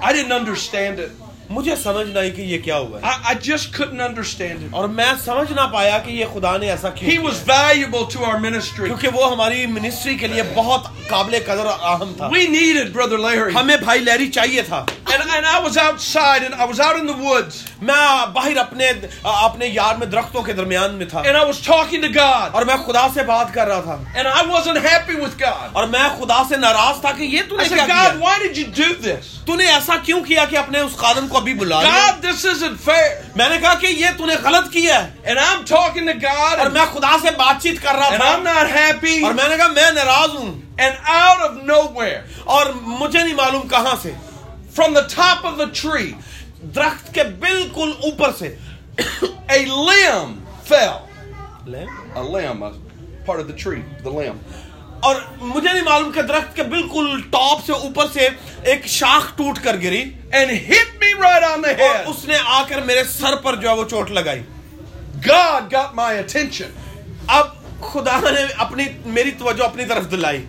I 0.00 0.12
didn't 0.12 0.32
understand 0.32 0.98
it. 0.98 1.23
مجھے 1.50 1.76
سمجھ 1.76 2.06
نہ 2.08 2.18
آئی 2.18 2.30
کہ 2.30 2.42
یہ 2.42 2.58
کیا 2.64 2.76
ہوا 2.76 3.00
ہے 3.00 3.06
I, 3.06 3.32
I 3.32 3.34
just 3.48 3.72
couldn't 3.74 4.00
understand 4.00 4.62
it. 4.62 4.68
اور 4.70 4.88
میں 4.88 5.12
سمجھ 5.24 5.52
نہ 5.52 5.66
پایا 5.72 5.98
کہ 5.98 6.10
یہ 6.10 6.24
خدا 6.34 6.56
نے 6.56 6.70
ایسا 6.70 6.90
کیوں 6.90 7.10
He 7.10 7.18
was 7.26 7.40
valuable 7.46 8.06
to 8.14 8.24
our 8.24 8.40
ministry. 8.40 8.86
کیونکہ 8.86 9.08
وہ 9.14 9.30
ہماری 9.32 9.64
منسٹری 9.68 10.14
کے 10.18 10.26
لیے 10.26 10.42
بہت 10.54 10.86
قابل 11.08 11.38
قدر 11.46 11.66
اور 11.66 11.88
اہم 11.92 12.12
تھا 12.16 12.28
We 12.28 12.46
needed 12.50 12.92
Brother 12.92 13.18
Larry. 13.20 13.54
ہمیں 13.54 13.76
بھائی 13.76 14.00
لیری 14.00 14.30
چاہیے 14.30 14.62
تھا 14.68 14.84
And, 15.06 15.22
and 15.30 15.46
I 15.46 15.58
was 15.60 15.76
outside 15.76 16.42
and 16.42 16.54
I 16.54 16.64
was 16.64 16.80
out 16.80 16.96
in 16.98 17.06
the 17.06 17.16
woods 17.16 17.58
میں 17.82 17.96
باہر 18.34 18.56
اپنے 18.58 18.88
اپنے 19.24 19.66
یار 19.66 19.94
میں 19.94 20.06
درختوں 20.06 20.42
کے 20.42 20.52
درمیان 20.52 20.94
میں 20.94 21.06
تھا 21.06 21.22
and 21.22 21.36
I 21.36 21.44
was 21.44 21.60
talking 21.66 22.02
to 22.02 22.10
God. 22.14 22.50
اور 22.52 22.64
میں 22.64 22.76
خدا 22.86 23.06
سے 23.14 23.22
بات 23.22 23.52
کر 23.54 23.66
رہا 23.68 23.80
تھا 23.80 23.98
And 24.14 24.26
I 24.28 24.42
wasn't 24.48 24.82
happy 24.86 25.20
with 25.20 25.38
God. 25.40 25.68
اور 25.72 25.86
میں 25.88 26.08
خدا 26.18 26.42
سے 26.48 26.56
ناراض 26.56 27.00
تھا 27.00 27.12
کہ 27.18 27.22
یہ 27.34 27.42
تو 27.48 27.56
نے 27.56 27.68
کیا 27.68 27.86
God, 27.86 27.86
کیا 27.86 28.18
why 28.20 28.34
did 28.38 28.58
you 28.58 28.66
do 28.76 28.90
this? 29.06 29.30
تو 29.46 29.54
نے 29.56 29.70
ایسا 29.72 29.96
کیوں 30.04 30.20
کیا 30.24 30.44
کہ 30.50 30.56
اپنے 30.56 30.80
اس 30.80 30.96
خادم 30.96 31.28
کو 31.28 31.33
ابھی 31.36 31.54
بلا 31.54 31.80
لیا 31.82 31.90
God, 31.90 32.22
this 32.22 32.44
isn't 32.52 32.80
fair. 32.84 33.10
میں 33.36 33.48
نے 33.48 33.58
کہا 33.60 33.74
کہ 33.80 33.86
یہ 33.86 34.16
تو 34.18 34.26
نے 34.26 34.34
غلط 34.42 34.72
کیا 34.72 35.02
ہے 35.04 35.30
And 35.32 35.38
I'm 35.38 35.64
talking 35.70 36.08
to 36.08 36.14
God 36.20 36.58
اور 36.58 36.70
میں 36.70 36.84
خدا 36.92 37.16
سے 37.22 37.30
بات 37.36 37.62
چیت 37.62 37.82
کر 37.82 37.96
رہا 37.98 38.08
and 38.08 38.20
تھا 38.20 38.28
I'm 38.34 38.44
not 38.44 38.70
happy. 38.76 39.22
اور 39.24 39.34
میں 39.34 39.48
نے 39.48 39.56
کہا 39.56 39.68
میں 39.72 39.90
ناراض 39.94 40.36
ہوں 40.36 40.52
And 40.78 40.94
out 41.14 41.42
of 41.48 41.58
nowhere, 41.66 42.20
اور 42.44 42.72
مجھے 42.82 43.22
نہیں 43.22 43.34
معلوم 43.34 43.68
کہاں 43.68 43.94
سے 44.02 44.12
from 44.76 44.94
the 44.94 45.06
top 45.16 45.44
of 45.44 45.58
the 45.58 45.70
tree, 45.82 46.10
درخت 46.76 47.12
کے 47.14 47.22
بالکل 47.40 47.92
اوپر 48.02 48.32
سے 48.38 48.54
a 49.48 49.60
limb 49.88 50.34
fell. 50.68 50.98
لے 51.66 51.84
A 52.14 52.22
limb, 52.22 52.62
a 52.62 52.72
part 53.26 53.40
of 53.40 53.46
the 53.48 53.56
tree, 53.64 53.82
the 54.04 54.10
limb. 54.10 54.38
اور 55.04 55.16
مجھے 55.38 55.68
نہیں 55.72 55.82
معلوم 55.82 56.10
کہ 56.12 56.22
درخت 56.22 56.54
کے 56.56 56.62
بالکل 56.68 57.20
ٹاپ 57.30 57.64
سے 57.66 57.72
اوپر 57.72 58.06
سے 58.12 58.28
ایک 58.62 58.86
شاخ 58.88 59.36
ٹوٹ 59.36 59.58
کر 59.64 59.76
گری 59.82 60.02
And 60.32 60.50
hit 60.50 60.94
me 61.00 61.12
right 61.14 61.44
on 61.44 61.62
the 61.62 61.72
head. 61.80 62.06
اس 62.06 62.24
نے 62.24 62.36
آ 62.46 62.62
کر 62.68 62.80
میرے 62.82 63.02
سر 63.08 63.36
پر 63.42 63.56
جو 63.56 63.68
ہے 63.68 63.74
وہ 63.74 63.84
چوٹ 63.90 64.10
لگائی 64.10 64.42
God 65.26 65.70
got 65.74 65.94
my 65.94 66.08
attention. 66.14 66.72
اب 67.26 67.52
خدا 67.82 68.18
نے 68.20 68.44
اپنی 68.58 68.84
میری 69.14 69.30
توجہ 69.38 69.64
اپنی 69.64 69.84
طرف 69.84 70.10
دلائی 70.10 70.44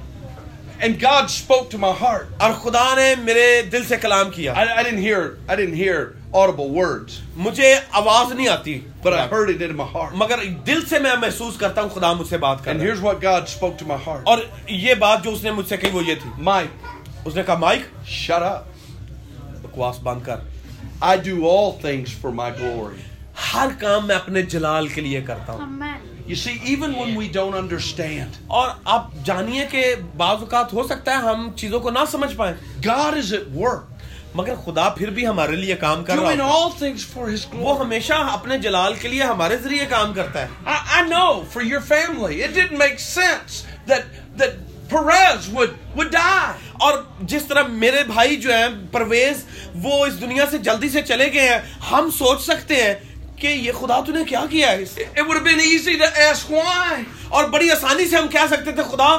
And 0.80 1.00
God 1.02 1.30
spoke 1.30 1.70
to 1.72 1.78
my 1.78 1.92
heart. 2.02 2.32
اور 2.38 2.54
خدا 2.64 2.86
نے 2.96 3.14
میرے 3.24 3.62
دل 3.72 3.86
سے 3.86 3.98
کلام 4.02 4.30
کیا 4.30 4.54
I, 4.54 4.66
I 4.80 4.84
didn't 4.84 5.04
hear 5.04 5.22
I 5.48 5.56
didn't 5.56 5.80
hear 5.84 6.02
audible 6.36 6.70
words, 6.78 7.20
مجھے 7.38 7.74
آواز 7.92 8.32
نہیں 8.32 8.48
آتی 8.48 8.80
but 9.04 9.14
I 9.14 9.26
heard 9.34 9.50
it 9.50 9.62
in 9.62 9.76
my 9.76 9.88
heart. 9.94 10.14
مگر 10.14 10.44
دل 10.68 10.86
سے 10.86 11.00
میں 11.00 11.16
محسوس 11.22 11.58
کرتا 11.58 11.82
ہوں 11.82 11.90
خدا 11.90 12.12
مجھ 12.14 12.28
سے 12.28 12.38
بات 12.38 12.64
کر 12.64 12.72
And 12.72 12.80
رہا 12.80 12.88
ہے 12.88 12.92
here's 12.92 13.04
what 13.04 13.22
God 13.22 13.52
spoke 13.52 13.78
to 13.78 13.90
my 13.92 13.98
heart. 14.08 14.24
اور 14.24 14.40
یہ 14.68 14.94
بات 15.00 15.24
جو 15.24 15.32
اس 15.32 15.44
نے 15.44 15.52
مجھ 15.52 15.68
سے 15.70 15.78
کہی 15.78 15.92
وہ 15.92 16.04
یہ 16.04 16.16
تھی 16.22 16.30
Mike, 16.50 16.88
اس 17.26 17.36
نے 17.36 17.44
کہا 17.44 17.56
مائک 17.60 17.82
shut 18.16 18.48
up. 18.50 18.74
بکواس 19.62 20.00
بند 20.04 20.26
کر 20.26 20.40
I 21.04 21.16
do 21.24 21.38
all 21.46 21.72
things 21.82 22.18
for 22.22 22.34
my 22.34 22.50
glory. 22.60 23.00
ہر 23.54 23.70
کام 23.80 24.08
میں 24.08 24.16
اپنے 24.16 24.42
جلال 24.52 24.88
کے 24.88 25.02
لیے 25.02 25.22
کرتا 25.28 25.54
ہوں 25.54 25.62
Amen. 25.62 26.12
You 26.28 26.36
see, 26.36 26.54
even 26.66 26.94
when 26.94 27.10
we 27.16 27.28
don't 27.34 27.56
understand, 27.56 28.38
اور 28.48 28.70
آپ 28.94 29.10
جانیے 29.26 29.66
کہ 29.72 29.84
بعض 30.18 30.40
اوقات 30.40 30.74
ہو 30.74 30.84
سکتا 30.88 31.12
ہے 31.12 31.18
ہم 31.24 31.50
چیزوں 31.56 31.80
کو 31.80 31.90
نہ 31.90 32.06
سمجھ 32.12 32.36
پائیں 32.36 32.54
God 32.86 33.18
is 33.22 33.32
at 33.34 33.52
work, 33.54 33.95
مگر 34.36 34.56
خدا 34.66 34.90
پھر 34.90 35.10
بھی 35.10 35.28
ہمارے 35.28 35.56
لیے 35.56 35.76
کام 35.76 36.04
کر 36.04 36.16
رہا 36.16 36.32
ہے 36.32 36.36
وہ. 37.54 37.80
ہمیشہ 37.80 38.14
اپنے 38.32 38.58
جلال 38.58 38.94
کے 38.94 39.08
لیے 39.08 39.24
ہمارے 39.24 39.58
ذریعے 39.58 39.86
کام 39.86 40.14
کرتا 40.14 40.42
ہے 40.42 40.48
I, 40.66 40.78
I 41.00 41.02
know 41.10 41.30
for 41.54 41.64
your 41.72 41.82
family, 41.92 42.42
it 42.48 42.56
didn't 42.56 42.80
make 42.84 43.00
sense 43.00 43.64
that 43.90 44.04
that 44.42 44.64
Perez 44.90 45.48
would 45.54 45.72
would 45.96 46.12
die. 46.12 46.54
اور 46.74 46.94
جس 47.22 47.46
طرح 47.46 47.64
میرے 47.68 48.04
بھائی 48.04 48.36
جو 48.36 48.54
ہیں 48.54 48.68
پرویز 48.92 49.44
وہ 49.84 50.06
اس 50.06 50.22
دنیا 50.22 50.46
سے 50.52 50.58
جلدی 50.58 50.90
سے 50.90 51.02
چلے 51.02 51.32
گئے 51.34 51.48
ہیں 51.50 51.60
ہم 51.92 52.10
سوچ 52.18 52.42
سکتے 52.42 52.84
ہیں 52.84 52.94
کہ 53.38 53.48
یہ 53.48 53.72
خدا 53.72 54.00
تو 54.06 54.12
نے 54.12 54.24
کیا 54.24 54.46
کیا 54.50 54.72
ہے. 54.72 54.84
اور 57.30 57.46
بڑی 57.46 57.72
آسانی 57.72 58.08
سے 58.08 58.16
ہم 58.16 58.28
کہہ 58.28 58.48
سکتے 58.50 58.72
تھے 58.72 58.84
خدا 58.92 59.10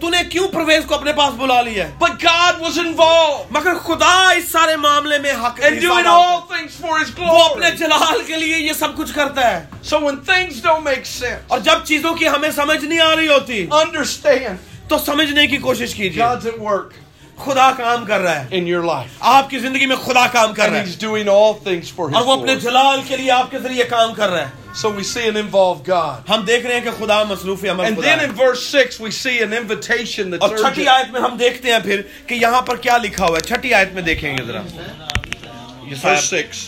تو 0.00 0.08
نے 0.08 0.18
کیوں 0.30 0.48
پرویز 0.48 0.84
کو 0.86 0.94
اپنے 0.94 1.12
پاس 1.12 1.34
بلا 1.34 1.60
لیا 1.62 1.88
ہے؟ 1.88 1.92
But 2.04 2.12
God 2.24 2.60
was 2.62 2.78
involved. 2.86 3.46
مگر 3.50 3.74
خدا 3.74 4.30
اس 4.30 4.50
سارے 4.52 4.76
معاملے 4.76 5.18
میں 5.18 5.32
حق 5.32 5.60
and 5.60 5.82
doing 5.84 6.06
all 6.06 6.38
things 6.52 6.84
for 6.84 6.98
His 6.98 7.10
وہ 7.18 7.44
اپنے 7.44 7.66
glory. 7.66 7.78
جلال 7.78 8.22
کے 8.26 8.36
لیے 8.36 8.58
یہ 8.58 8.72
سب 8.72 8.96
کچھ 8.96 9.14
کرتا 9.14 9.50
ہے۔ 9.50 9.66
So 9.94 10.00
when 10.00 10.16
things 10.30 10.60
don't 10.66 10.82
make 10.82 11.04
sense, 11.22 11.38
اور 11.48 11.58
جب 11.58 11.84
چیزوں 11.84 12.14
کی 12.14 12.28
ہمیں 12.28 12.50
سمجھ 12.50 12.84
نہیں 12.84 13.00
آ 13.00 13.16
رہی 13.16 13.28
ہوتی 13.28 13.66
understand 13.72 14.54
تو 14.88 14.98
سمجھنے 14.98 15.46
کی 15.46 15.56
کوشش 15.56 15.94
کیجیے۔ 15.94 16.22
God's 16.22 16.46
at 16.46 16.72
work 16.72 16.88
خدا 17.44 17.70
کام 17.76 18.04
کر 18.04 18.20
رہا 18.20 18.44
ہے۔ 18.44 18.60
in 18.60 18.66
your 18.66 18.84
life. 18.84 19.16
آپ 19.20 19.50
کی 19.50 19.58
زندگی 19.58 19.86
میں 19.86 19.96
خدا 19.96 20.26
کام 20.26 20.54
کر 20.54 20.62
And 20.62 20.72
رہا 20.72 20.82
He's 20.82 20.94
ہے 21.02 21.06
doing 21.06 21.28
all 21.28 21.52
things 21.68 21.88
for 22.00 22.08
His 22.08 22.14
اور 22.14 22.22
وہ 22.24 22.32
اپنے 22.32 22.52
glory. 22.52 22.64
جلال 22.64 23.00
کے 23.08 23.16
لیے 23.16 23.30
آپ 23.30 23.50
کے 23.50 23.58
ذریعے 23.58 23.84
کام 23.84 24.14
کر 24.14 24.30
رہا 24.30 24.40
ہے۔ 24.40 24.59
So 24.72 24.90
we 24.90 25.02
see 25.02 25.26
an 25.28 25.36
involved 25.36 25.84
God. 25.84 26.22
ہم 26.28 26.44
دیکھ 26.46 26.66
رہے 26.66 26.74
ہیں 26.74 26.80
کہ 26.80 26.90
خدا 26.98 27.22
مصروف 27.24 27.64
عمل 27.70 27.84
And 27.84 27.96
then 27.98 28.20
in 28.20 28.32
verse 28.32 28.62
6, 28.80 29.00
we 29.00 29.10
see 29.12 29.38
an 29.42 29.52
invitation 29.52 30.30
that's 30.30 30.42
اور 30.42 30.56
چھٹی. 30.58 30.86
آیت 30.88 31.10
میں 31.12 31.20
ہم 31.20 31.36
دیکھتے 31.36 31.72
ہیں 31.72 31.78
پھر 31.84 32.02
کہ 32.26 32.34
یہاں 32.34 32.60
پر 32.62 32.76
کیا 32.84 32.96
لکھا 32.98 33.26
ہوا 33.26 33.36
ہے 33.36 33.46
چھٹی 33.48 33.74
آیت 33.74 33.92
میں 33.94 34.02
دیکھیں 34.02 34.36
گے 34.36 34.44
ذرا 34.44 34.62
Verse 36.02 36.28
6. 36.32 36.60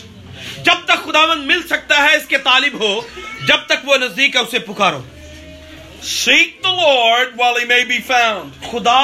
جب 0.63 0.85
تک 0.85 1.05
خداوند 1.05 1.45
مل 1.45 1.61
سکتا 1.67 1.97
ہے 2.03 2.15
اس 2.15 2.25
کے 2.27 2.37
طالب 2.43 2.79
ہو 2.81 2.99
جب 3.47 3.65
تک 3.67 3.87
وہ 3.89 3.97
نزدیک 3.97 4.35
ہے 4.35 4.41
اسے 4.41 4.59
پکارو 4.67 5.01
Seek 6.05 6.55
the 6.63 6.71
Lord 6.77 7.37
while 7.37 7.57
He 7.57 7.67
may 7.67 7.83
be 7.89 7.99
found. 8.07 8.57
خدا 8.71 9.01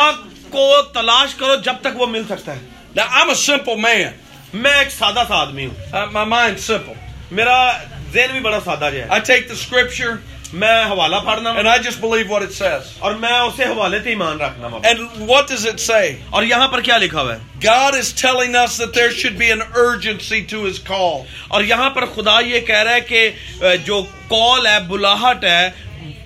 کو 0.50 0.82
تلاش 0.93 1.36
کرو 1.36 1.56
جب 1.66 1.76
تک 1.82 2.00
وہ 2.02 2.08
مل 2.08 2.24
سکتا 2.30 2.56
ہے 2.56 2.68
Now, 2.95 3.06
I'm 3.12 3.30
a 3.30 3.38
simple 3.38 3.78
man. 3.78 4.12
میں 4.56 4.76
ایک 4.78 4.91
سادہ 4.91 5.24
سا 5.28 5.36
آدمی 5.38 5.66
ہوں 5.66 5.93
Uh, 5.93 6.06
my 6.12 6.26
mind's 6.28 6.66
simple. 6.66 6.95
میرا 7.32 7.58
ذہن 8.14 8.32
بھی 8.32 8.39
بڑا 8.39 8.60
سادہ 8.66 8.89
جو 8.93 8.99
ہے 8.99 9.07
I 9.10 9.20
take 9.22 9.47
the 9.47 9.57
scripture 9.57 10.18
میں 10.53 10.84
حوالہ 10.89 11.16
پڑھنا 11.26 11.51
and 11.51 11.68
I 11.68 11.78
just 11.80 12.01
believe 12.01 12.30
what 12.30 12.43
it 12.43 12.53
says. 12.53 12.88
اور 12.99 13.16
میں 13.16 13.32
اسے 13.32 13.66
حوالے 13.66 13.99
سے 14.03 14.10
ایمان 14.10 14.39
رکھنا 14.41 14.68
ہوں 14.68 14.80
And 14.84 15.28
what 15.30 15.51
does 15.51 15.66
it 15.66 15.80
say? 15.82 16.05
اور 16.30 16.43
یہاں 16.43 16.68
پر 16.68 16.82
کیا 16.82 16.97
لکھا 16.97 17.22
ہوا 17.22 17.36
ہے 17.36 17.60
God 17.66 17.95
is 17.95 18.14
telling 18.16 18.55
us 18.55 18.78
that 18.78 18.93
there 18.93 19.12
should 19.12 19.38
be 19.38 19.51
an 19.51 19.62
urgency 19.82 20.41
to 20.45 20.64
His 20.64 20.80
call. 20.88 21.22
اور 21.47 21.64
یہاں 21.64 21.89
پر 21.89 22.05
خدا 22.16 22.39
یہ 22.45 22.60
کہہ 22.68 22.84
رہا 22.84 22.93
ہے 22.93 23.01
کہ 23.01 23.30
جو 23.86 24.01
کال 24.30 24.68
ہے 24.68 24.80
بلاہٹ 24.88 25.43
ہے 25.43 25.70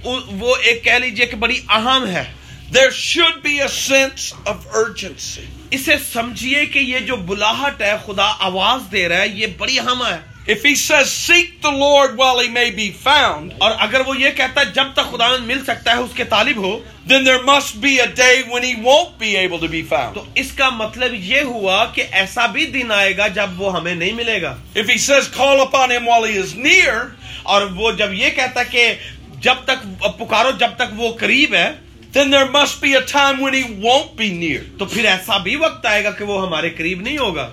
وہ 0.04 0.56
ایک 0.62 0.84
کہہ 0.84 0.98
لیجیے 1.00 1.26
کہ 1.26 1.38
بڑی 1.38 1.60
اہم 1.72 2.08
ہے 2.08 2.24
There 2.72 2.92
should 2.92 3.44
be 3.44 3.60
a 3.60 3.68
sense 3.70 4.34
of 4.46 4.64
urgency. 4.76 5.44
اسے 5.72 5.96
سمجھیے 6.04 6.66
کہ 6.66 6.80
یہ 6.80 7.00
جو 7.00 7.16
بلاہٹ 7.28 7.82
ہے 7.82 7.96
خدا 8.06 8.32
آواز 8.46 8.92
دے 8.92 9.08
رہا 9.10 9.18
ہے 9.18 9.28
یہ 9.30 9.48
بڑی 9.58 9.80
اہم 9.80 10.06
ہے 10.06 10.18
If 10.46 10.64
He 10.64 10.76
says, 10.76 11.10
Seek 11.10 11.62
the 11.62 11.72
Lord 11.72 12.18
while 12.18 12.39
He 12.39 12.50
may 12.50 12.70
be 12.72 12.91
found, 12.94 13.52
اور 13.60 13.72
اگر 13.80 14.02
وہ 14.08 14.18
یہ 14.20 14.30
کہتا 14.38 14.62
ہے 14.62 14.66
جب 14.76 14.88
تک 14.96 15.12
خدا 15.12 15.28
مل 15.44 15.64
سکتا 15.66 15.91
ہے 15.91 16.00
اس 16.00 16.16
کے 16.16 16.24
طالب 16.30 16.58
ہو 16.64 16.80
then 17.08 17.24
there 17.24 17.44
must 17.44 17.80
be 17.82 18.00
a 18.00 18.08
day 18.18 18.44
when 18.50 18.64
He 18.64 18.74
won't 18.88 19.18
be 19.18 19.36
able 19.38 19.60
to 19.60 19.70
be 19.70 19.82
found. 19.84 20.14
تو 20.16 20.24
اس 20.36 20.52
کا 20.58 20.70
مطلب 20.78 21.14
یہ 21.30 21.41
ہوا 21.52 21.86
کہ 21.96 22.06
ایسا 22.22 22.46
بھی 22.56 22.66
دن 22.74 22.91
آئے 22.91 23.16
گا 23.18 23.28
جب 23.38 23.62
وہ 23.62 23.74
ہمیں 23.78 23.94
نہیں 23.94 24.14
ملے 24.14 24.41
گا 24.41 24.56
If 24.76 24.89
He 24.89 24.98
says, 24.98 25.32
Call 25.38 25.62
upon 25.62 25.91
Him 25.91 26.06
while 26.06 26.30
He 26.32 26.36
is 26.44 26.54
near, 26.66 27.00
اور 27.44 27.68
وہ 27.78 27.91
جب 27.98 28.14
یہ 28.14 28.30
کہتا 28.36 28.60
ہے 28.60 28.66
کہ 28.72 28.94
جب 29.41 29.66
تک 29.66 29.88
پکارو 30.20 30.52
جب 30.60 30.76
تک 30.78 30.94
وہ 30.98 31.14
قریب 31.20 31.56
ہے 31.56 31.72
then 32.14 32.30
there 32.30 32.52
must 32.52 32.82
be 32.82 32.94
a 32.94 33.06
time 33.08 33.41
when 33.41 33.54
He 33.54 33.66
won't 33.88 34.16
be 34.18 34.32
near. 34.38 34.62
تو 34.78 34.86
پھر 34.86 35.06
ایسا 35.06 35.38
بھی 35.44 35.56
وقت 35.56 35.86
آئے 35.86 36.04
گا 36.04 36.12
کہ 36.18 36.26
وہ 36.26 36.46
ہمارے 36.46 36.70
قریب 36.78 37.02
نہیں 37.02 37.18
ہوگا 37.18 37.50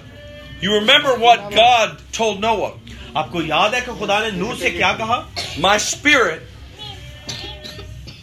You 0.62 0.74
remember 0.74 1.14
what 1.16 1.50
God 1.52 1.98
told 2.12 2.40
Noah 2.40 2.72
آپ 3.14 3.30
کو 3.32 3.42
یاد 3.42 3.74
ہے 3.74 3.80
کہ 3.80 3.92
خدا 4.00 4.18
نے 4.20 4.30
نور 4.30 4.54
سے 4.56 4.70
کیا 4.70 4.92
کہا 4.98 5.20
My 5.58 5.76
spirit 5.78 6.42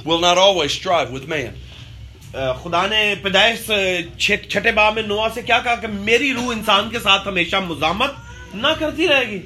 will 0.05 0.19
not 0.19 0.37
always 0.37 0.71
strive 0.73 1.09
with 1.11 1.27
man. 1.27 1.55
اہ، 2.35 2.53
خدا 2.63 2.85
نے 2.87 3.01
پیدائش 3.21 3.59
چھ- 4.17 4.47
چھٹے 4.49 4.71
باب 4.71 4.93
میں 4.93 5.03
نوا 5.03 5.27
سے 5.33 5.41
کیا 5.41 5.59
کہا 5.59 5.75
کہ 5.75 5.87
میری 5.87 6.33
روح 6.33 6.51
انسان 6.51 6.89
کے 6.89 6.99
ساتھ 6.99 7.27
ہمیشہ 7.27 7.55
مزامت 7.67 8.11
نہ 8.55 8.73
کرتی 8.79 9.07
رہے 9.07 9.25
گی 9.29 9.39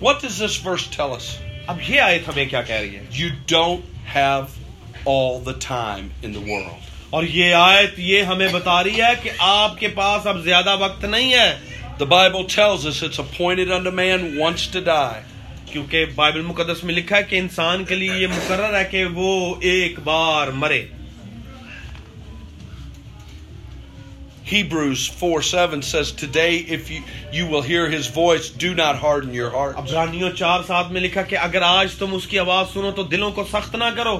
What 0.00 0.20
does 0.22 0.38
this 0.38 0.56
verse 0.64 0.86
tell 0.96 1.12
us? 1.12 1.28
اب 1.66 1.78
یہ 1.88 2.00
آیت 2.00 2.28
ہمیں 2.28 2.44
کیا 2.44 2.62
کہہ 2.62 2.74
رہی 2.74 2.96
ہے 2.96 3.04
You 3.12 3.30
don't 3.52 3.82
have 4.14 4.58
all 5.06 5.40
the 5.48 5.56
time 5.68 6.10
in 6.22 6.32
the 6.32 6.44
world. 6.50 6.84
اور 7.10 7.24
یہ 7.24 7.54
آیت 7.54 7.98
یہ 7.98 8.22
ہمیں 8.22 8.48
بتا 8.52 8.82
رہی 8.84 9.00
ہے 9.02 9.12
کہ 9.22 9.30
آپ 9.40 9.78
کے 9.80 9.88
پاس 9.94 10.26
اب 10.26 10.42
زیادہ 10.44 10.76
وقت 10.80 11.04
نہیں 11.04 11.32
ہے 11.32 11.48
The 11.98 12.06
Bible 12.06 12.44
tells 12.44 12.86
us 12.86 13.02
it's 13.02 13.18
appointed 13.18 13.70
unto 13.70 13.90
man 13.90 14.38
once 14.38 14.66
to 14.68 14.80
die. 14.80 15.22
کیونکہ 15.72 16.04
بائبل 16.14 16.40
مقدس 16.42 16.82
میں 16.84 16.94
لکھا 16.94 17.16
ہے 17.16 17.22
کہ 17.22 17.38
انسان 17.38 17.84
کے 17.84 17.94
لیے 17.94 18.18
یہ 18.18 18.26
مقرر 18.26 18.76
ہے 18.78 18.84
کہ 18.90 19.04
وہ 19.14 19.54
ایک 19.70 19.98
بار 20.04 20.48
مرے 20.60 20.86
Hebrews 24.44 25.00
4 25.08 25.42
7 25.42 25.82
says, 25.82 26.10
Today, 26.12 26.56
if 26.56 26.90
you, 26.90 27.02
you 27.30 27.46
will 27.46 27.60
hear 27.62 27.88
his 27.88 28.06
voice, 28.08 28.48
do 28.48 28.74
not 28.74 28.96
harden 28.96 29.34
your 29.34 29.50
heart. 29.50 29.74
ابرانیوں 29.76 30.30
چار 30.36 30.62
سات 30.66 30.90
میں 30.92 31.00
لکھا 31.00 31.22
کہ 31.22 31.36
اگر 31.38 31.62
آج 31.62 31.94
تم 31.94 32.14
اس 32.14 32.26
کی 32.26 32.38
آواز 32.38 32.72
سنو 32.74 32.90
تو 32.96 33.02
دلوں 33.10 33.30
کو 33.30 33.44
سخت 33.50 33.76
نہ 33.76 33.90
کرو 33.96 34.18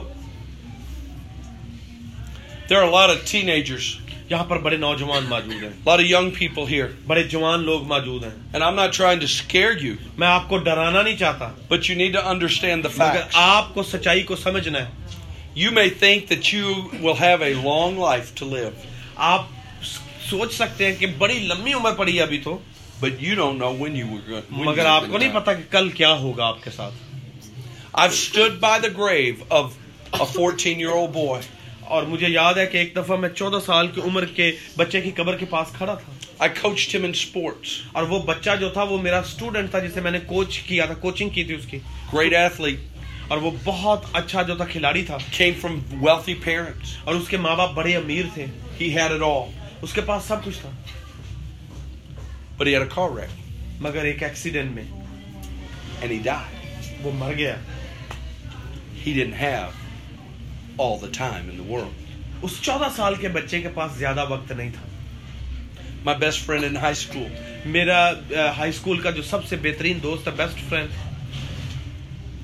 There 2.68 2.78
are 2.78 2.88
a 2.88 2.90
lot 2.90 3.10
of 3.10 3.24
teenagers, 3.24 3.86
یہاں 4.30 4.44
پر 4.44 4.58
بڑے 4.58 4.76
نوجوان 4.76 5.24
موجود 5.28 5.62
ہیں۔ 5.62 5.70
بڑے 5.84 6.04
ینگ 6.04 6.30
پیپل 6.30 6.62
ہیر 6.70 6.84
بڑے 7.06 7.22
جوان 7.22 7.60
لوگ 7.60 7.82
موجود 7.82 8.24
ہیں۔ 8.24 8.30
And 8.30 8.62
I 8.62 8.72
am 8.72 8.74
not 8.74 8.96
trying 8.96 9.20
to 9.20 9.26
scare 9.26 9.70
you 9.80 9.94
میں 10.18 10.28
آپ 10.28 10.48
کو 10.48 10.58
ڈرانا 10.58 11.02
نہیں 11.02 11.16
چاہتا۔ 11.16 11.52
But 11.68 11.90
you 11.90 11.96
need 11.96 12.12
to 12.12 12.28
understand 12.28 12.84
the 12.84 12.88
facts 12.88 13.30
آپ 13.32 13.74
کو 13.74 13.82
سچائی 13.82 14.22
کو 14.22 14.36
سمجھنا 14.36 14.78
ہے۔ 14.78 14.90
You 15.54 15.72
may 15.72 15.88
think 15.88 16.30
that 16.30 16.54
you 16.54 16.74
will 17.02 17.12
have 17.20 17.42
a 17.42 17.54
long 17.54 17.98
life 17.98 18.34
to 18.34 18.56
live 18.56 18.68
آپ 19.16 19.46
سوچ 20.30 20.52
سکتے 20.52 20.86
ہیں 20.86 20.96
کہ 20.98 21.06
بڑی 21.06 21.38
لمبی 21.38 21.72
عمر 21.72 21.92
پڑی 21.92 22.16
ہے 22.16 22.22
ابھی 22.22 22.38
تو۔ 22.38 22.58
But 23.00 23.12
you 23.20 23.34
don't 23.34 23.58
know 23.58 23.76
when 23.80 23.96
long 23.96 24.40
مگر 24.50 24.86
آپ 24.86 25.02
کو 25.10 25.18
نہیں 25.18 25.30
پتا 25.34 25.54
کہ 25.54 25.62
کل 25.70 25.88
کیا 25.88 26.12
ہوگا 26.12 26.44
آپ 26.44 26.64
کے 26.64 26.70
ساتھ۔ 26.70 26.94
اور 31.88 32.02
مجھے 32.02 32.26
یاد 32.28 32.54
ہے 32.54 32.66
کہ 32.66 32.76
ایک 32.76 32.96
دفعہ 32.96 33.16
میں 33.16 33.28
چودہ 33.28 33.64
سال 33.66 33.88
کی 33.88 34.00
عمر 34.00 34.24
کے 34.24 34.52
بچے 34.76 35.00
کی 35.00 35.10
قبر 35.10 35.36
کے 35.36 35.46
پاس 35.46 35.68
کھڑا 35.76 35.94
تھا۔ 35.94 36.44
I 36.44 36.48
coached 36.48 36.98
him 36.98 37.04
in 37.04 37.10
sports. 37.10 37.88
اور 37.92 38.02
وہ 38.02 38.22
بچہ 38.22 38.50
جو 38.60 38.68
تھا 38.68 38.82
وہ 38.82 39.02
میرا 39.02 39.18
اسٹوڈنٹ 39.18 39.70
تھا 39.70 39.78
جسے 39.78 40.00
میں 40.00 40.10
نے 40.10 40.18
کوچ 40.26 40.58
کیا 40.58 40.84
تھا 40.84 40.94
کوچنگ 40.94 41.28
کی 41.28 41.44
تھی 41.44 41.54
اس 41.54 41.66
کی۔ 41.66 41.78
Great 42.16 42.32
athlete, 42.32 42.82
اور 43.28 43.38
وہ 43.38 43.50
بہت 43.64 44.02
اچھا 44.12 44.42
جو 44.42 44.54
تھا 44.54 44.64
کھلاڑی 44.64 45.02
تھا۔ 45.02 45.16
Came 45.16 45.68
from 45.68 45.78
wealthy 45.94 46.48
parents. 46.48 46.88
اور 47.04 47.14
اس 47.14 47.28
کے 47.28 47.36
ماں 47.36 47.56
باپ 47.56 47.72
بڑے 47.72 47.96
امیر 47.96 48.24
تھے۔ 48.34 48.46
He 48.82 48.98
had 48.98 49.20
it 49.20 49.22
all, 49.22 49.50
اس 49.82 49.92
کے 49.92 50.00
پاس 50.00 50.24
سب 50.24 50.44
کچھ 50.44 50.58
تھا۔ 50.60 50.70
But 52.62 52.72
he 52.72 52.78
had 52.78 52.84
a 52.84 52.98
car 52.98 53.16
wreck. 53.16 53.34
مگر 53.80 54.02
ایک 54.02 54.22
ایکسیڈنٹ 54.22 54.70
میں۔ 54.70 54.84
And 56.04 56.12
he 56.12 56.34
died. 56.34 56.82
وہ 57.02 57.10
مر 57.14 57.32
گیا۔ 57.32 57.56
He 59.08 59.16
didn't 59.16 59.42
have 59.42 59.70
all 60.78 60.98
the 60.98 61.10
time 61.10 61.50
in 61.50 61.56
the 61.56 61.68
world. 61.72 62.04
اس 62.42 62.60
چودہ 62.62 62.88
سال 62.96 63.14
کے 63.14 63.28
بچے 63.28 63.60
کے 63.60 63.68
پاس 63.74 63.92
زیادہ 63.98 64.24
وقت 64.28 64.52
نہیں 64.52 64.70
تھا 64.74 64.86
My 66.04 66.14
best 66.14 66.38
friend 66.40 66.64
in 66.64 66.76
high 66.76 66.94
school, 66.94 67.28
میرا 67.66 67.98
ہائی 68.58 68.70
اسکول 68.70 69.00
کا 69.00 69.10
جو 69.10 69.22
سب 69.22 69.44
سے 69.44 69.56
بہترین 69.62 70.02
دوست 70.02 70.28
ہے 70.28 70.32
best 70.36 70.68
friend 70.68 70.90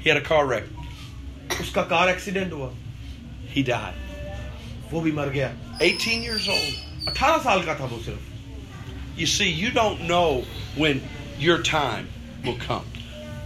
he 0.00 0.10
had 0.10 0.18
a 0.18 0.24
car 0.24 0.44
wreck. 0.46 0.72
اس 1.60 1.70
کا 1.72 1.82
کار 1.82 2.08
ایکسیڈنٹ 2.08 2.52
ہوا 2.52 2.70
He 3.56 3.62
died. 3.62 4.02
وہ 4.92 5.00
بھی 5.00 5.12
مر 5.12 5.28
گیا 5.34 5.52
18 5.82 6.24
years 6.24 6.48
old. 6.48 6.72
اٹھارہ 7.06 7.36
سال 7.42 7.62
کا 7.62 7.74
تھا 7.74 7.84
وہ 7.84 7.98
صرف 8.04 8.32
You 9.18 9.26
see, 9.26 9.48
you 9.52 9.70
don't 9.70 10.00
know 10.02 10.44
when 10.76 11.00
your 11.40 11.58
time 11.64 12.06
will 12.44 12.58
come. 12.68 12.90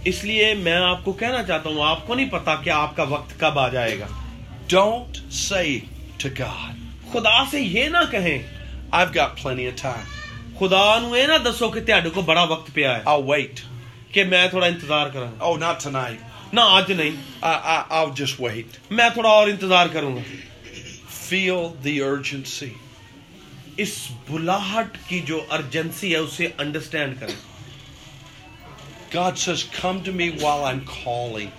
اس 0.05 0.23
لیے 0.23 0.53
میں 0.53 0.75
آپ 0.75 1.03
کو 1.03 1.11
کہنا 1.13 1.43
چاہتا 1.43 1.69
ہوں 1.69 1.83
آپ 1.83 2.05
کو 2.07 2.15
نہیں 2.15 2.29
پتا 2.29 2.55
کہ 2.55 2.69
آپ 2.69 2.95
کا 2.95 3.03
وقت 3.03 3.39
کب 3.39 3.59
آ 3.59 3.67
جائے 3.69 3.99
گا 3.99 4.07
Don't 4.69 5.19
say 5.31 5.83
to 6.19 6.29
God, 6.29 6.75
خدا 7.11 7.43
سے 7.51 7.59
یہ 7.59 7.87
نہ 7.89 7.97
کہیں 8.11 8.37
I've 8.93 9.13
got 9.13 9.35
plenty 9.37 9.65
of 9.65 9.75
time. 9.75 10.05
خدا 10.59 10.99
نو 10.99 11.15
یہ 11.17 11.25
نہ 11.27 11.37
دسو 11.45 11.69
کہ 11.69 11.79
تہاڈے 11.85 12.09
کو 12.09 12.21
بڑا 12.21 12.43
وقت 12.49 12.73
پیا 12.73 12.95
ہے 12.97 13.03
I'll 13.05 13.23
wait. 13.25 13.61
کہ 14.11 14.23
میں 14.23 14.47
تھوڑا 14.47 14.67
انتظار 14.67 15.09
کراں 15.09 15.31
Oh, 15.41 15.55
not 15.57 15.79
tonight. 15.85 16.27
نہ 16.53 16.61
آج 16.75 16.91
نہیں 16.91 17.15
I, 17.43 17.53
I, 17.73 17.77
I'll 17.91 18.13
just 18.21 18.39
wait. 18.39 18.77
میں 18.91 19.09
تھوڑا 19.13 19.29
اور 19.29 19.47
انتظار 19.47 19.87
کروں 19.93 20.15
گا 20.15 20.21
Feel 21.21 21.73
the 21.83 21.95
urgency. 22.03 22.71
اس 23.77 23.95
بلاہٹ 24.29 24.97
کی 25.07 25.19
جو 25.25 25.39
ارجنسی 25.51 26.11
ہے 26.13 26.17
اسے 26.17 26.47
انڈرسٹینڈ 26.57 27.19
کریں 27.19 27.35
God 29.11 29.39
says, 29.39 29.63
Come 29.75 30.03
to 30.03 30.11
me 30.11 30.29
while 30.41 30.63
I'm 30.65 30.81
calling. 30.87 31.51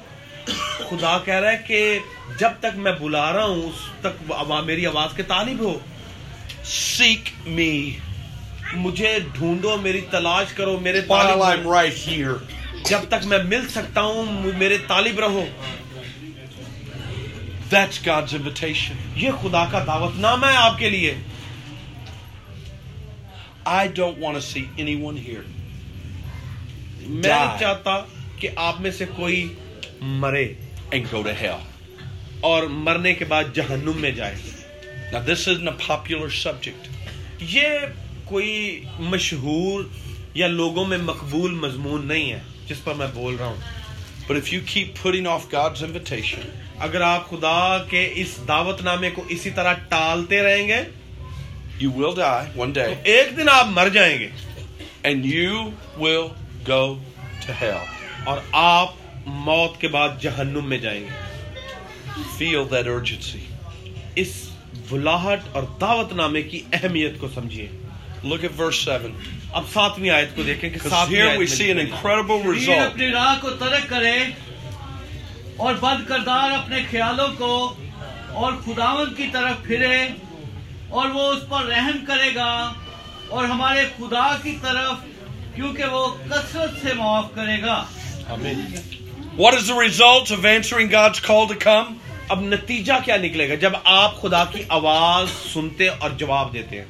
خدا 0.90 1.18
کہہ 1.24 1.34
رہا 1.34 1.52
ہے 1.52 1.58
کہ 1.66 1.98
جب 2.38 2.50
تک 2.60 2.76
میں 2.76 2.92
بلا 2.92 3.32
رہا 3.32 3.44
ہوں 3.44 3.62
اس 3.62 3.74
تک 4.00 4.32
میری 4.66 4.86
آواز 4.86 5.16
کے 5.16 5.22
طالب 5.22 5.60
ہو۔ 5.60 5.78
سیک 6.64 7.30
می 7.46 7.96
مجھے 8.72 9.18
ڈھونڈو 9.32 9.76
میری 9.76 10.00
تلاش 10.00 10.52
کرو 10.52 10.80
میرے 10.80 11.00
طالب 11.00 11.68
right 11.68 12.34
جب 12.84 12.98
تک 13.08 13.26
میں 13.26 13.42
مل 13.42 13.68
سکتا 13.68 14.00
ہوں 14.00 14.52
میرے 14.58 14.78
طالب 14.86 15.18
رہو۔ 15.18 15.44
That's 17.74 18.08
God's 18.08 18.38
invitation. 18.38 18.94
یہ 19.14 19.30
خدا 19.42 19.64
کا 19.70 19.84
دعوت 19.86 20.12
نام 20.16 20.44
ہے 20.44 20.56
آپ 20.56 20.78
کے 20.78 20.90
لیے۔ 20.90 21.14
I 23.66 23.86
don't 24.00 24.18
want 24.18 24.34
to 24.34 24.40
see 24.40 24.80
anyone 24.80 25.16
here. 25.28 25.42
میں 27.00 27.58
چاہتا 27.60 28.00
کہ 28.38 28.48
آپ 28.56 28.80
میں 28.80 28.90
سے 28.90 29.04
کوئی 29.16 29.54
مرے۔ 30.00 30.52
And 30.96 31.18
go 31.18 31.26
to 31.26 31.44
hell. 31.44 31.58
اور 32.40 32.62
مرنے 32.62 33.14
کے 33.14 33.24
بعد 33.24 33.44
جہنم 33.54 33.92
میں 33.96 34.10
جائے۔ 34.10 34.34
Now 35.12 35.22
this 35.22 35.52
isn't 35.52 35.66
a 35.66 35.94
popular 35.94 36.26
subject. 36.26 36.84
یہ 37.40 37.70
کوئی 38.24 38.84
مشہور 38.98 39.84
یا 40.34 40.46
لوگوں 40.46 40.84
میں 40.84 40.98
مقبول 40.98 41.54
مضمون 41.54 42.06
نہیں 42.06 42.32
ہے 42.32 42.40
جس 42.66 42.84
پر 42.84 42.94
میں 42.94 43.06
بول 43.14 43.36
رہا 43.38 43.46
ہوں۔ 43.46 43.80
But 44.32 44.40
if 44.40 44.54
you 44.54 44.60
keep 44.60 44.88
putting 45.06 45.38
off 45.38 45.60
God's 45.60 45.88
invitation, 45.88 46.50
اگر 46.78 47.00
آپ 47.00 47.30
خدا 47.30 47.84
کے 47.88 48.12
اس 48.14 48.40
دعوت 48.48 48.82
نامے 48.82 49.10
کو 49.10 49.24
اسی 49.28 49.50
طرح 49.50 49.72
ٹالتے 49.72 50.42
رہیں 50.42 50.68
گے 50.68 50.82
you 51.84 51.98
will 51.98 52.18
die 52.18 52.44
one 52.58 52.72
day. 52.78 52.94
ایک 53.04 53.36
دن 53.36 53.48
آپ 53.48 53.66
مر 53.66 53.88
جائیں 53.88 54.18
گے۔ 54.18 54.28
And 55.08 55.24
you 55.24 55.64
will 56.00 56.26
go 56.70 56.98
to 57.46 57.64
hell. 57.64 57.84
اور 58.24 58.38
آپ 58.52 58.94
موت 59.26 59.80
کے 59.80 59.88
بعد 59.88 60.08
جہنم 60.20 60.68
میں 60.68 60.78
جائیں 60.78 61.00
گے۔ 61.00 61.60
فیل 62.38 62.58
دیٹ 62.70 62.86
ارجنسی 62.86 63.44
اس 64.14 64.50
بلاہٹ 64.90 65.40
اور 65.52 65.62
دعوت 65.80 66.12
نامے 66.12 66.42
کی 66.42 66.62
اہمیت 66.72 67.20
کو 67.20 67.28
سمجھیے۔ 67.34 67.68
Look 68.24 68.40
at 68.40 68.60
verse 68.60 68.98
7. 68.98 69.10
اب 69.52 69.64
ساتویں 69.72 70.10
آیت 70.10 70.36
کو 70.36 70.42
دیکھیں 70.42 70.70
کہ 70.70 70.88
ساتویں 70.88 71.22
آیت 71.22 71.40
we 71.40 71.46
see 71.46 71.70
an 71.74 71.80
incredible 71.80 72.46
result. 72.46 72.86
اپنی 72.86 73.08
راہ 73.08 73.34
کو 73.40 73.50
ترک 73.50 73.88
کرے 73.88 74.24
اور 75.56 75.74
بد 75.74 76.08
کردار 76.08 76.50
اپنے 76.50 76.78
خیالوں 76.90 77.28
کو 77.38 77.74
اور 78.28 78.52
خداون 78.52 79.14
کی 79.14 79.26
طرف 79.32 79.62
پھرے 79.62 80.08
اور 80.88 81.08
وہ 81.08 81.32
اس 81.32 81.48
پر 81.48 81.64
رحم 81.64 82.04
کرے 82.06 82.34
گا 82.34 82.72
اور 83.28 83.44
ہمارے 83.44 83.84
خدا 83.98 84.36
کی 84.42 84.56
طرف 84.62 84.94
کیونکہ 85.54 85.84
وہ 85.84 86.08
کثرت 86.30 86.70
سے 86.82 86.94
معاف 86.94 87.24
کرے 87.34 87.62
گا۔ 87.62 87.84
آمین 88.28 88.60
What 89.40 89.54
is 89.54 89.68
the 89.68 89.74
result 89.74 90.30
of 90.30 90.44
answering 90.44 90.88
God's 90.88 91.20
call 91.26 91.46
to 91.48 91.54
come? 91.64 91.94
اب 92.28 92.42
نتیجہ 92.44 92.92
کیا 93.04 93.16
نکلے 93.16 93.48
گا 93.48 93.54
جب 93.60 93.72
آپ 93.84 94.20
خدا 94.20 94.44
کی 94.52 94.62
آواز 94.78 95.28
سنتے 95.52 95.88
اور 95.88 96.10
جواب 96.22 96.52
دیتے 96.52 96.78
ہیں 96.78 96.84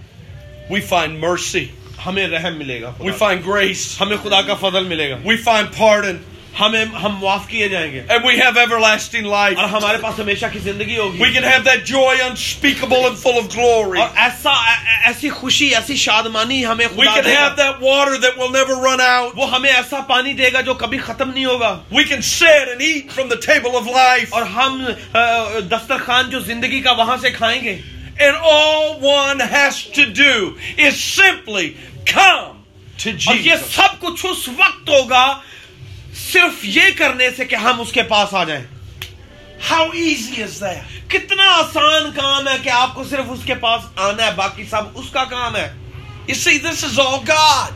We 0.70 0.80
find 0.92 1.20
mercy. 1.24 1.64
ہمیں 2.06 2.26
رحم 2.28 2.58
ملے 2.58 2.80
گا 2.82 2.92
We 3.00 3.12
find 3.20 3.44
grace. 3.44 3.84
ہمیں 4.00 4.16
خدا 4.22 4.40
کا 4.46 4.54
فضل 4.60 4.84
ملے 4.88 5.10
گا 5.10 5.16
We 5.24 5.36
find 5.48 5.72
pardon. 5.78 6.18
ہمیں 6.60 6.84
ہم 6.84 7.16
معاف 7.20 7.46
کیے 7.48 7.68
جائیں 7.68 7.92
گے۔ 7.92 8.02
And 8.08 8.24
we 8.24 8.34
have 8.42 8.58
everlasting 8.58 9.24
life. 9.24 9.56
اور 9.56 9.64
ہمارے 9.64 9.98
پاس 9.98 10.18
ہمیشہ 10.18 10.46
کی 10.52 10.58
زندگی 10.58 10.96
ہوگی۔ 10.96 11.22
We 11.22 11.30
can 11.30 11.44
have 11.44 11.64
that 11.64 11.84
joy 11.92 12.14
unspeakable 12.20 13.04
and 13.04 13.16
full 13.22 13.38
of 13.38 13.48
glory. 13.56 14.00
اور 14.00 14.08
ایسا 14.16 14.50
ایسی 15.04 15.30
خوشی 15.30 15.74
ایسی 15.74 15.96
شادمانی 15.96 16.66
ہمیں 16.66 16.86
خدا 16.86 17.00
we 17.00 17.06
can 17.06 17.26
have 17.26 17.56
that 17.56 17.80
water 17.80 18.18
that 18.20 18.36
will 18.38 18.52
never 18.52 18.74
run 18.88 19.00
out. 19.00 19.30
وہ 19.34 19.50
ہمیں 19.50 19.70
ایسا 19.70 20.00
پانی 20.00 20.32
دے 20.32 20.52
گا 20.52 20.60
جو 20.60 20.74
کبھی 20.74 20.98
ختم 20.98 21.30
نہیں 21.30 21.44
ہوگا۔ 21.44 21.80
We 21.92 22.04
can 22.04 22.20
sit 22.42 22.68
and 22.72 22.80
eat 22.80 23.18
from 23.18 23.28
the 23.28 23.40
table 23.48 23.80
of 23.82 23.88
life. 23.96 24.30
اور 24.30 24.42
ہم 24.42 24.84
دسترخوان 25.70 26.30
جو 26.30 26.40
زندگی 26.40 26.80
کا 26.80 26.92
وہاں 26.92 27.16
سے 27.16 27.30
کھائیں 27.30 27.64
گے۔ 27.64 27.78
And 28.20 28.34
all 28.34 28.88
one 29.02 29.40
has 29.40 29.76
to 29.96 30.04
do 30.22 30.34
is 30.78 30.96
simply 31.20 31.68
come 32.06 32.56
to 32.98 33.10
Jesus. 33.10 33.26
اور 33.26 33.36
یہ 33.36 33.54
سب 33.70 34.00
کچھ 34.00 34.26
اس 34.26 34.48
وقت 34.48 34.88
ہوگا 34.88 35.40
صرف 36.14 36.64
یہ 36.64 36.82
کرنے 36.96 37.28
سے 37.36 37.44
کہ 37.44 37.54
ہم 37.54 37.80
اس 37.80 37.92
کے 37.92 38.02
پاس 38.02 38.34
آ 38.34 38.44
جائیں۔ 38.44 38.64
ہاؤ 39.70 39.86
ایزی 39.92 40.42
از 40.42 40.60
دیٹ 40.60 41.10
کتنا 41.10 41.44
آسان 41.46 42.10
کام 42.14 42.48
ہے 42.48 42.56
کہ 42.62 42.68
آپ 42.68 42.94
کو 42.94 43.04
صرف 43.04 43.24
اس 43.28 43.40
کے 43.44 43.54
پاس 43.54 43.82
آنا 43.96 44.26
ہے 44.26 44.30
باقی 44.36 44.64
سب 44.70 44.82
اس 44.94 45.10
کا 45.12 45.24
کام 45.24 45.56
ہے۔ 45.56 45.72
اس 46.26 46.36
سے 46.36 46.50
ادھر 46.50 46.72
سے 46.72 46.86
ذوقات 46.88 47.72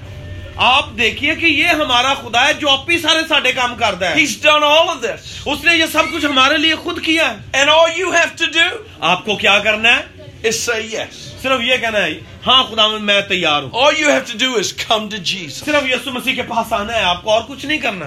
آپ 0.56 0.86
دیکھیے 0.98 1.34
کہ 1.34 1.46
یہ 1.46 1.66
ہمارا 1.66 2.14
خدا 2.14 2.48
ہے 2.48 2.54
جو 2.54 2.70
آپ 2.70 2.90
ہی 2.90 2.98
سارے 2.98 3.18
ساڈے 3.28 3.52
کام 3.52 3.76
کرتا 3.76 4.10
ہے۔ 4.10 4.14
He's 4.14 4.52
done 4.52 4.72
all 4.72 4.88
of 4.88 4.96
this. 4.96 5.16
اس 5.46 5.64
نے 5.64 5.76
یہ 5.76 5.84
سب 5.92 6.02
کچھ 6.14 6.24
ہمارے 6.24 6.56
لیے 6.56 6.74
خود 6.74 7.04
کیا 7.04 7.34
ہے۔ 7.34 7.62
And 7.62 7.72
all 7.72 7.90
you 7.90 8.12
have 8.12 8.46
to 8.46 8.62
do 8.62 8.76
آپ 9.00 9.24
کو 9.24 9.36
کیا 9.36 9.58
کرنا 9.58 9.96
ہے؟ 9.96 10.02
is 10.48 10.74
say 10.74 10.82
yes. 10.94 11.33
صرف 11.44 11.60
یہ 11.62 11.76
کہنا 11.80 11.98
ہے 11.98 12.12
ہاں 12.46 12.62
خدا 12.64 12.86
میں 12.88 13.20
تیار 13.28 13.62
ہوں۔ 13.62 13.70
All 13.80 13.96
you 14.00 14.08
have 14.08 14.26
to 14.28 14.36
do 14.42 14.50
is 14.60 14.68
come 14.82 15.04
to 15.14 15.18
Jesus. 15.30 15.64
صرف 15.64 15.88
یسو 15.90 16.10
مسیح 16.10 16.34
کے 16.34 16.42
پاس 16.42 16.72
آنا 16.72 16.94
ہے 16.94 17.02
آپ 17.04 17.22
کو 17.22 17.30
اور 17.30 17.42
کچھ 17.48 17.66
نہیں 17.66 17.78
کرنا۔ 17.78 18.06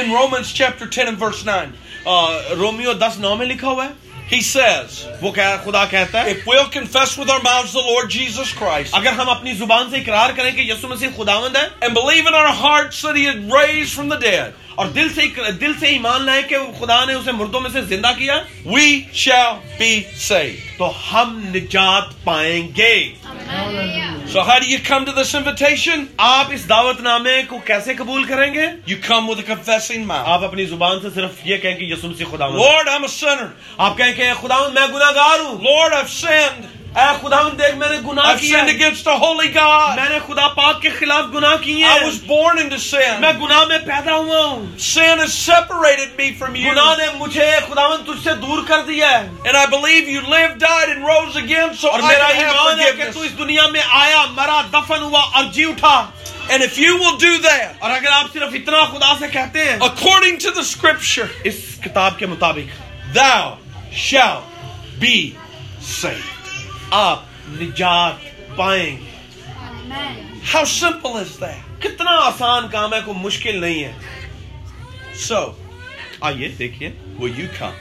In 0.00 0.06
Romans 0.18 0.52
chapter 0.60 0.86
10 0.96 1.08
and 1.10 1.18
verse 1.22 1.42
9 1.46 2.54
رومیو 2.58 2.92
10 3.02 3.18
9 3.24 3.34
میں 3.36 3.46
لکھا 3.46 3.68
ہوا 3.68 3.84
ہے۔ 3.84 4.01
He 4.32 4.40
says, 4.40 4.94
وہ 5.22 5.30
خدا 5.64 5.84
کہتا 5.86 6.22
ہے 6.24 6.30
if 6.30 6.46
we'll 6.46 6.68
confess 6.76 7.10
with 7.18 7.30
our 7.32 7.42
mouths 7.46 7.72
the 7.72 7.82
Lord 7.88 8.08
Jesus 8.10 8.52
Christ, 8.60 8.94
اگر 8.94 9.12
ہم 9.18 9.28
اپنی 9.30 9.52
زبان 9.54 9.90
سے 9.90 9.96
اقرار 9.96 10.30
کریں 10.36 10.50
کہ 10.56 10.60
یسوع 10.70 10.90
مسیح 10.90 11.08
خداوند 11.16 11.56
ہے 11.56 11.66
and 11.82 11.94
believe 11.94 12.30
in 12.30 12.34
our 12.34 12.52
hearts 12.60 13.02
that 13.02 13.18
he 13.20 13.24
had 13.24 13.44
raised 13.52 13.94
from 13.98 14.08
the 14.08 14.20
dead, 14.22 14.52
اور 14.74 14.86
دل 14.94 15.08
سے 15.14 15.26
دل 15.60 15.72
سے 15.80 15.86
ایمان 15.86 16.24
لائے 16.26 16.42
کہ 16.48 16.58
خدا 16.78 17.04
نے 17.04 17.14
اسے 17.14 17.32
مردوں 17.32 17.60
میں 17.60 17.70
سے 17.72 17.82
زندہ 17.88 18.12
کیا 18.18 18.40
we 18.76 18.86
shall 19.24 19.60
be 19.80 19.92
saved. 20.28 20.76
تو 20.78 20.90
ہم 21.12 21.38
نجات 21.54 22.24
پائیں 22.24 22.68
گے 22.76 22.94
so 24.32 24.40
Hare 24.40 24.62
you 24.62 24.78
come 24.88 25.04
to 25.04 25.12
this 25.12 25.34
invitation 25.34 26.04
آپ 26.16 26.52
اس 26.52 26.68
دعوت 26.68 27.00
نامے 27.00 27.42
کو 27.48 27.58
کیسے 27.58 27.94
قبول 27.94 28.24
کریں 28.24 28.52
گے؟ 28.54 28.66
You 28.86 28.96
come 29.08 29.28
with 29.28 29.40
confessing 29.46 30.04
mouth 30.04 30.28
آپ 30.28 30.44
اپنی 30.44 30.64
زبان 30.64 31.00
سے 31.02 31.08
صرف 31.14 31.30
یہ 31.44 31.56
کہیں 31.56 31.76
کہ 31.76 31.84
یسوع 31.84 32.10
مسیح 32.10 32.26
خدا 32.30 32.48
Lord 32.48 32.88
I 32.88 32.96
am 32.96 33.04
a 33.04 33.08
sinner 33.08 33.46
آپ 33.78 33.96
کہیں 33.96 34.12
کہ 34.12 34.32
خدا 34.40 34.58
میں 34.68 34.86
گناہگار 34.94 35.40
ہوں. 35.40 35.58
لارڈ 35.64 35.92
آئی 35.92 36.02
ہیو 36.02 36.08
سینڈ 36.08 36.81
اے 36.96 37.04
خدا 37.20 37.36
دیکھ 37.58 37.76
میں 37.76 37.88
نے 37.88 37.96
گناہ 38.06 38.34
کیا 38.40 38.58
ہے 38.58 38.72
against 38.72 39.04
the 39.04 39.14
holy 39.20 39.46
God. 39.54 39.94
میں 39.96 40.08
نے 40.08 40.18
خدا 40.26 40.48
پاک 40.48 40.82
کے 40.82 40.90
خلاف 40.90 41.24
گناہ 41.34 41.56
کیے 41.56 41.84
ہیں۔ 41.84 41.92
I 41.92 42.02
was 42.02 42.18
born 42.26 42.58
into 42.58 42.80
sin. 42.94 43.20
میں 43.20 43.32
گناہ 43.32 43.64
میں 43.64 43.78
پیدا 43.78 44.14
ہوا 44.14 44.40
ہوں۔ 44.44 44.66
Sin 44.88 45.22
has 45.22 45.32
separated 45.44 46.10
me 46.20 46.26
from 46.42 46.56
you. 46.56 46.72
گناہ 46.72 46.94
نے 46.98 47.04
مجھے 47.14 47.50
خداوند 47.68 48.04
تجھ 48.06 48.24
سے 48.24 48.34
دور 48.34 48.62
کر 48.68 48.82
دیا 48.82 49.10
ہے۔ 49.10 49.28
And 49.48 49.56
I 49.56 49.64
believe 49.66 50.10
you 50.14 50.22
lived 50.34 50.58
died 50.64 50.92
and 50.94 51.08
rose 51.10 51.38
again 51.44 51.72
so 51.84 51.90
اور 51.90 52.00
میرا 52.00 52.26
ایمان 52.26 52.80
ہے 52.80 52.92
کہ 52.96 53.10
تو 53.12 53.20
اس 53.20 53.38
دنیا 53.38 53.66
میں 53.66 53.82
آیا 53.90 54.24
مرا 54.30 54.60
دفن 54.72 55.02
ہوا 55.02 55.22
اور 55.34 55.44
جی 55.44 55.64
اٹھا۔ 55.64 56.10
And 56.48 56.58
if 56.58 56.78
you 56.78 56.98
will 57.00 57.18
do 57.24 57.32
that, 57.44 57.72
اور 57.78 57.90
اگر 57.90 58.12
آپ 58.12 58.32
صرف 58.32 58.54
اتنا 58.54 58.84
خدا 58.84 59.14
سے 59.18 59.28
کہتے 59.32 59.64
ہیں 59.64 59.78
according 59.78 60.38
to 60.44 60.54
the 60.58 60.66
scripture 60.74 61.28
اس 61.44 61.54
کتاب 61.84 62.18
کے 62.18 62.26
مطابق۔ 62.26 62.80
thou 63.14 63.48
shalt 64.10 64.42
be 65.02 65.16
saved. 66.02 66.31
آپ 66.92 67.22
نجات 67.48 68.56
پائیں 68.56 68.96
گے 68.96 69.10
ہاؤ 70.54 70.64
سمپل 70.64 71.18
از 71.18 71.40
دیٹ 71.40 71.82
کتنا 71.82 72.10
آسان 72.10 72.68
کام 72.68 72.94
ہے 72.94 72.98
کوئی 73.04 73.18
مشکل 73.18 73.60
نہیں 73.60 73.84
ہے. 73.84 73.92
سو 75.14 75.34
so, 75.34 75.52
آئیے 76.20 76.48
دیکھیے 76.48 76.90
وہ 77.14 77.30
یو 77.30 77.46
کم 77.58 77.72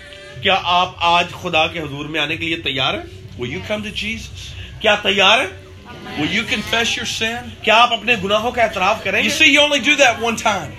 کیا 0.41 0.59
آپ 0.63 0.89
آج 0.97 1.31
خدا 1.41 1.67
کے 1.67 1.79
حضور 1.79 2.05
میں 2.05 2.19
آنے 2.19 2.37
کے 2.37 2.45
لیے 2.45 2.55
تیار 2.55 2.93
ہیں؟ 2.93 3.03
وہ 3.37 3.47
یو 3.47 3.59
کم 3.67 3.83
ٹو 3.83 3.89
چیز 3.89 4.29
کیا 4.79 4.95
تیار 4.95 5.39
ہیں؟ 5.39 5.47
Will 6.17 6.31
you 6.33 6.43
confess 6.51 6.91
your 6.97 7.07
sin? 7.21 7.49
کیا 7.63 7.75
آپ 7.75 7.93
اپنے 7.93 8.15
گناہوں 8.23 8.51
کا 8.51 8.61
اعتراف 8.61 9.03
کریں 9.03 9.21
you 9.23 9.29
see, 9.29 9.49
you 9.53 9.61
only 9.67 9.81
do 9.87 9.97
that 10.03 10.23
one 10.29 10.37
time. 10.45 10.71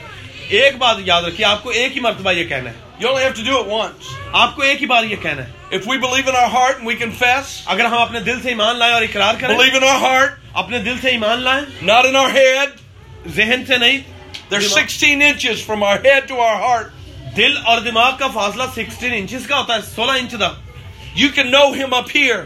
ایک 0.48 0.78
بات 0.78 0.96
یاد 1.04 1.22
رکھیے 1.22 1.46
آپ 1.46 1.62
کو 1.62 1.70
ایک 1.70 1.96
ہی 1.96 2.00
مرتبہ 2.00 2.32
یہ 2.32 2.44
کہنا 2.44 2.70
ہے. 2.70 2.76
آپ 4.32 4.56
کو 4.56 4.62
ایک 4.62 4.80
ہی 4.80 4.86
بار 4.86 5.04
یہ 5.04 5.16
کہنا 5.22 5.42
ہے. 5.42 5.50
If 5.72 5.86
we 5.86 5.96
believe 5.96 6.28
in 6.28 6.36
our 6.36 6.50
heart 6.50 6.78
and 6.78 6.86
we 6.86 6.94
confess, 6.96 7.50
اگر 7.66 7.84
ہم 7.84 7.98
اپنے 7.98 8.20
دل 8.20 8.40
سے 8.42 8.48
ایمان 8.48 8.78
لائیں 8.78 8.92
اور 8.94 9.02
اقرار 9.02 9.34
کریں 9.40 9.54
believe 9.56 9.76
in 9.76 9.84
our 9.90 10.00
heart, 10.00 10.32
اپنے 10.62 10.78
دل 10.78 10.96
سے 11.02 11.10
ایمان 11.10 11.42
لائیں 11.42 11.60
not 11.82 12.08
in 12.08 12.16
our 12.16 12.32
head, 12.32 12.74
ذہن 13.36 13.64
سے 13.66 13.76
نہیں 13.76 13.98
they're 14.50 14.66
16 14.66 15.22
inches 15.22 15.62
from 15.68 15.82
our 15.82 16.02
head 16.02 16.26
to 16.28 16.40
our 16.46 16.58
heart. 16.62 16.90
دل 17.36 17.56
اور 17.64 17.80
دماغ 17.80 18.16
کا 18.18 18.26
فاصلہ 18.34 18.62
16 18.74 19.16
inches 19.20 19.46
کا 19.48 19.58
ہوتا 19.58 19.74
ہے 19.74 19.80
16 19.94 20.18
انچ 20.18 20.34
دا 20.40 20.50
You 21.16 21.30
can 21.38 21.50
know 21.54 21.64
him 21.78 21.96
up 22.00 22.12
here. 22.16 22.42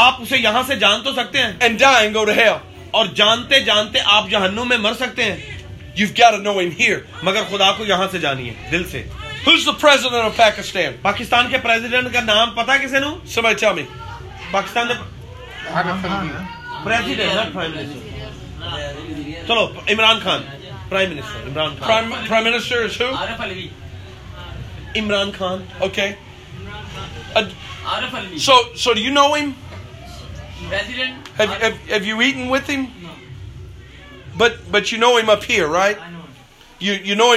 آپ 0.00 0.20
اسے 0.22 0.38
یہاں 0.38 0.62
سے 0.66 0.76
جان 0.76 1.02
تو 1.02 1.12
سکتے 1.12 1.42
ہیں 1.42 1.52
and 1.60 1.80
dying 1.82 2.16
go 2.16 2.24
to 2.30 2.36
hell. 2.38 2.58
اور 2.90 3.06
جانتے 3.14 3.60
جانتے 3.60 4.00
آپ 4.16 4.28
جہنم 4.30 4.68
میں 4.68 4.76
مر 4.78 4.94
سکتے 5.00 5.24
ہیں 5.24 5.36
You've 5.96 6.16
got 6.16 6.36
to 6.36 6.42
know 6.42 6.58
him 6.58 6.74
here. 6.80 6.98
مگر 7.22 7.42
خدا 7.50 7.70
کو 7.78 7.86
یہاں 7.86 8.08
سے 8.12 8.18
جانیے 8.18 8.52
دل 8.72 8.88
سے 8.90 9.04
پریزڈینٹ 9.46 10.14
آف 10.14 10.36
پاکٹین 11.02 11.48
کے 11.50 11.58
پریزیڈنٹ 11.58 12.12
کا 12.12 12.20
نام 12.20 12.50
پتہ 12.50 12.72
گے 12.82 12.88
سو 12.88 13.18
سب 13.26 13.52
چوکیڈینٹ 13.58 13.88
چلو 19.46 19.64
Imran 19.88 20.18
Khan. 20.20 20.40
Prime 20.88 21.10
minister 21.10 21.48
Imran 21.48 21.74
Khan. 21.78 22.10
Prime 22.28 22.44
minister 22.44 22.86
Imran 24.96 25.30
Khan. 25.38 25.58
Okay 25.78 26.08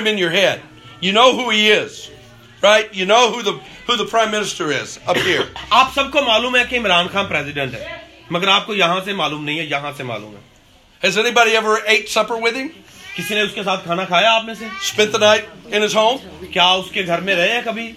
man 0.03 0.19
you 0.19 0.29
here 0.29 0.57
You 1.01 1.13
know 1.13 1.33
who 1.33 1.49
he 1.49 1.69
is, 1.69 2.09
right? 2.63 2.93
You 2.93 3.05
know 3.05 3.31
who 3.31 3.41
the 3.41 3.53
who 3.87 3.95
the 3.95 4.05
prime 4.05 4.31
minister 4.31 4.71
is 4.71 4.99
up 5.07 5.17
here. 5.17 5.45
آپ 5.71 5.93
سب 5.93 6.11
کو 6.11 6.21
معلوم 6.21 6.55
ہے 6.55 6.63
کہ 6.69 6.77
Imran 6.77 7.07
Khan 7.11 7.25
president 7.25 7.73
ہے 7.73 7.97
مگر 8.31 8.47
آپ 8.47 8.65
کو 8.65 8.75
یہاں 8.75 8.99
سے 9.05 9.13
معلوم 9.13 9.43
نہیں 9.43 9.59
ہے 9.59 9.65
یہاں 9.65 9.91
سے 9.97 10.03
Has 11.01 11.17
anybody 11.17 11.55
ever 11.55 11.77
ate 11.87 12.09
supper 12.09 12.37
with 12.37 12.55
him? 12.55 12.67
کسی 13.15 13.35
نے 13.35 13.41
اس 13.41 13.51
کے 13.55 13.63
ساتھ 13.63 13.83
کھانا 13.83 14.03
کھایا 14.05 14.31
آپ 14.31 14.49
Spent 14.81 15.11
the 15.11 15.19
night 15.19 15.73
in 15.73 15.81
his 15.81 15.95
home? 15.95 16.19
کیا 16.53 16.69
اس 16.71 16.91
کے 16.91 17.05
گھر 17.05 17.21
میں 17.21 17.35
رہے 17.35 17.51
ہیں 17.51 17.61
کبھی 17.65 17.91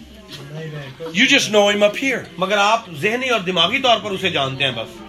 You 1.14 1.26
just 1.26 1.50
know 1.50 1.66
him 1.70 1.82
up 1.82 1.96
here. 1.96 2.22
مگر 2.38 2.58
آپ 2.58 2.88
ذہنی 3.00 3.28
اور 3.28 3.40
دماغی 3.40 3.82
طور 3.82 3.98
پر 4.04 4.10
اسے 4.10 4.30
جانتے 4.30 4.64
ہیں 4.64 4.72
بس 4.72 5.00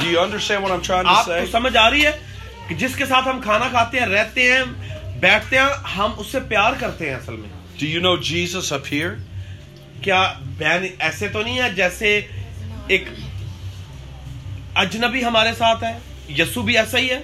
Do 0.00 0.10
you 0.10 0.18
understand 0.20 0.62
what 0.62 0.72
I'm 0.72 0.82
trying 0.82 1.06
to 1.06 1.22
say? 1.24 1.40
کو 1.40 1.50
سمجھ 1.50 1.76
آ 1.76 1.90
رہی 1.90 2.04
ہے 2.06 2.18
کہ 2.68 2.74
جس 2.74 2.96
کے 2.96 3.06
ساتھ 3.06 3.28
ہم 3.28 3.40
کھانا 3.40 3.68
کھاتے 3.70 4.00
ہیں 4.00 4.06
رہتے 4.06 4.52
ہیں 4.52 4.62
بیٹھتے 5.20 5.58
ہیں 5.58 5.88
ہم 5.96 6.10
اس 6.16 6.26
سے 6.26 6.40
پیار 6.40 6.72
کرتے 6.80 7.08
ہیں 7.08 7.16
اصل 7.16 7.36
میں۔ 7.36 7.48
Do 7.84 7.90
you 7.90 8.02
know 8.02 8.16
Jesus 8.16 8.78
up 8.78 8.94
here? 8.94 9.14
کیا 10.02 10.32
بہن 10.58 10.86
ایسے 10.98 11.28
تو 11.28 11.42
نہیں 11.42 11.58
ہے 11.58 11.70
جیسے 11.70 12.20
ایک 12.86 13.04
اجنبی 14.74 15.24
ہمارے 15.24 15.50
ساتھ 15.58 15.84
ہے؟ 15.84 15.98
یسو 16.32 16.62
بھی 16.62 16.78
ایسا 16.78 16.98
ہی 16.98 17.10
ہے۔ 17.10 17.18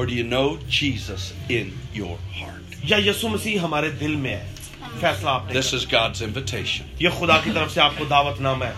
Or 0.00 0.06
do 0.06 0.12
you 0.12 0.24
know 0.24 0.48
Jesus 0.56 1.50
in 1.50 1.98
your 1.98 2.42
heart? 2.42 2.74
یا 2.84 2.96
یسو 3.06 3.28
مسیح 3.28 3.58
ہمارے 3.58 3.90
دل 3.90 4.14
میں 4.16 4.36
ہے۔ 4.36 4.52
فیصلہ 5.00 5.30
آپ 5.30 5.52
دس 5.52 5.74
از 5.74 5.92
گاڈز 5.92 6.22
انویٹیشن 6.22 6.84
یہ 6.98 7.08
خدا 7.18 7.36
کی 7.44 7.50
طرف 7.54 7.74
سے 7.74 7.80
آپ 7.80 7.92
کو 7.98 8.04
دعوت 8.04 8.40
نام 8.40 8.62
ہے۔ 8.62 8.72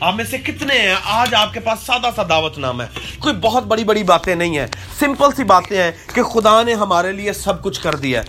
آپ 0.00 0.14
میں 0.14 0.24
سے 0.24 0.38
کتنے 0.38 0.78
ہیں؟ 0.78 0.94
آج 1.04 1.34
آپ 1.34 1.54
کے 1.54 1.60
پاس 1.60 1.78
سادہ 1.86 2.10
سا 2.16 2.22
دعوت 2.28 2.58
نام 2.58 2.80
ہے۔ 2.82 2.86
کوئی 3.18 3.34
بہت 3.34 3.62
بڑی 3.62 3.84
بڑی 3.84 4.02
باتیں 4.02 4.34
نہیں 4.34 4.58
ہیں۔ 4.58 4.66
سمپل 4.98 5.32
سی 5.36 5.44
باتیں 5.44 5.82
ہیں 5.82 5.92
کہ 6.14 6.22
خدا 6.22 6.62
نے 6.62 6.74
ہمارے 6.74 7.12
لیے 7.12 7.32
سب 7.32 7.62
کچھ 7.62 7.80
کر 7.80 7.94
دیا 7.94 8.18
ہے۔ 8.18 8.22